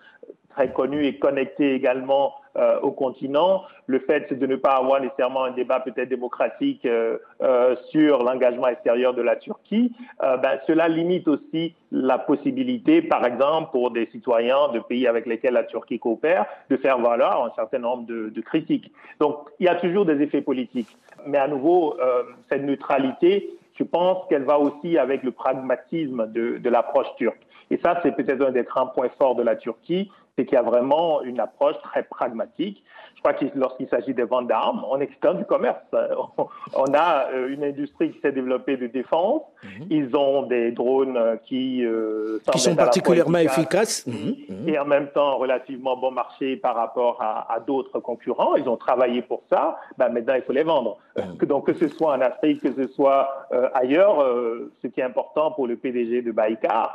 très 0.50 0.74
connu 0.74 1.06
et 1.06 1.18
connecté 1.18 1.74
également 1.74 2.34
euh, 2.58 2.80
au 2.82 2.92
continent. 2.92 3.64
Le 3.88 4.00
fait 4.00 4.34
de 4.34 4.46
ne 4.46 4.58
pas 4.58 4.72
avoir 4.72 5.00
nécessairement 5.00 5.46
un 5.46 5.52
débat 5.52 5.80
peut-être 5.80 6.10
démocratique 6.10 6.86
euh, 6.86 7.18
euh, 7.42 7.78
sur 7.92 8.24
l'engagement 8.24 8.68
extérieur 8.68 9.14
de 9.14 9.22
la 9.22 9.38
Turquie, 9.38 9.94
ben, 10.20 10.60
cela 10.68 10.88
limite 10.88 11.28
aussi 11.28 11.74
la 11.92 12.18
possibilité, 12.18 13.02
par 13.02 13.26
exemple, 13.26 13.72
pour 13.72 13.92
des 13.92 14.08
citoyens 14.08 14.68
de 14.74 14.80
pays 14.80 15.08
avec 15.08 15.26
lesquels 15.26 15.54
la 15.54 15.64
Turquie 15.64 15.98
coopère, 15.98 16.46
de 16.70 16.78
faire 16.78 17.00
valoir 17.00 17.46
un 17.46 17.52
certain 17.56 17.80
nombre 17.80 18.06
de, 18.06 18.30
de 18.30 18.42
critiques. 18.42 18.92
Donc, 19.20 19.38
il 19.60 19.66
y 19.66 19.70
a 19.70 19.76
toujours 19.76 20.06
des 20.06 20.22
effets 20.22 20.42
politiques. 20.42 20.96
Mais 21.26 21.38
à 21.38 21.48
nouveau, 21.48 21.96
cette 22.50 22.64
neutralité, 22.64 23.50
je 23.80 23.84
pense 23.84 24.28
qu'elle 24.28 24.44
va 24.44 24.60
aussi 24.60 24.98
avec 24.98 25.24
le 25.24 25.32
pragmatisme 25.32 26.32
de, 26.32 26.58
de 26.58 26.70
l'approche 26.70 27.08
turque. 27.18 27.42
Et 27.72 27.78
ça, 27.78 28.00
c'est 28.04 28.14
peut-être 28.16 28.46
un 28.46 28.52
des 28.52 28.64
grands 28.64 28.88
points 28.88 29.10
forts 29.18 29.36
de 29.36 29.44
la 29.44 29.56
Turquie, 29.56 30.12
c'est 30.42 30.46
qu'il 30.48 30.56
y 30.56 30.58
a 30.58 30.64
vraiment 30.64 31.22
une 31.22 31.40
approche 31.40 31.76
très 31.84 32.04
pragmatique. 32.04 32.84
Je 33.16 33.20
crois 33.22 33.34
que 33.34 33.46
lorsqu'il 33.54 33.88
s'agit 33.90 34.16
des 34.16 34.24
ventes 34.24 34.48
d'armes, 34.48 34.84
on 34.90 35.00
extend 35.00 35.36
du 35.36 35.46
commerce. 35.46 35.78
On 36.74 36.94
a 36.96 37.28
une 37.50 37.64
industrie 37.64 38.12
qui 38.12 38.20
s'est 38.22 38.32
développée 38.32 38.78
de 38.78 38.88
défense. 38.88 39.44
Mm 39.64 39.68
-hmm. 39.68 39.88
Ils 39.98 40.16
ont 40.16 40.42
des 40.56 40.72
drones 40.72 41.20
qui, 41.48 41.86
euh, 41.86 42.40
qui 42.52 42.60
sont 42.60 42.76
particulièrement 42.76 43.42
efficaces 43.50 43.98
mm 44.08 44.14
-hmm. 44.14 44.70
et 44.70 44.76
en 44.84 44.88
même 44.96 45.08
temps 45.18 45.34
relativement 45.46 45.96
bon 46.04 46.12
marché 46.24 46.48
par 46.66 46.76
rapport 46.84 47.16
à, 47.30 47.32
à 47.56 47.58
d'autres 47.68 48.00
concurrents. 48.10 48.54
Ils 48.62 48.68
ont 48.74 48.80
travaillé 48.88 49.20
pour 49.32 49.42
ça. 49.52 49.62
Ben, 50.00 50.10
maintenant, 50.16 50.36
il 50.40 50.44
faut 50.48 50.58
les 50.62 50.68
vendre. 50.74 50.92
Mm 50.94 51.22
-hmm. 51.22 51.46
Donc, 51.52 51.62
que 51.68 51.76
ce 51.82 51.88
soit 51.96 52.12
en 52.18 52.22
Afrique, 52.32 52.60
que 52.68 52.74
ce 52.80 52.86
soit 52.98 53.22
euh, 53.56 53.82
ailleurs, 53.82 54.16
euh, 54.22 54.72
ce 54.82 54.86
qui 54.92 54.98
est 55.02 55.08
important 55.14 55.46
pour 55.56 55.66
le 55.72 55.76
PDG 55.84 56.12
de 56.28 56.32
Baïkar, 56.40 56.88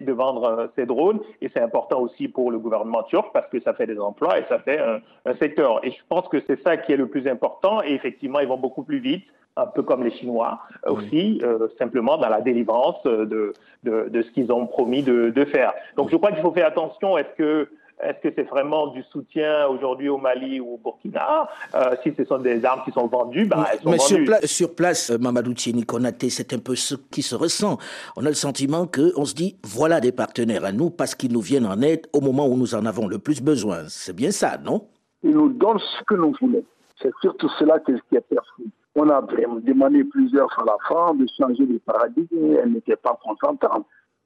de 0.00 0.12
vendre 0.12 0.70
ces 0.76 0.86
drones 0.86 1.20
et 1.40 1.48
c'est 1.52 1.60
important 1.60 2.00
aussi 2.00 2.28
pour 2.28 2.50
le 2.50 2.58
gouvernement 2.58 3.02
turc 3.04 3.28
parce 3.32 3.48
que 3.48 3.60
ça 3.60 3.74
fait 3.74 3.86
des 3.86 3.98
emplois 3.98 4.38
et 4.38 4.44
ça 4.48 4.58
fait 4.58 4.78
un, 4.78 5.00
un 5.26 5.34
secteur. 5.36 5.84
Et 5.84 5.90
je 5.90 6.02
pense 6.08 6.28
que 6.28 6.38
c'est 6.46 6.62
ça 6.62 6.76
qui 6.76 6.92
est 6.92 6.96
le 6.96 7.06
plus 7.06 7.26
important 7.28 7.82
et 7.82 7.92
effectivement, 7.92 8.40
ils 8.40 8.48
vont 8.48 8.58
beaucoup 8.58 8.82
plus 8.82 8.98
vite 8.98 9.24
un 9.56 9.66
peu 9.66 9.82
comme 9.82 10.04
les 10.04 10.10
Chinois 10.12 10.60
oui. 10.86 10.92
aussi, 10.92 11.40
euh, 11.42 11.68
simplement 11.78 12.16
dans 12.16 12.28
la 12.28 12.40
délivrance 12.40 13.02
de, 13.04 13.52
de, 13.84 14.08
de 14.08 14.22
ce 14.22 14.30
qu'ils 14.30 14.52
ont 14.52 14.66
promis 14.66 15.02
de, 15.02 15.30
de, 15.30 15.44
faire. 15.44 15.72
Donc 15.96 16.10
je 16.10 16.16
crois 16.16 16.32
qu'il 16.32 16.42
faut 16.42 16.52
faire 16.52 16.66
attention, 16.66 17.18
est-ce 17.18 17.34
que 17.36 17.68
est-ce 18.02 18.28
que 18.28 18.34
c'est 18.34 18.48
vraiment 18.48 18.88
du 18.88 19.02
soutien 19.12 19.66
aujourd'hui 19.68 20.08
au 20.08 20.18
Mali 20.18 20.60
ou 20.60 20.74
au 20.74 20.78
Burkina? 20.78 21.48
Euh, 21.74 21.94
Si 22.02 22.12
ce 22.16 22.24
sont 22.24 22.38
des 22.38 22.64
armes 22.64 22.82
qui 22.84 22.92
sont 22.92 23.06
vendues, 23.06 23.46
ben, 23.46 23.64
elles 23.72 23.80
sont 23.80 23.90
Mais 23.90 23.96
vendues. 23.96 24.14
Sur, 24.14 24.24
pla 24.24 24.40
sur 24.46 24.74
place, 24.74 25.10
Mamadou 25.10 25.54
Tieni 25.54 25.84
Konaté, 25.84 26.30
c'est 26.30 26.52
un 26.52 26.58
peu 26.58 26.74
ce 26.76 26.94
qui 26.94 27.22
se 27.22 27.34
ressent. 27.34 27.78
On 28.16 28.24
a 28.24 28.28
le 28.28 28.34
sentiment 28.34 28.86
qu'on 28.86 29.24
se 29.24 29.34
dit, 29.34 29.56
voilà 29.64 30.00
des 30.00 30.12
partenaires 30.12 30.64
à 30.64 30.72
nous 30.72 30.90
parce 30.90 31.14
qu'ils 31.14 31.32
nous 31.32 31.40
viennent 31.40 31.66
en 31.66 31.80
aide 31.82 32.06
au 32.12 32.20
moment 32.20 32.46
où 32.46 32.56
nous 32.56 32.74
en 32.74 32.86
avons 32.86 33.06
le 33.06 33.18
plus 33.18 33.42
besoin. 33.42 33.84
C'est 33.88 34.16
bien 34.16 34.30
ça, 34.30 34.58
non? 34.58 34.86
Ils 35.22 35.30
nous 35.30 35.50
donnent 35.50 35.78
ce 35.78 36.04
que 36.04 36.14
nous 36.14 36.34
voulons. 36.40 36.64
C'est 37.02 37.12
surtout 37.20 37.48
cela 37.58 37.78
qui 37.80 37.92
est 37.92 38.20
perçu. 38.20 38.62
On 38.94 39.08
a 39.08 39.22
demandé 39.62 40.04
plusieurs 40.04 40.52
fois 40.52 40.64
à 40.64 40.66
la 40.66 40.76
France 40.84 41.16
de 41.18 41.26
changer 41.38 41.64
de 41.64 41.78
paradigme, 41.78 42.56
elle 42.62 42.72
n'était 42.72 42.96
pas 42.96 43.16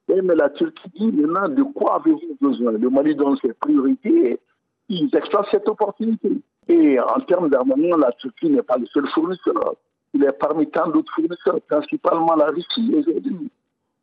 Mais 0.07 0.35
la 0.35 0.49
Turquie 0.49 0.89
dit 0.93 1.11
maintenant 1.11 1.49
de 1.49 1.63
quoi 1.63 1.95
avez-vous 1.95 2.37
besoin? 2.39 2.73
Le 2.73 2.89
Mali 2.89 3.15
donne 3.15 3.37
ses 3.37 3.53
priorités, 3.53 4.39
ils 4.87 5.15
exploitent 5.15 5.47
cette 5.51 5.67
opportunité. 5.67 6.41
Et 6.67 6.99
en 6.99 7.19
termes 7.21 7.49
d'armement, 7.49 7.97
la 7.97 8.11
Turquie 8.13 8.49
n'est 8.49 8.61
pas 8.61 8.77
le 8.77 8.85
seul 8.87 9.07
fournisseur. 9.09 9.75
Il 10.13 10.23
est 10.23 10.31
parmi 10.31 10.69
tant 10.69 10.87
d'autres 10.89 11.11
fournisseurs, 11.13 11.59
principalement 11.67 12.35
la 12.35 12.47
Russie 12.47 12.93
aujourd'hui. 12.95 13.49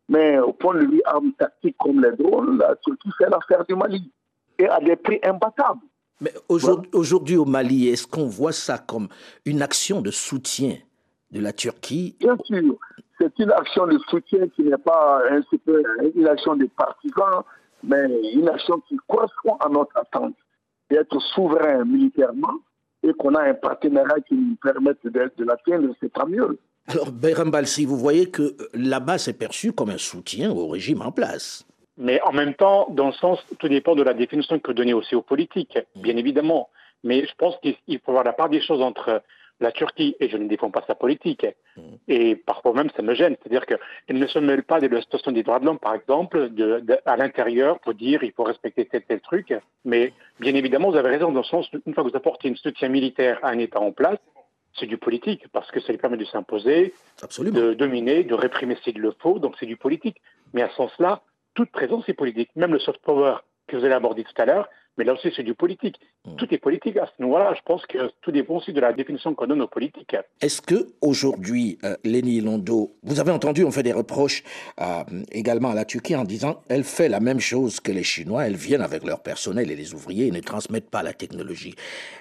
Mais 0.09 0.38
au 0.41 0.53
point 0.53 0.75
de 0.75 0.87
vue 0.87 1.03
armes 1.05 1.33
tactiques 1.38 1.77
comme 1.79 2.03
les 2.03 2.12
drones, 2.17 2.59
la 2.59 2.77
Turquie 2.77 3.11
fait 3.17 3.31
l'affaire 3.31 3.65
du 3.65 3.75
Mali 3.75 4.11
et 4.59 4.67
à 4.67 4.81
des 4.81 4.97
prix 4.97 5.21
imbattables. 5.23 5.81
Mais 6.21 6.33
aujourd'hui, 6.49 6.91
aujourd'hui 6.93 7.37
au 7.37 7.45
Mali, 7.45 7.88
est-ce 7.88 8.07
qu'on 8.07 8.27
voit 8.27 8.53
ça 8.53 8.79
comme 8.79 9.09
une 9.45 9.62
action 9.62 10.01
de 10.03 10.11
soutien 10.11 10.77
de 11.31 11.41
la 11.41 11.53
Turquie? 11.53 12.17
Bien 12.21 12.37
sûr, 12.45 12.77
c'est 13.22 13.42
une 13.42 13.52
action 13.52 13.87
de 13.87 13.98
soutien 14.08 14.48
qui 14.48 14.62
n'est 14.62 14.76
pas 14.78 15.22
un, 15.30 15.40
une 16.14 16.26
action 16.26 16.56
des 16.56 16.68
partisans, 16.68 17.42
mais 17.82 18.04
une 18.35 18.48
action 18.48 18.80
qui 18.88 18.96
correspond 19.06 19.56
à 19.61 19.68
notre 19.68 19.96
attente 19.96 20.35
d'être 20.90 21.20
souverain 21.20 21.85
militairement 21.85 22.54
et 23.02 23.12
qu'on 23.14 23.35
a 23.35 23.42
un 23.42 23.54
partenariat 23.54 24.20
qui 24.26 24.35
nous 24.35 24.56
permette 24.56 24.98
de, 25.04 25.30
de 25.37 25.44
l'atteindre, 25.44 25.94
c'est 26.00 26.12
pas 26.12 26.26
mieux. 26.26 26.58
Alors, 26.88 27.12
Bayram 27.12 27.50
Balsi, 27.50 27.85
vous 27.85 27.96
voyez 27.96 28.30
que 28.30 28.42
euh, 28.42 28.68
là-bas, 28.74 29.18
c'est 29.18 29.38
perçu 29.38 29.72
comme 29.72 29.90
un 29.90 29.98
soutien 29.98 30.50
au 30.50 30.68
régime 30.68 31.02
en 31.02 31.12
place. 31.12 31.64
Mais 31.96 32.20
en 32.22 32.32
même 32.32 32.54
temps, 32.54 32.88
dans 32.90 33.08
le 33.08 33.12
sens, 33.12 33.38
tout 33.58 33.68
dépend 33.68 33.94
de 33.94 34.02
la 34.02 34.14
définition 34.14 34.58
que 34.58 34.72
donner 34.72 34.94
aussi 34.94 35.14
aux 35.14 35.22
politiques, 35.22 35.78
bien 35.94 36.16
évidemment. 36.16 36.70
Mais 37.04 37.26
je 37.26 37.32
pense 37.37 37.54
qu'il 37.62 38.00
faut 38.00 38.12
voir 38.12 38.24
la 38.24 38.32
part 38.32 38.48
des 38.48 38.61
choses 38.61 38.80
entre 38.80 39.22
la 39.62 39.72
Turquie, 39.72 40.16
et 40.20 40.29
je 40.29 40.37
ne 40.37 40.48
défends 40.48 40.70
pas 40.70 40.85
sa 40.87 40.94
politique, 40.94 41.46
et 42.09 42.37
parfois 42.37 42.72
même 42.75 42.90
ça 42.96 43.03
me 43.03 43.14
gêne, 43.14 43.37
c'est-à-dire 43.40 43.64
qu'elle 43.66 44.18
ne 44.18 44.27
se 44.27 44.38
mêle 44.38 44.62
pas 44.62 44.81
de 44.81 44.88
la 44.88 45.01
situation 45.01 45.33
des 45.33 45.42
droits 45.42 45.61
de 45.61 45.66
l'homme, 45.66 45.79
par 45.79 45.94
exemple, 45.94 46.51
de, 46.51 46.83
à 47.07 47.16
l'intérieur 47.16 47.79
pour 47.81 47.94
dire 47.94 48.22
il 48.22 48.33
faut 48.33 48.44
respecter 48.44 48.85
tel 48.87 49.03
tel 49.03 49.20
truc, 49.20 49.55
mais 49.85 50.12
bien 50.40 50.55
évidemment, 50.55 50.90
vous 50.90 50.96
avez 50.96 51.11
raison 51.11 51.33
dans 51.33 51.40
le 51.40 51.44
sens, 51.44 51.68
une 51.87 51.94
fois 51.94 52.05
que 52.05 52.11
vous 52.11 52.16
apportez 52.16 52.51
un 52.51 52.55
soutien 52.57 52.88
militaire 52.88 53.38
à 53.42 53.48
un 53.51 53.59
État 53.59 53.81
en 53.81 53.92
place, 53.92 54.18
c'est 54.79 54.87
du 54.87 54.96
politique, 54.96 55.46
parce 55.53 55.70
que 55.70 55.81
ça 55.81 55.92
lui 55.92 55.98
permet 55.98 56.16
de 56.16 56.25
s'imposer, 56.25 56.94
de 57.53 57.75
dominer, 57.75 58.25
de 58.25 58.35
réprimer 58.35 58.77
s'il 58.83 58.98
le 58.98 59.14
faut, 59.18 59.38
donc 59.38 59.55
c'est 59.61 59.66
du 59.66 59.77
politique. 59.77 60.16
Mais 60.55 60.62
à 60.62 60.68
ce 60.70 60.77
sens-là, 60.77 61.22
toute 61.55 61.70
présence 61.70 62.09
est 62.09 62.14
politique. 62.14 62.51
Même 62.57 62.72
le 62.72 62.79
soft 62.79 63.01
power 63.03 63.37
que 63.66 63.77
vous 63.77 63.85
avez 63.85 63.94
abordé 63.94 64.25
tout 64.25 64.33
à 64.40 64.46
l'heure, 64.46 64.68
mais 64.98 65.05
là 65.05 65.14
aussi 65.14 65.33
c'est 65.35 65.42
du 65.42 65.55
politique. 65.55 65.98
Hmm. 66.24 66.37
Tout 66.37 66.52
est 66.52 66.59
politique 66.59 66.96
à 66.96 67.07
ce 67.07 67.22
niveau-là. 67.22 67.55
Je 67.55 67.62
pense 67.64 67.87
que 67.87 68.11
tout 68.20 68.31
dépend 68.31 68.57
aussi 68.57 68.72
de 68.72 68.81
la 68.81 68.92
définition 68.92 69.35
qu'on 69.35 69.46
donne 69.46 69.62
aux 69.62 69.68
politiques. 69.68 70.16
Est-ce 70.40 70.62
que 70.62 70.88
aujourd'hui, 71.00 71.78
euh, 71.85 71.96
Lénie 72.05 72.40
Londo, 72.40 72.92
vous 73.02 73.20
avez 73.20 73.31
entendu, 73.31 73.64
on 73.64 73.70
fait 73.70 73.83
des 73.83 73.92
reproches 73.92 74.42
euh, 74.81 75.02
également 75.31 75.70
à 75.70 75.74
la 75.74 75.85
Turquie 75.85 76.16
en 76.16 76.24
disant 76.24 76.62
elle 76.68 76.85
fait 76.85 77.09
la 77.09 77.20
même 77.20 77.40
chose 77.40 77.81
que 77.81 77.92
les 77.92 78.02
Chinois, 78.02 78.46
elles 78.46 78.57
viennent 78.57 78.83
avec 78.83 79.05
leur 79.05 79.22
personnel 79.22 79.70
et 79.70 79.76
les 79.76 79.94
ouvriers 79.94 80.26
et 80.26 80.31
ne 80.31 80.40
transmettent 80.40 80.90
pas 80.90 81.02
la 81.02 81.12
technologie. 81.12 81.74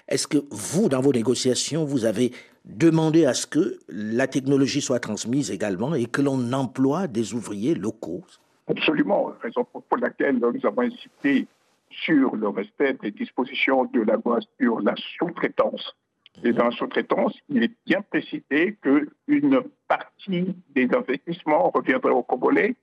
Est-ce 0.08 0.28
que 0.28 0.38
vous, 0.50 0.90
dans 0.90 1.02
vos 1.02 1.14
négociations, 1.14 1.86
vous 1.86 2.06
avez 2.06 2.32
demandé 2.66 3.26
à 3.26 3.34
ce 3.34 3.48
que 3.48 3.80
la 3.90 4.28
technologie 4.28 4.82
soit 4.82 5.00
transmise 5.00 5.52
également 5.52 5.96
et 5.96 6.06
que 6.06 6.22
l'on 6.22 6.54
emploie 6.54 7.08
des 7.08 7.34
ouvriers 7.34 7.76
locaux? 7.76 8.24
Absolument, 8.68 9.32
raison 9.42 9.66
pour 9.66 9.98
laquelle 9.98 10.38
nous 10.38 10.66
avons 10.66 10.82
incité 10.82 11.48
sur 11.92 12.36
le 12.36 12.48
respect 12.50 12.94
des 13.02 13.12
dispositions 13.12 13.86
de 13.86 14.02
la 14.02 14.18
loi 14.24 14.40
sur 14.60 14.82
la 14.82 14.94
sous-traitance. 15.18 15.96
Et 16.44 16.54
dans 16.54 16.66
la 16.66 16.72
sous-traitance, 16.72 17.38
il 17.50 17.64
est 17.64 17.74
bien 17.86 18.02
précisé 18.02 18.78
qu'une 18.82 19.62
partie 19.88 20.56
des 20.70 20.88
investissements 20.94 21.70
reviendrait 21.70 22.14
au 22.14 22.24
Congolais, 22.24 22.76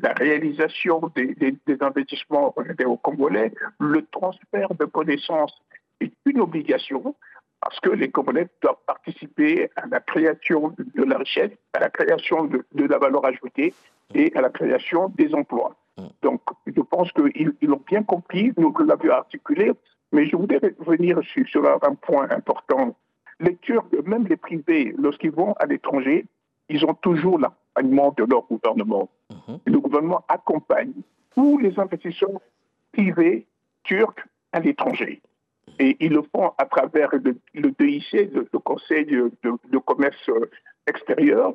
la 0.00 0.12
réalisation 0.12 1.00
des, 1.14 1.34
investissements 1.80 2.52
reviendrait 2.56 2.84
au 2.84 2.96
Congolais, 2.96 3.52
le 3.80 4.04
transfert 4.06 4.74
de 4.78 4.84
connaissances 4.84 5.60
est 6.00 6.12
une 6.26 6.40
obligation 6.40 7.16
parce 7.60 7.80
que 7.80 7.90
les 7.90 8.08
Congolais 8.08 8.48
doivent 8.62 8.76
participer 8.86 9.68
à 9.74 9.86
la 9.88 9.98
création 9.98 10.74
de 10.78 11.02
la 11.02 11.18
richesse, 11.18 11.50
à 11.72 11.80
la 11.80 11.90
création 11.90 12.44
de 12.44 12.84
la 12.84 12.98
valeur 12.98 13.24
ajoutée 13.26 13.74
et 14.14 14.32
à 14.36 14.40
la 14.40 14.50
création 14.50 15.08
des 15.08 15.34
emplois. 15.34 15.76
Donc, 16.22 16.40
je 16.66 16.80
pense 16.80 17.10
qu'ils 17.12 17.52
ils 17.60 17.70
ont 17.70 17.82
bien 17.86 18.02
compris, 18.02 18.52
nous 18.56 18.74
l'avions 18.78 19.12
articulé, 19.12 19.72
mais 20.12 20.26
je 20.26 20.36
voudrais 20.36 20.60
revenir 20.78 21.20
sur, 21.46 21.66
un 21.66 21.94
point 21.94 22.28
important. 22.30 22.96
Les 23.40 23.56
Turcs, 23.56 23.86
même 24.04 24.26
les 24.26 24.36
privés, 24.36 24.94
lorsqu'ils 24.98 25.30
vont 25.30 25.52
à 25.54 25.66
l'étranger, 25.66 26.26
ils 26.68 26.84
ont 26.84 26.94
toujours 26.94 27.38
l'accompagnement 27.38 28.14
de 28.16 28.24
leur 28.24 28.46
gouvernement. 28.46 29.08
Mm-hmm. 29.30 29.58
Le 29.66 29.80
gouvernement 29.80 30.24
accompagne 30.28 30.92
tous 31.34 31.58
les 31.58 31.78
investisseurs 31.78 32.40
privés 32.92 33.46
turcs 33.84 34.26
à 34.52 34.60
l'étranger. 34.60 35.20
Et 35.78 35.96
ils 36.00 36.12
le 36.12 36.22
font 36.34 36.52
à 36.58 36.64
travers 36.64 37.10
le, 37.12 37.70
DIC, 37.78 38.12
le, 38.12 38.58
Conseil 38.58 39.04
de, 39.04 39.30
de 39.42 39.78
commerce 39.78 40.30
extérieur. 40.86 41.54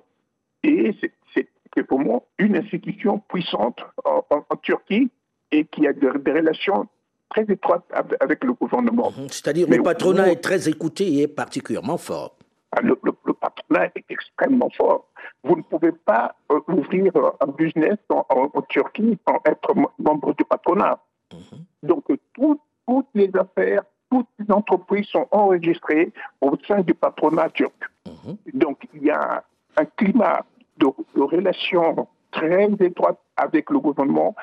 Et 0.64 0.96
c'est 1.02 1.50
c'est 1.76 1.84
pour 1.84 2.00
moi 2.00 2.22
une 2.38 2.56
institution 2.56 3.20
puissante 3.20 3.80
en, 4.06 4.24
Turquie 4.62 5.10
et 5.52 5.66
qui 5.66 5.88
a 5.88 5.94
des, 5.94 6.10
relations 6.10 6.88
très 7.30 7.44
étroites 7.44 7.84
avec 8.20 8.44
le 8.44 8.54
gouvernement. 8.54 9.12
Mhm. 9.12 9.28
C'est-à-dire 9.30 9.68
le 9.70 9.82
patronat 9.82 10.32
est 10.32 10.42
très 10.42 10.70
écouté 10.70 11.06
et 11.06 11.22
est 11.24 11.28
particulièrement 11.28 11.98
fort. 11.98 12.38
Ah, 12.72 12.82
le, 12.82 12.96
patronat 13.34 13.92
est 13.96 14.06
extrêmement 14.10 14.70
fort. 14.76 15.10
Vous 15.44 15.56
ne 15.56 15.62
pouvez 15.62 15.92
pas 15.92 16.36
euh, 16.52 16.60
ouvrir 16.68 17.12
un 17.40 17.48
business 17.48 17.98
en, 18.10 18.50
Turquie 18.70 19.18
sans 19.28 19.40
être 19.46 19.74
membre 20.00 20.34
du 20.36 20.46
patronat. 20.46 21.00
Mhm. 21.32 21.66
Donc 21.84 22.06
toutes 22.34 23.08
les 23.14 23.30
affaires, 23.38 23.84
toutes 24.10 24.28
les 24.40 24.52
entreprises 24.52 25.08
sont 25.08 25.28
enregistrées 25.32 26.12
au 26.42 26.56
sein 26.68 26.82
du 26.82 26.94
patronat 26.94 27.50
turc. 27.50 27.74
Mhm. 28.06 28.38
Donc 28.54 28.88
il 28.94 29.04
y 29.04 29.12
a 29.12 29.44
un 29.78 29.86
climat 29.86 30.46
de, 30.78 30.88
relations 31.16 32.08
très 32.32 32.70
étroites 32.80 33.20
avec 33.38 33.70
le 33.70 33.80
gouvernement 33.80 34.36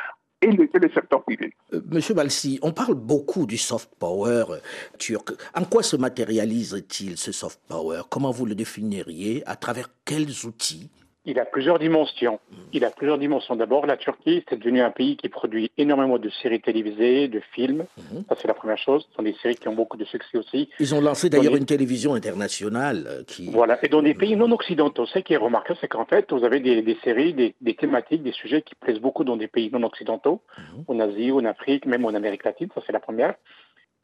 et 0.42 0.50
le, 0.50 0.68
secteur 0.94 1.22
privé. 1.24 1.52
Euh, 1.74 1.82
Monsieur 1.90 2.14
Balsi, 2.14 2.58
on 2.62 2.72
parle 2.72 2.94
beaucoup 2.94 3.46
du 3.46 3.58
soft 3.58 3.90
power 3.98 4.44
turc. 4.98 5.32
En 5.54 5.64
quoi 5.64 5.82
se 5.82 5.96
matérialise-t-il 5.96 7.18
ce 7.18 7.30
soft 7.30 7.60
power? 7.68 8.02
Comment 8.08 8.30
vous 8.30 8.46
le 8.46 8.54
définiriez? 8.54 9.42
À 9.46 9.56
travers 9.56 9.90
quels 10.04 10.46
outils? 10.46 10.90
Il 11.26 11.38
a 11.38 11.44
plusieurs 11.44 11.78
dimensions. 11.78 12.40
Il 12.72 12.84
a 12.84 12.90
plusieurs 12.90 13.18
dimensions. 13.18 13.54
D'abord, 13.54 13.84
la 13.86 13.98
Turquie, 13.98 14.42
c'est 14.48 14.58
devenu 14.58 14.80
un 14.80 14.90
pays 14.90 15.16
qui 15.16 15.28
produit 15.28 15.70
énormément 15.76 16.18
de 16.18 16.30
séries 16.30 16.60
télévisées, 16.60 17.28
de 17.28 17.40
films. 17.52 17.84
Mhm. 17.98 18.24
Ça, 18.28 18.36
c'est 18.40 18.48
la 18.48 18.54
première 18.54 18.78
chose. 18.78 19.06
Ce 19.10 19.16
sont 19.16 19.22
des 19.22 19.34
séries 19.42 19.56
qui 19.56 19.68
ont 19.68 19.74
beaucoup 19.74 19.98
de 19.98 20.04
succès 20.06 20.38
aussi. 20.38 20.70
Ils 20.78 20.94
ont 20.94 21.00
lancé 21.00 21.28
d'ailleurs 21.28 21.56
une 21.56 21.66
télévision 21.66 22.14
internationale 22.14 23.04
euh, 23.06 23.22
qui. 23.24 23.50
Voilà. 23.50 23.78
Et 23.84 23.88
dans 23.88 24.02
des 24.02 24.14
pays 24.14 24.34
non 24.34 24.50
occidentaux, 24.50 25.04
ce 25.04 25.18
qui 25.18 25.34
est 25.34 25.38
remarquable, 25.38 25.78
c'est 25.80 25.88
qu'en 25.88 26.06
fait, 26.06 26.32
vous 26.32 26.42
avez 26.44 26.60
des, 26.60 26.98
séries, 27.04 27.34
des, 27.34 27.74
thématiques, 27.74 28.22
des 28.22 28.32
sujets 28.32 28.62
qui 28.62 28.74
plaisent 28.74 29.00
beaucoup 29.00 29.24
dans 29.24 29.36
des 29.36 29.48
pays 29.48 29.70
non 29.70 29.82
occidentaux, 29.82 30.40
mhm. 30.56 30.84
en 30.88 31.00
Asie, 31.00 31.32
en 31.32 31.44
Afrique, 31.44 31.84
même 31.84 32.04
en 32.06 32.14
Amérique 32.14 32.44
latine. 32.44 32.68
Ça, 32.74 32.80
c'est 32.86 32.92
la 32.92 33.00
première. 33.00 33.34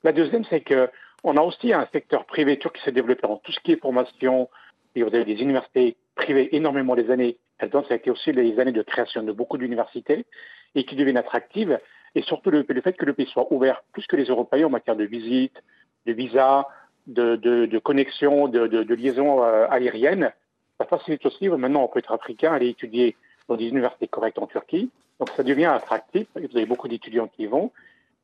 La 0.04 0.12
deuxième, 0.12 0.44
c'est 0.50 0.60
que 0.60 0.88
on 1.24 1.36
a 1.38 1.40
aussi 1.40 1.72
un 1.72 1.88
secteur 1.92 2.26
privé 2.26 2.58
turc 2.58 2.76
qui 2.76 2.82
s'est 2.82 2.92
développé 2.92 3.26
en 3.26 3.36
tout 3.36 3.52
ce 3.52 3.60
qui 3.60 3.72
est 3.72 3.80
formation. 3.80 4.50
Et 4.94 5.02
vous 5.02 5.14
avez 5.14 5.24
des 5.24 5.40
universités 5.42 5.96
privé 6.16 6.54
énormément 6.56 6.94
les 6.94 7.10
années 7.10 7.38
donc 7.64 7.86
ça 7.86 7.94
a 7.94 7.96
été 7.96 8.10
aussi 8.10 8.32
les 8.32 8.58
années 8.60 8.72
de 8.72 8.82
création 8.82 9.22
de 9.22 9.32
beaucoup 9.32 9.56
d'universités 9.56 10.26
et 10.74 10.84
qui 10.84 10.94
deviennent 10.96 11.16
attractives. 11.16 11.78
Et 12.14 12.22
surtout 12.22 12.50
le, 12.50 12.64
fait 12.64 12.92
que 12.94 13.04
le 13.04 13.12
pays 13.12 13.26
soit 13.26 13.50
ouvert 13.52 13.82
plus 13.92 14.06
que 14.06 14.16
les 14.16 14.24
Européens 14.24 14.66
en 14.66 14.70
matière 14.70 14.96
de 14.96 15.04
visite, 15.04 15.62
de 16.06 16.12
visa, 16.12 16.66
de, 17.06 17.36
de, 17.36 17.78
connexion, 17.78 18.48
de, 18.48 18.66
de, 18.66 18.94
liaison 18.94 19.42
euh, 19.42 19.66
aérienne, 19.70 20.32
ça 20.78 20.86
facilite 20.86 21.24
aussi. 21.26 21.48
Maintenant, 21.48 21.84
on 21.84 21.88
peut 21.88 21.98
être 21.98 22.12
africain, 22.12 22.52
aller 22.52 22.68
étudier 22.68 23.16
dans 23.48 23.56
des 23.56 23.68
universités 23.68 24.08
correctes 24.08 24.38
en 24.38 24.46
Turquie. 24.46 24.90
Donc 25.18 25.30
ça 25.36 25.42
devient 25.42 25.66
attractif. 25.66 26.26
Vous 26.34 26.56
avez 26.56 26.66
beaucoup 26.66 26.88
d'étudiants 26.88 27.28
qui 27.28 27.44
y 27.44 27.46
vont. 27.46 27.70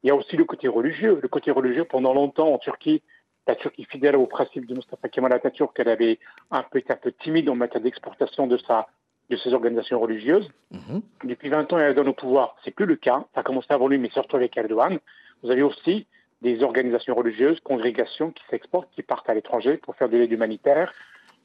Il 0.02 0.08
y 0.08 0.10
a 0.10 0.14
aussi 0.14 0.36
le 0.36 0.44
côté 0.44 0.68
religieux. 0.68 1.18
Le 1.22 1.28
côté 1.28 1.50
religieux, 1.50 1.84
pendant 1.84 2.12
longtemps 2.12 2.52
en 2.52 2.58
Turquie, 2.58 3.02
la 3.46 3.56
Turquie 3.56 3.84
fidèle 3.84 4.16
au 4.16 4.26
principe 4.26 4.66
de 4.66 4.74
Mustafa 4.74 5.08
Kemal 5.08 5.32
Atatürk, 5.32 5.78
elle 5.78 5.88
avait 5.88 6.18
un 6.50 6.62
peu 6.62 6.78
été 6.78 6.92
un 6.92 6.96
peu 6.96 7.12
timide 7.12 7.48
en 7.48 7.56
matière 7.56 7.82
d'exportation 7.82 8.46
de 8.46 8.56
sa 8.58 8.86
de 9.30 9.36
ses 9.36 9.54
organisations 9.54 9.98
religieuses. 9.98 10.48
Mhm. 10.70 11.00
Depuis 11.24 11.48
20 11.48 11.72
ans, 11.72 11.78
elle 11.78 11.94
donne 11.94 12.08
au 12.08 12.12
pouvoir. 12.12 12.56
C'est 12.64 12.70
plus 12.70 12.86
le 12.86 12.96
cas. 12.96 13.24
Ça 13.34 13.40
a 13.40 13.42
commencé 13.42 13.68
avant 13.70 13.88
lui, 13.88 13.96
mais 13.98 14.10
surtout 14.10 14.36
avec 14.36 14.56
Erdogan. 14.56 14.98
Vous 15.42 15.50
avez 15.50 15.62
aussi 15.62 16.06
des 16.42 16.62
organisations 16.62 17.14
religieuses, 17.14 17.58
congrégations 17.60 18.30
qui 18.32 18.42
s'exportent, 18.50 18.90
qui 18.90 19.02
partent 19.02 19.30
à 19.30 19.34
l'étranger 19.34 19.78
pour 19.78 19.94
faire 19.96 20.08
de 20.08 20.18
l'aide 20.18 20.32
humanitaire, 20.32 20.92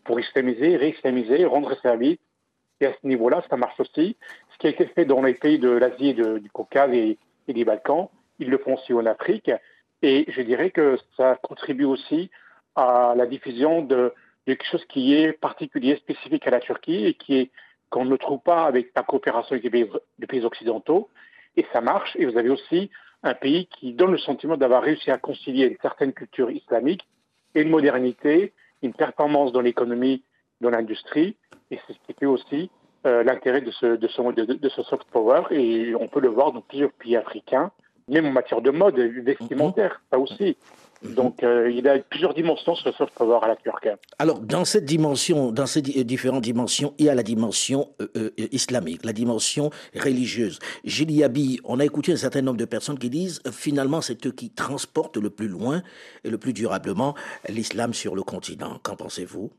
pour 0.03 0.19
islamiser, 0.19 0.75
réislamiser, 0.75 1.45
rendre 1.45 1.79
service. 1.81 2.17
Et 2.81 2.87
à 2.87 2.93
ce 2.93 3.07
niveau-là, 3.07 3.43
ça 3.49 3.57
marche 3.57 3.79
aussi. 3.79 4.17
Ce 4.53 4.57
qui 4.57 4.67
a 4.67 4.69
été 4.71 4.85
fait 4.87 5.05
dans 5.05 5.21
les 5.21 5.35
pays 5.35 5.59
de 5.59 5.69
l'Asie, 5.69 6.13
du 6.13 6.49
Caucase 6.51 6.91
et, 6.93 7.17
et 7.47 7.53
des 7.53 7.63
Balkans, 7.63 8.09
ils 8.39 8.49
le 8.49 8.57
font 8.57 8.73
aussi 8.75 8.93
en 8.93 9.05
Afrique. 9.05 9.51
Et 10.01 10.25
je 10.29 10.41
dirais 10.41 10.71
que 10.71 10.97
ça 11.15 11.35
contribue 11.41 11.85
aussi 11.85 12.29
à 12.75 13.13
la 13.15 13.25
diffusion 13.25 13.81
de, 13.81 14.13
quelque 14.47 14.65
chose 14.65 14.85
qui 14.85 15.13
est 15.13 15.33
particulier, 15.33 15.97
spécifique 15.97 16.47
à 16.47 16.51
la 16.51 16.59
Turquie 16.59 17.05
et 17.05 17.13
qui 17.13 17.37
est 17.37 17.51
qu'on 17.89 18.05
ne 18.05 18.17
trouve 18.17 18.41
pas 18.41 18.65
avec 18.65 18.91
la 18.95 19.03
coopération 19.03 19.53
avec 19.55 19.63
les 19.63 20.27
pays, 20.27 20.43
occidentaux. 20.43 21.09
Et 21.55 21.65
ça 21.71 21.79
marche. 21.79 22.15
Et 22.17 22.25
vous 22.25 22.37
avez 22.37 22.49
aussi 22.49 22.89
un 23.23 23.33
pays 23.33 23.67
qui 23.67 23.93
donne 23.93 24.11
le 24.11 24.17
sentiment 24.17 24.57
d'avoir 24.57 24.83
réussi 24.83 25.09
à 25.09 25.17
concilier 25.17 25.67
une 25.67 25.77
certaine 25.81 26.11
culture 26.11 26.51
islamique 26.51 27.07
et 27.55 27.61
une 27.61 27.69
modernité, 27.69 28.53
une 28.83 28.93
performance 28.93 29.53
dans 29.53 29.61
l'économie, 29.61 30.23
dans 30.59 30.69
l'industrie. 30.69 31.37
Et 31.71 31.79
c'est 31.87 31.93
ce 31.93 31.99
qui 32.05 32.13
fait 32.13 32.25
aussi 32.25 32.69
euh, 33.05 33.23
l'intérêt 33.23 33.61
de 33.61 33.71
ce, 33.71 33.85
de, 33.95 34.07
ce, 34.07 34.21
de 34.21 34.69
ce 34.69 34.83
soft 34.83 35.05
power. 35.11 35.43
Et 35.51 35.95
on 35.95 36.09
peut 36.09 36.19
le 36.19 36.29
voir 36.29 36.51
dans 36.51 36.61
plusieurs 36.61 36.91
pays 36.91 37.15
africains 37.15 37.71
même 38.07 38.25
en 38.25 38.31
matière 38.31 38.61
de 38.61 38.71
mode 38.71 38.97
vestimentaire, 38.97 40.01
ça 40.11 40.19
aussi. 40.19 40.57
Mhm. 41.03 41.13
Donc, 41.13 41.43
euh, 41.43 41.69
il 41.69 41.85
y 41.85 41.87
a 41.87 41.99
plusieurs 41.99 42.33
dimensions 42.33 42.73
sur 42.73 42.87
le 42.89 42.93
soft 42.93 43.13
power 43.13 43.39
à 43.43 43.49
la 43.49 43.55
Turquie. 43.55 43.89
Alors, 44.17 44.39
dans 44.39 44.65
cette 44.65 44.85
dimension, 44.85 45.51
dans 45.51 45.67
ces 45.67 45.81
différentes 45.81 46.43
dimensions, 46.43 46.93
il 46.97 47.05
y 47.05 47.09
a 47.09 47.15
la 47.15 47.23
dimension 47.23 47.89
islamique, 48.51 49.05
la 49.05 49.13
dimension 49.13 49.69
religieuse. 49.95 50.57
Gilles 50.83 51.11
Yabi, 51.11 51.59
on 51.65 51.79
a 51.79 51.85
écouté 51.85 52.13
un 52.13 52.17
certain 52.17 52.41
nombre 52.41 52.57
de 52.57 52.65
personnes 52.65 52.97
qui 52.97 53.11
disent, 53.11 53.41
finalement, 53.51 54.01
c'est 54.01 54.25
eux 54.25 54.31
qui 54.31 54.49
transportent 54.49 55.17
le 55.17 55.29
plus 55.29 55.47
loin 55.47 55.83
et 56.23 56.29
le 56.29 56.37
plus 56.39 56.53
durablement 56.53 57.13
l'islam 57.47 57.93
sur 57.93 58.15
le 58.15 58.23
continent. 58.23 58.79
Qu'en 58.81 58.95
pensez-vous? 58.95 59.51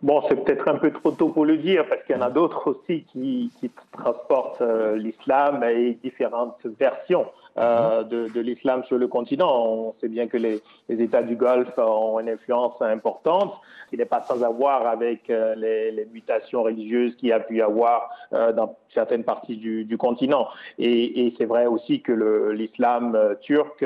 Bon, 0.00 0.22
c'est 0.28 0.36
peut-être 0.44 0.68
un 0.68 0.76
peu 0.76 0.92
trop 0.92 1.10
tôt 1.10 1.30
pour 1.30 1.44
le 1.44 1.56
dire, 1.58 1.84
parce 1.88 2.02
qu'il 2.04 2.14
y 2.14 2.18
en 2.18 2.22
a 2.22 2.30
d'autres 2.30 2.68
aussi 2.70 3.04
qui, 3.12 3.50
qui 3.58 3.70
transportent 3.92 4.60
euh, 4.60 4.96
l'islam 4.96 5.64
et 5.64 5.98
différentes 6.02 6.60
versions 6.78 7.26
euh, 7.58 8.02
mhm. 8.02 8.08
de, 8.08 8.28
de 8.28 8.40
l'islam 8.40 8.84
sur 8.84 8.98
le 8.98 9.08
continent. 9.08 9.50
On 9.50 9.94
sait 10.00 10.08
bien 10.08 10.28
que 10.28 10.36
les, 10.36 10.60
les, 10.88 11.02
États 11.02 11.22
du 11.22 11.34
Golfe 11.34 11.76
ont 11.76 12.20
une 12.20 12.28
influence 12.28 12.80
importante. 12.80 13.54
Il 13.90 13.98
n'est 13.98 14.04
pas 14.04 14.22
sans 14.22 14.42
avoir 14.44 14.86
avec 14.86 15.28
euh, 15.28 15.54
les, 15.56 15.90
les, 15.90 16.06
mutations 16.06 16.62
religieuses 16.62 17.16
qu'il 17.16 17.30
y 17.30 17.32
a 17.32 17.40
pu 17.40 17.56
y 17.56 17.62
avoir 17.62 18.10
euh, 18.32 18.52
dans 18.52 18.76
certaines 18.94 19.24
parties 19.24 19.56
du, 19.56 19.84
du 19.84 19.98
continent. 19.98 20.46
Et, 20.78 21.26
et 21.26 21.34
c'est 21.36 21.46
vrai 21.46 21.66
aussi 21.66 22.00
que 22.00 22.52
l'islam 22.52 23.18
turc, 23.40 23.84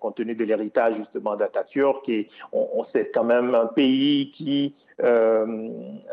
compte 0.00 0.14
tenu 0.14 0.34
de 0.34 0.44
l'héritage 0.44 0.94
justement 0.96 1.36
d'Atatürk, 1.36 2.08
et 2.08 2.28
on, 2.52 2.66
on 2.74 2.84
sait 2.86 3.10
quand 3.12 3.24
même 3.24 3.54
un 3.54 3.66
pays 3.66 4.32
qui 4.32 4.74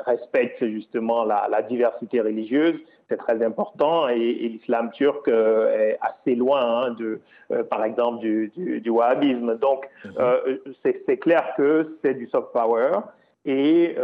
respecte 0.05 0.65
justement 0.65 1.23
la, 1.23 1.47
la, 1.49 1.61
diversité 1.61 2.19
religieuse. 2.19 2.75
C'est 3.11 3.17
très 3.17 3.43
important 3.43 4.07
et, 4.07 4.15
et 4.15 4.47
l'islam 4.47 4.89
turc 4.91 5.27
euh, 5.27 5.69
est 5.77 5.99
assez 5.99 6.33
loin 6.33 6.61
hein, 6.61 6.91
de, 6.91 7.19
euh, 7.51 7.61
par 7.61 7.83
exemple, 7.83 8.19
du, 8.19 8.53
du, 8.55 8.79
du 8.79 8.89
wahhabisme. 8.89 9.57
Donc, 9.57 9.85
mhm. 10.05 10.11
euh, 10.17 10.57
c'est 10.81 11.17
clair 11.17 11.53
que 11.57 11.97
c'est 12.01 12.13
du 12.13 12.29
soft 12.29 12.53
power 12.53 12.91
et 13.43 13.95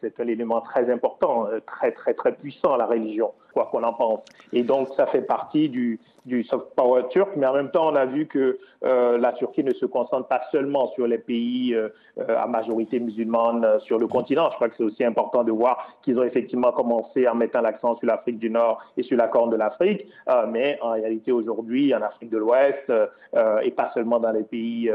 c'est 0.00 0.18
un 0.18 0.28
élément 0.28 0.62
très 0.62 0.90
important, 0.90 1.48
très 1.66 1.92
très 1.92 2.14
très 2.14 2.32
puissant 2.32 2.76
la 2.76 2.86
religion, 2.86 3.32
quoi 3.52 3.68
qu'on 3.70 3.82
en 3.82 3.92
pense. 3.92 4.20
Et 4.52 4.62
donc 4.62 4.88
ça 4.96 5.06
fait 5.06 5.22
partie 5.22 5.68
du, 5.68 6.00
soft 6.44 6.74
power 6.76 7.04
turc, 7.08 7.30
mais 7.36 7.46
en 7.46 7.54
même 7.54 7.70
temps, 7.70 7.88
on 7.90 7.96
a 7.96 8.04
vu 8.04 8.26
que 8.26 8.58
euh, 8.84 9.16
la 9.16 9.32
Turquie 9.32 9.64
ne 9.64 9.72
se 9.72 9.86
concentre 9.86 10.28
pas 10.28 10.42
seulement 10.52 10.88
sur 10.92 11.06
les 11.06 11.16
pays 11.16 11.74
euh, 11.74 11.88
à 12.36 12.46
majorité 12.46 12.98
musulmane 12.98 13.64
euh, 13.64 13.78
sur 13.80 13.98
le 13.98 14.06
continent. 14.06 14.50
Je 14.50 14.56
crois 14.56 14.68
que 14.68 14.74
c'est 14.76 14.84
aussi 14.84 15.04
important 15.04 15.44
de 15.44 15.52
voir 15.52 15.86
qu'ils 16.02 16.18
ont 16.18 16.24
effectivement 16.24 16.72
commencé 16.72 17.28
en 17.28 17.34
mettant 17.34 17.60
l'accent 17.60 17.96
sur 17.96 18.06
l'Afrique 18.06 18.38
du 18.38 18.50
Nord 18.50 18.82
et 18.96 19.02
sur 19.02 19.16
la 19.16 19.28
Corne 19.28 19.50
de 19.50 19.56
l'Afrique, 19.56 20.06
euh, 20.28 20.46
mais 20.48 20.78
en 20.82 20.92
réalité, 20.92 21.32
aujourd'hui, 21.32 21.94
en 21.94 22.02
Afrique 22.02 22.30
de 22.30 22.38
l'Ouest, 22.38 22.90
euh, 22.90 23.60
et 23.62 23.70
pas 23.70 23.90
seulement 23.94 24.18
dans 24.18 24.32
les 24.32 24.42
pays 24.42 24.90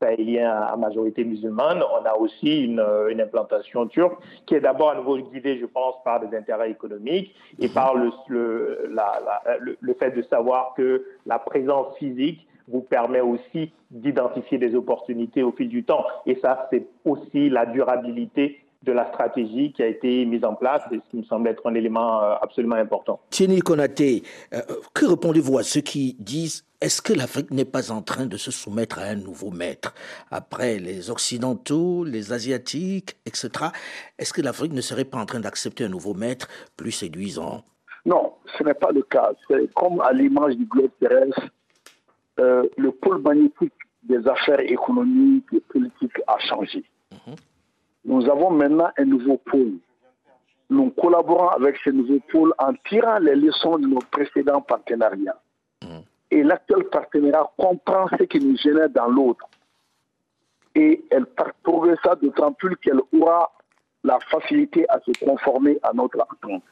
sahéliens 0.00 0.52
à 0.52 0.76
majorité 0.76 1.24
musulmane, 1.24 1.82
on 1.82 2.06
a 2.06 2.14
aussi 2.14 2.64
une, 2.64 2.84
une 3.10 3.20
implantation 3.20 3.86
turque 3.86 4.18
qui 4.46 4.54
est 4.54 4.60
d'abord 4.60 4.90
à 4.90 4.94
nouveau 4.94 5.18
guidée, 5.18 5.58
je 5.58 5.66
pense, 5.66 5.96
par 6.04 6.20
des 6.20 6.36
intérêts 6.36 6.70
économiques 6.70 7.34
et 7.58 7.68
par 7.68 7.94
le, 7.96 8.07
le, 8.28 9.94
fait 9.98 10.10
de 10.10 10.22
savoir 10.22 10.74
que 10.76 11.04
la 11.26 11.38
présence 11.38 11.96
physique 11.98 12.46
vous 12.68 12.80
permet 12.80 13.20
aussi 13.20 13.72
d'identifier 13.90 14.58
des 14.58 14.74
opportunités 14.74 15.42
au 15.42 15.52
fil 15.52 15.68
du 15.68 15.84
temps. 15.84 16.04
Et 16.26 16.38
ça, 16.42 16.68
c'est 16.70 16.86
aussi 17.04 17.48
la 17.48 17.66
durabilité 17.66 18.60
de 18.84 18.92
la 18.92 19.08
stratégie 19.08 19.72
qui 19.72 19.82
a 19.82 19.86
été 19.86 20.24
mise 20.24 20.44
en 20.44 20.54
place 20.54 20.82
et 20.92 20.96
ce 20.96 21.10
qui 21.10 21.16
me 21.16 21.24
semble 21.24 21.48
être 21.48 21.66
un 21.66 21.74
élément 21.74 22.22
euh, 22.22 22.34
absolument 22.40 22.76
important. 22.76 23.18
Thierry 23.30 23.58
Konaté, 23.58 24.22
euh, 24.54 24.60
que 24.94 25.06
répondez-vous 25.06 25.58
à 25.58 25.62
ceux 25.64 25.80
qui 25.80 26.16
disent 26.20 26.64
est-ce 26.80 27.02
que 27.02 27.12
l'Afrique 27.12 27.50
n'est 27.50 27.64
pas 27.64 27.90
en 27.90 28.02
train 28.02 28.26
de 28.26 28.36
se 28.36 28.52
soumettre 28.52 29.00
à 29.00 29.02
un 29.02 29.16
nouveau 29.16 29.50
maître 29.50 29.94
Après 30.30 30.78
les 30.78 31.10
Occidentaux, 31.10 32.04
les 32.04 32.32
Asiatiques, 32.32 33.16
etc., 33.26 33.50
est-ce 34.16 34.32
que 34.32 34.42
l'Afrique 34.42 34.72
ne 34.72 34.80
serait 34.80 35.04
pas 35.04 35.18
en 35.18 35.26
train 35.26 35.40
d'accepter 35.40 35.84
un 35.84 35.88
nouveau 35.88 36.14
maître 36.14 36.46
plus 36.76 36.92
séduisant? 36.92 37.64
Non, 38.08 38.32
ce 38.56 38.64
n'est 38.64 38.72
pas 38.72 38.90
le 38.90 39.02
cas. 39.02 39.32
C'est 39.46 39.70
comme 39.74 40.00
à 40.00 40.14
l'image 40.14 40.56
du 40.56 40.64
globe 40.64 40.90
terrestre, 40.98 41.42
euh, 42.40 42.66
le 42.78 42.90
pôle 42.90 43.20
magnétique 43.20 43.74
des 44.02 44.26
affaires 44.26 44.60
économiques 44.60 45.52
et 45.52 45.60
politiques 45.60 46.18
a 46.26 46.38
changé. 46.38 46.84
Mmh. 47.12 47.32
Nous 48.06 48.30
avons 48.30 48.50
maintenant 48.50 48.88
un 48.96 49.04
nouveau 49.04 49.36
pôle. 49.36 49.74
Nous 50.70 50.88
collaborons 50.92 51.48
avec 51.48 51.76
ce 51.84 51.90
nouveau 51.90 52.18
pôle 52.32 52.54
en 52.58 52.72
tirant 52.88 53.18
les 53.18 53.34
leçons 53.34 53.76
de 53.76 53.86
nos 53.86 54.00
précédents 54.10 54.62
partenariats. 54.62 55.38
Mmh. 55.82 55.98
Et 56.30 56.42
l'actuel 56.42 56.84
partenariat 56.84 57.46
comprend 57.58 58.06
ce 58.18 58.22
qui 58.24 58.40
nous 58.40 58.56
gênait 58.56 58.88
dans 58.88 59.08
l'autre. 59.08 59.46
Et 60.74 61.04
elle 61.10 61.26
ça 62.02 62.14
d'autant 62.14 62.52
plus 62.52 62.76
qu'elle 62.76 63.00
aura 63.12 63.52
la 64.02 64.18
facilité 64.30 64.88
à 64.88 64.98
se 65.00 65.10
conformer 65.22 65.78
à 65.82 65.92
notre 65.92 66.22
attente. 66.22 66.62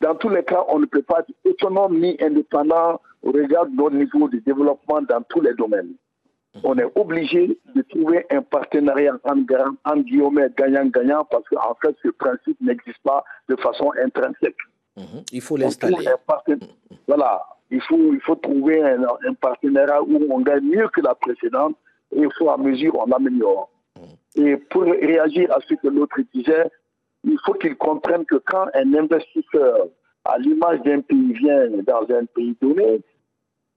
Dans 0.00 0.14
tous 0.14 0.28
les 0.28 0.44
cas, 0.44 0.64
on 0.68 0.78
ne 0.78 0.86
peut 0.86 1.02
pas 1.02 1.20
être 1.20 1.34
autonome 1.44 1.98
ni 1.98 2.16
indépendant 2.20 3.00
au 3.22 3.32
regard 3.32 3.66
de 3.66 3.74
notre 3.74 3.96
niveau 3.96 4.28
de 4.28 4.38
développement 4.38 5.02
dans 5.02 5.22
tous 5.28 5.40
les 5.40 5.54
domaines. 5.54 5.94
On 6.64 6.76
est 6.78 6.90
obligé 6.96 7.58
de 7.74 7.82
trouver 7.82 8.26
un 8.30 8.42
partenariat 8.42 9.16
en, 9.24 9.44
en 9.84 9.96
guillemets 9.98 10.48
gagnant-gagnant 10.56 11.24
parce 11.24 11.44
qu'en 11.48 11.74
fait, 11.80 11.94
ce 12.02 12.08
principe 12.08 12.60
n'existe 12.60 13.02
pas 13.04 13.22
de 13.48 13.56
façon 13.56 13.92
intrinsèque. 14.02 14.56
Mmh. 14.96 15.02
Il 15.32 15.40
faut 15.40 15.56
l'installer. 15.56 15.96
Voilà, 17.06 17.44
il 17.70 17.80
faut, 17.82 18.12
il 18.12 18.20
faut 18.20 18.34
trouver 18.36 18.82
un, 18.82 19.02
un, 19.02 19.34
partenariat 19.34 20.02
où 20.02 20.24
on 20.30 20.40
gagne 20.40 20.64
mieux 20.64 20.88
que 20.88 21.00
la 21.00 21.14
précédente 21.14 21.76
et 22.12 22.20
il 22.20 22.28
faut 22.36 22.50
à 22.50 22.56
mesure 22.56 22.98
on 22.98 23.06
l'améliore. 23.06 23.70
Mmh. 23.96 24.40
Et 24.40 24.56
pour 24.56 24.82
réagir 24.82 25.52
à 25.52 25.58
ce 25.68 25.74
que 25.74 25.88
l'autre 25.88 26.18
disait, 26.34 26.70
il 27.24 27.38
faut 27.44 27.54
qu'il 27.54 27.76
comprenne 27.76 28.24
que 28.24 28.36
quand 28.36 28.66
un 28.74 28.94
investisseur, 28.94 29.88
à 30.24 30.38
l'image 30.38 30.80
d'un 30.82 31.00
pays, 31.00 31.32
vient 31.32 31.68
dans 31.86 32.06
un 32.10 32.24
pays 32.26 32.56
donné, 32.60 33.00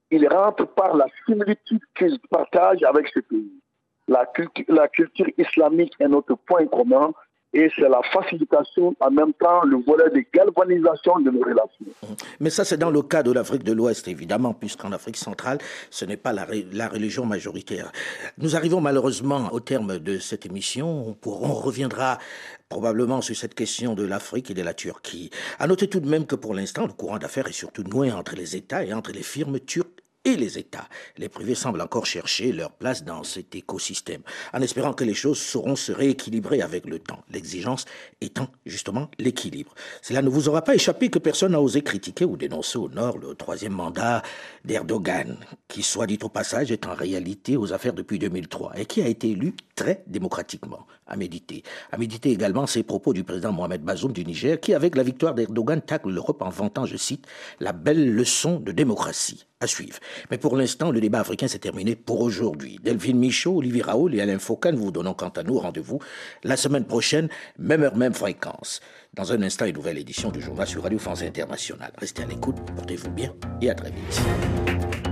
il 0.10 0.28
rentre 0.28 0.66
par 0.68 0.96
la 0.96 1.06
similitude 1.26 1.82
qu'il 1.96 2.20
partage 2.30 2.84
avec 2.84 3.08
ce 3.08 3.20
pays. 3.20 3.52
La 4.08 4.28
la 4.68 4.88
culture 4.90 5.28
islamique 5.38 5.94
est 6.00 6.08
notre 6.08 6.36
point 6.36 6.66
commun 6.68 7.14
et 7.54 7.70
c'est 7.76 7.90
la 7.90 8.02
facilitation, 8.14 8.96
en 9.00 9.12
même 9.12 9.34
temps, 9.34 9.64
le 9.64 9.78
volet 9.78 10.10
de 10.10 10.24
galvanisation 10.34 11.20
de 11.20 11.32
nos 11.32 11.42
relations. 11.42 11.86
Mais 12.40 12.50
ça, 12.50 12.64
c'est 12.64 12.78
dans 12.78 12.90
le 12.90 13.02
cas 13.02 13.24
de 13.24 13.32
l'Afrique 13.32 13.64
de 13.64 13.74
l'Ouest, 13.74 14.08
évidemment, 14.08 14.54
puisqu'en 14.54 14.92
Afrique 14.94 15.18
centrale, 15.18 15.58
ce 15.90 16.06
n'est 16.06 16.18
pas 16.18 16.32
la, 16.32 16.88
religion 16.88 17.26
majoritaire. 17.26 17.92
Nous 18.38 18.56
arrivons 18.56 18.80
malheureusement 18.80 19.50
au 19.52 19.60
terme 19.60 20.00
de 20.00 20.18
cette 20.18 20.46
émission. 20.46 21.18
On 21.26 21.54
reviendra 21.54 22.20
probablement 22.70 23.22
sur 23.22 23.36
cette 23.36 23.54
question 23.54 23.96
de 23.96 24.06
l'Afrique 24.06 24.52
et 24.52 24.54
de 24.54 24.62
la 24.62 24.74
Turquie. 24.74 25.30
À 25.60 25.68
noter 25.68 25.90
tout 25.90 26.00
de 26.00 26.08
même 26.08 26.26
que 26.26 26.36
pour 26.36 26.54
l'instant, 26.54 26.88
le 26.88 26.94
courant 26.94 27.18
d'affaires 27.18 27.48
est 27.48 27.52
surtout 27.52 27.84
noué 27.84 28.12
entre 28.12 28.36
les 28.36 28.56
États 28.56 28.86
et 28.86 28.94
entre 28.94 29.12
les 29.12 29.24
firmes 29.24 29.60
turques 29.60 30.01
et 30.26 30.36
les 30.36 30.58
États. 30.58 30.88
Les 31.18 31.30
privés 31.30 31.56
semblent 31.56 31.82
encore 31.82 32.06
chercher 32.06 32.52
leur 32.52 32.72
place 32.72 33.04
dans 33.04 33.24
cet 33.24 33.56
écosystème, 33.56 34.22
en 34.54 34.62
espérant 34.62 34.94
que 34.94 35.04
les 35.04 35.14
choses 35.14 35.40
sauront 35.40 35.76
se 35.76 35.92
rééquilibrer 35.92 36.62
avec 36.62 36.86
le 36.86 37.00
temps, 37.00 37.24
l'exigence 37.32 37.86
étant 38.22 38.48
justement 38.66 39.10
l'équilibre. 39.18 39.74
Cela 40.02 40.22
ne 40.22 40.30
vous 40.30 40.50
aura 40.50 40.62
pas 40.64 40.76
échappé 40.76 41.10
que 41.10 41.20
personne 41.20 41.54
n'a 41.54 41.62
osé 41.62 41.82
critiquer 41.82 42.26
ou 42.26 42.38
dénoncer 42.38 42.78
au 42.78 42.90
Nord 42.90 43.18
le 43.18 43.36
troisième 43.36 43.74
mandat 43.74 44.22
d'Erdogan, 44.66 45.38
qui, 45.68 45.84
soit 45.84 46.08
dit 46.08 46.20
au 46.22 46.30
passage, 46.30 46.72
est 46.72 46.86
en 46.86 46.94
réalité 46.94 47.58
aux 47.58 47.74
affaires 47.74 47.94
depuis 47.94 48.20
2003 48.20 48.74
et 48.78 48.86
qui 48.86 49.02
a 49.02 49.08
été 49.08 49.32
élu 49.32 49.56
très 49.76 50.04
démocratiquement. 50.08 50.86
À 51.12 51.18
méditer. 51.18 51.64
À 51.92 51.98
méditer 51.98 52.32
également 52.32 52.66
ces 52.66 52.84
propos 52.84 53.12
du 53.12 53.26
président 53.26 53.52
Mohamed 53.52 53.82
Bazoum 53.84 54.14
du 54.14 54.24
Niger, 54.24 54.58
qui, 54.58 54.74
avec 54.74 54.96
la 54.96 55.04
victoire 55.04 55.36
d'Erdogan, 55.36 55.82
tacle 55.82 56.10
l'Europe 56.10 56.42
en 56.42 56.50
vantant, 56.50 56.86
je 56.86 56.96
cite, 56.96 57.28
la 57.60 57.74
belle 57.74 58.14
leçon 58.16 58.62
de 58.62 58.72
démocratie 58.72 59.46
à 59.60 59.68
suivre. 59.68 60.00
Mais 60.32 60.38
pour 60.38 60.56
l'instant, 60.56 60.90
le 60.90 61.02
débat 61.02 61.20
africain 61.20 61.50
s'est 61.50 61.60
terminé 61.60 61.98
pour 61.98 62.22
aujourd'hui. 62.22 62.80
Delphine 62.82 63.20
Michaud, 63.20 63.58
Olivier 63.58 63.82
Raoul 63.82 64.16
et 64.16 64.22
Alain 64.22 64.40
Foucault, 64.40 64.72
vous 64.74 64.92
donnons 64.92 65.14
quant 65.14 65.28
à 65.28 65.44
nous 65.44 65.60
rendez-vous 65.60 66.00
la 66.46 66.56
semaine 66.56 66.86
prochaine, 66.86 67.28
même 67.60 67.84
heure, 67.84 67.98
même 67.98 68.14
fréquence. 68.14 68.80
Dans 69.14 69.34
un 69.34 69.42
instant, 69.42 69.66
une 69.66 69.76
nouvelle 69.76 69.98
édition 69.98 70.32
du 70.32 70.40
journal 70.40 70.66
sur 70.66 70.82
Radio 70.82 70.98
France 70.98 71.24
Internationale. 71.24 71.92
Restez 71.98 72.24
à 72.24 72.28
l'écoute, 72.28 72.56
portez-vous 72.74 73.12
bien 73.12 73.34
et 73.62 73.70
à 73.70 73.76
très 73.76 73.92
vite. 73.92 75.11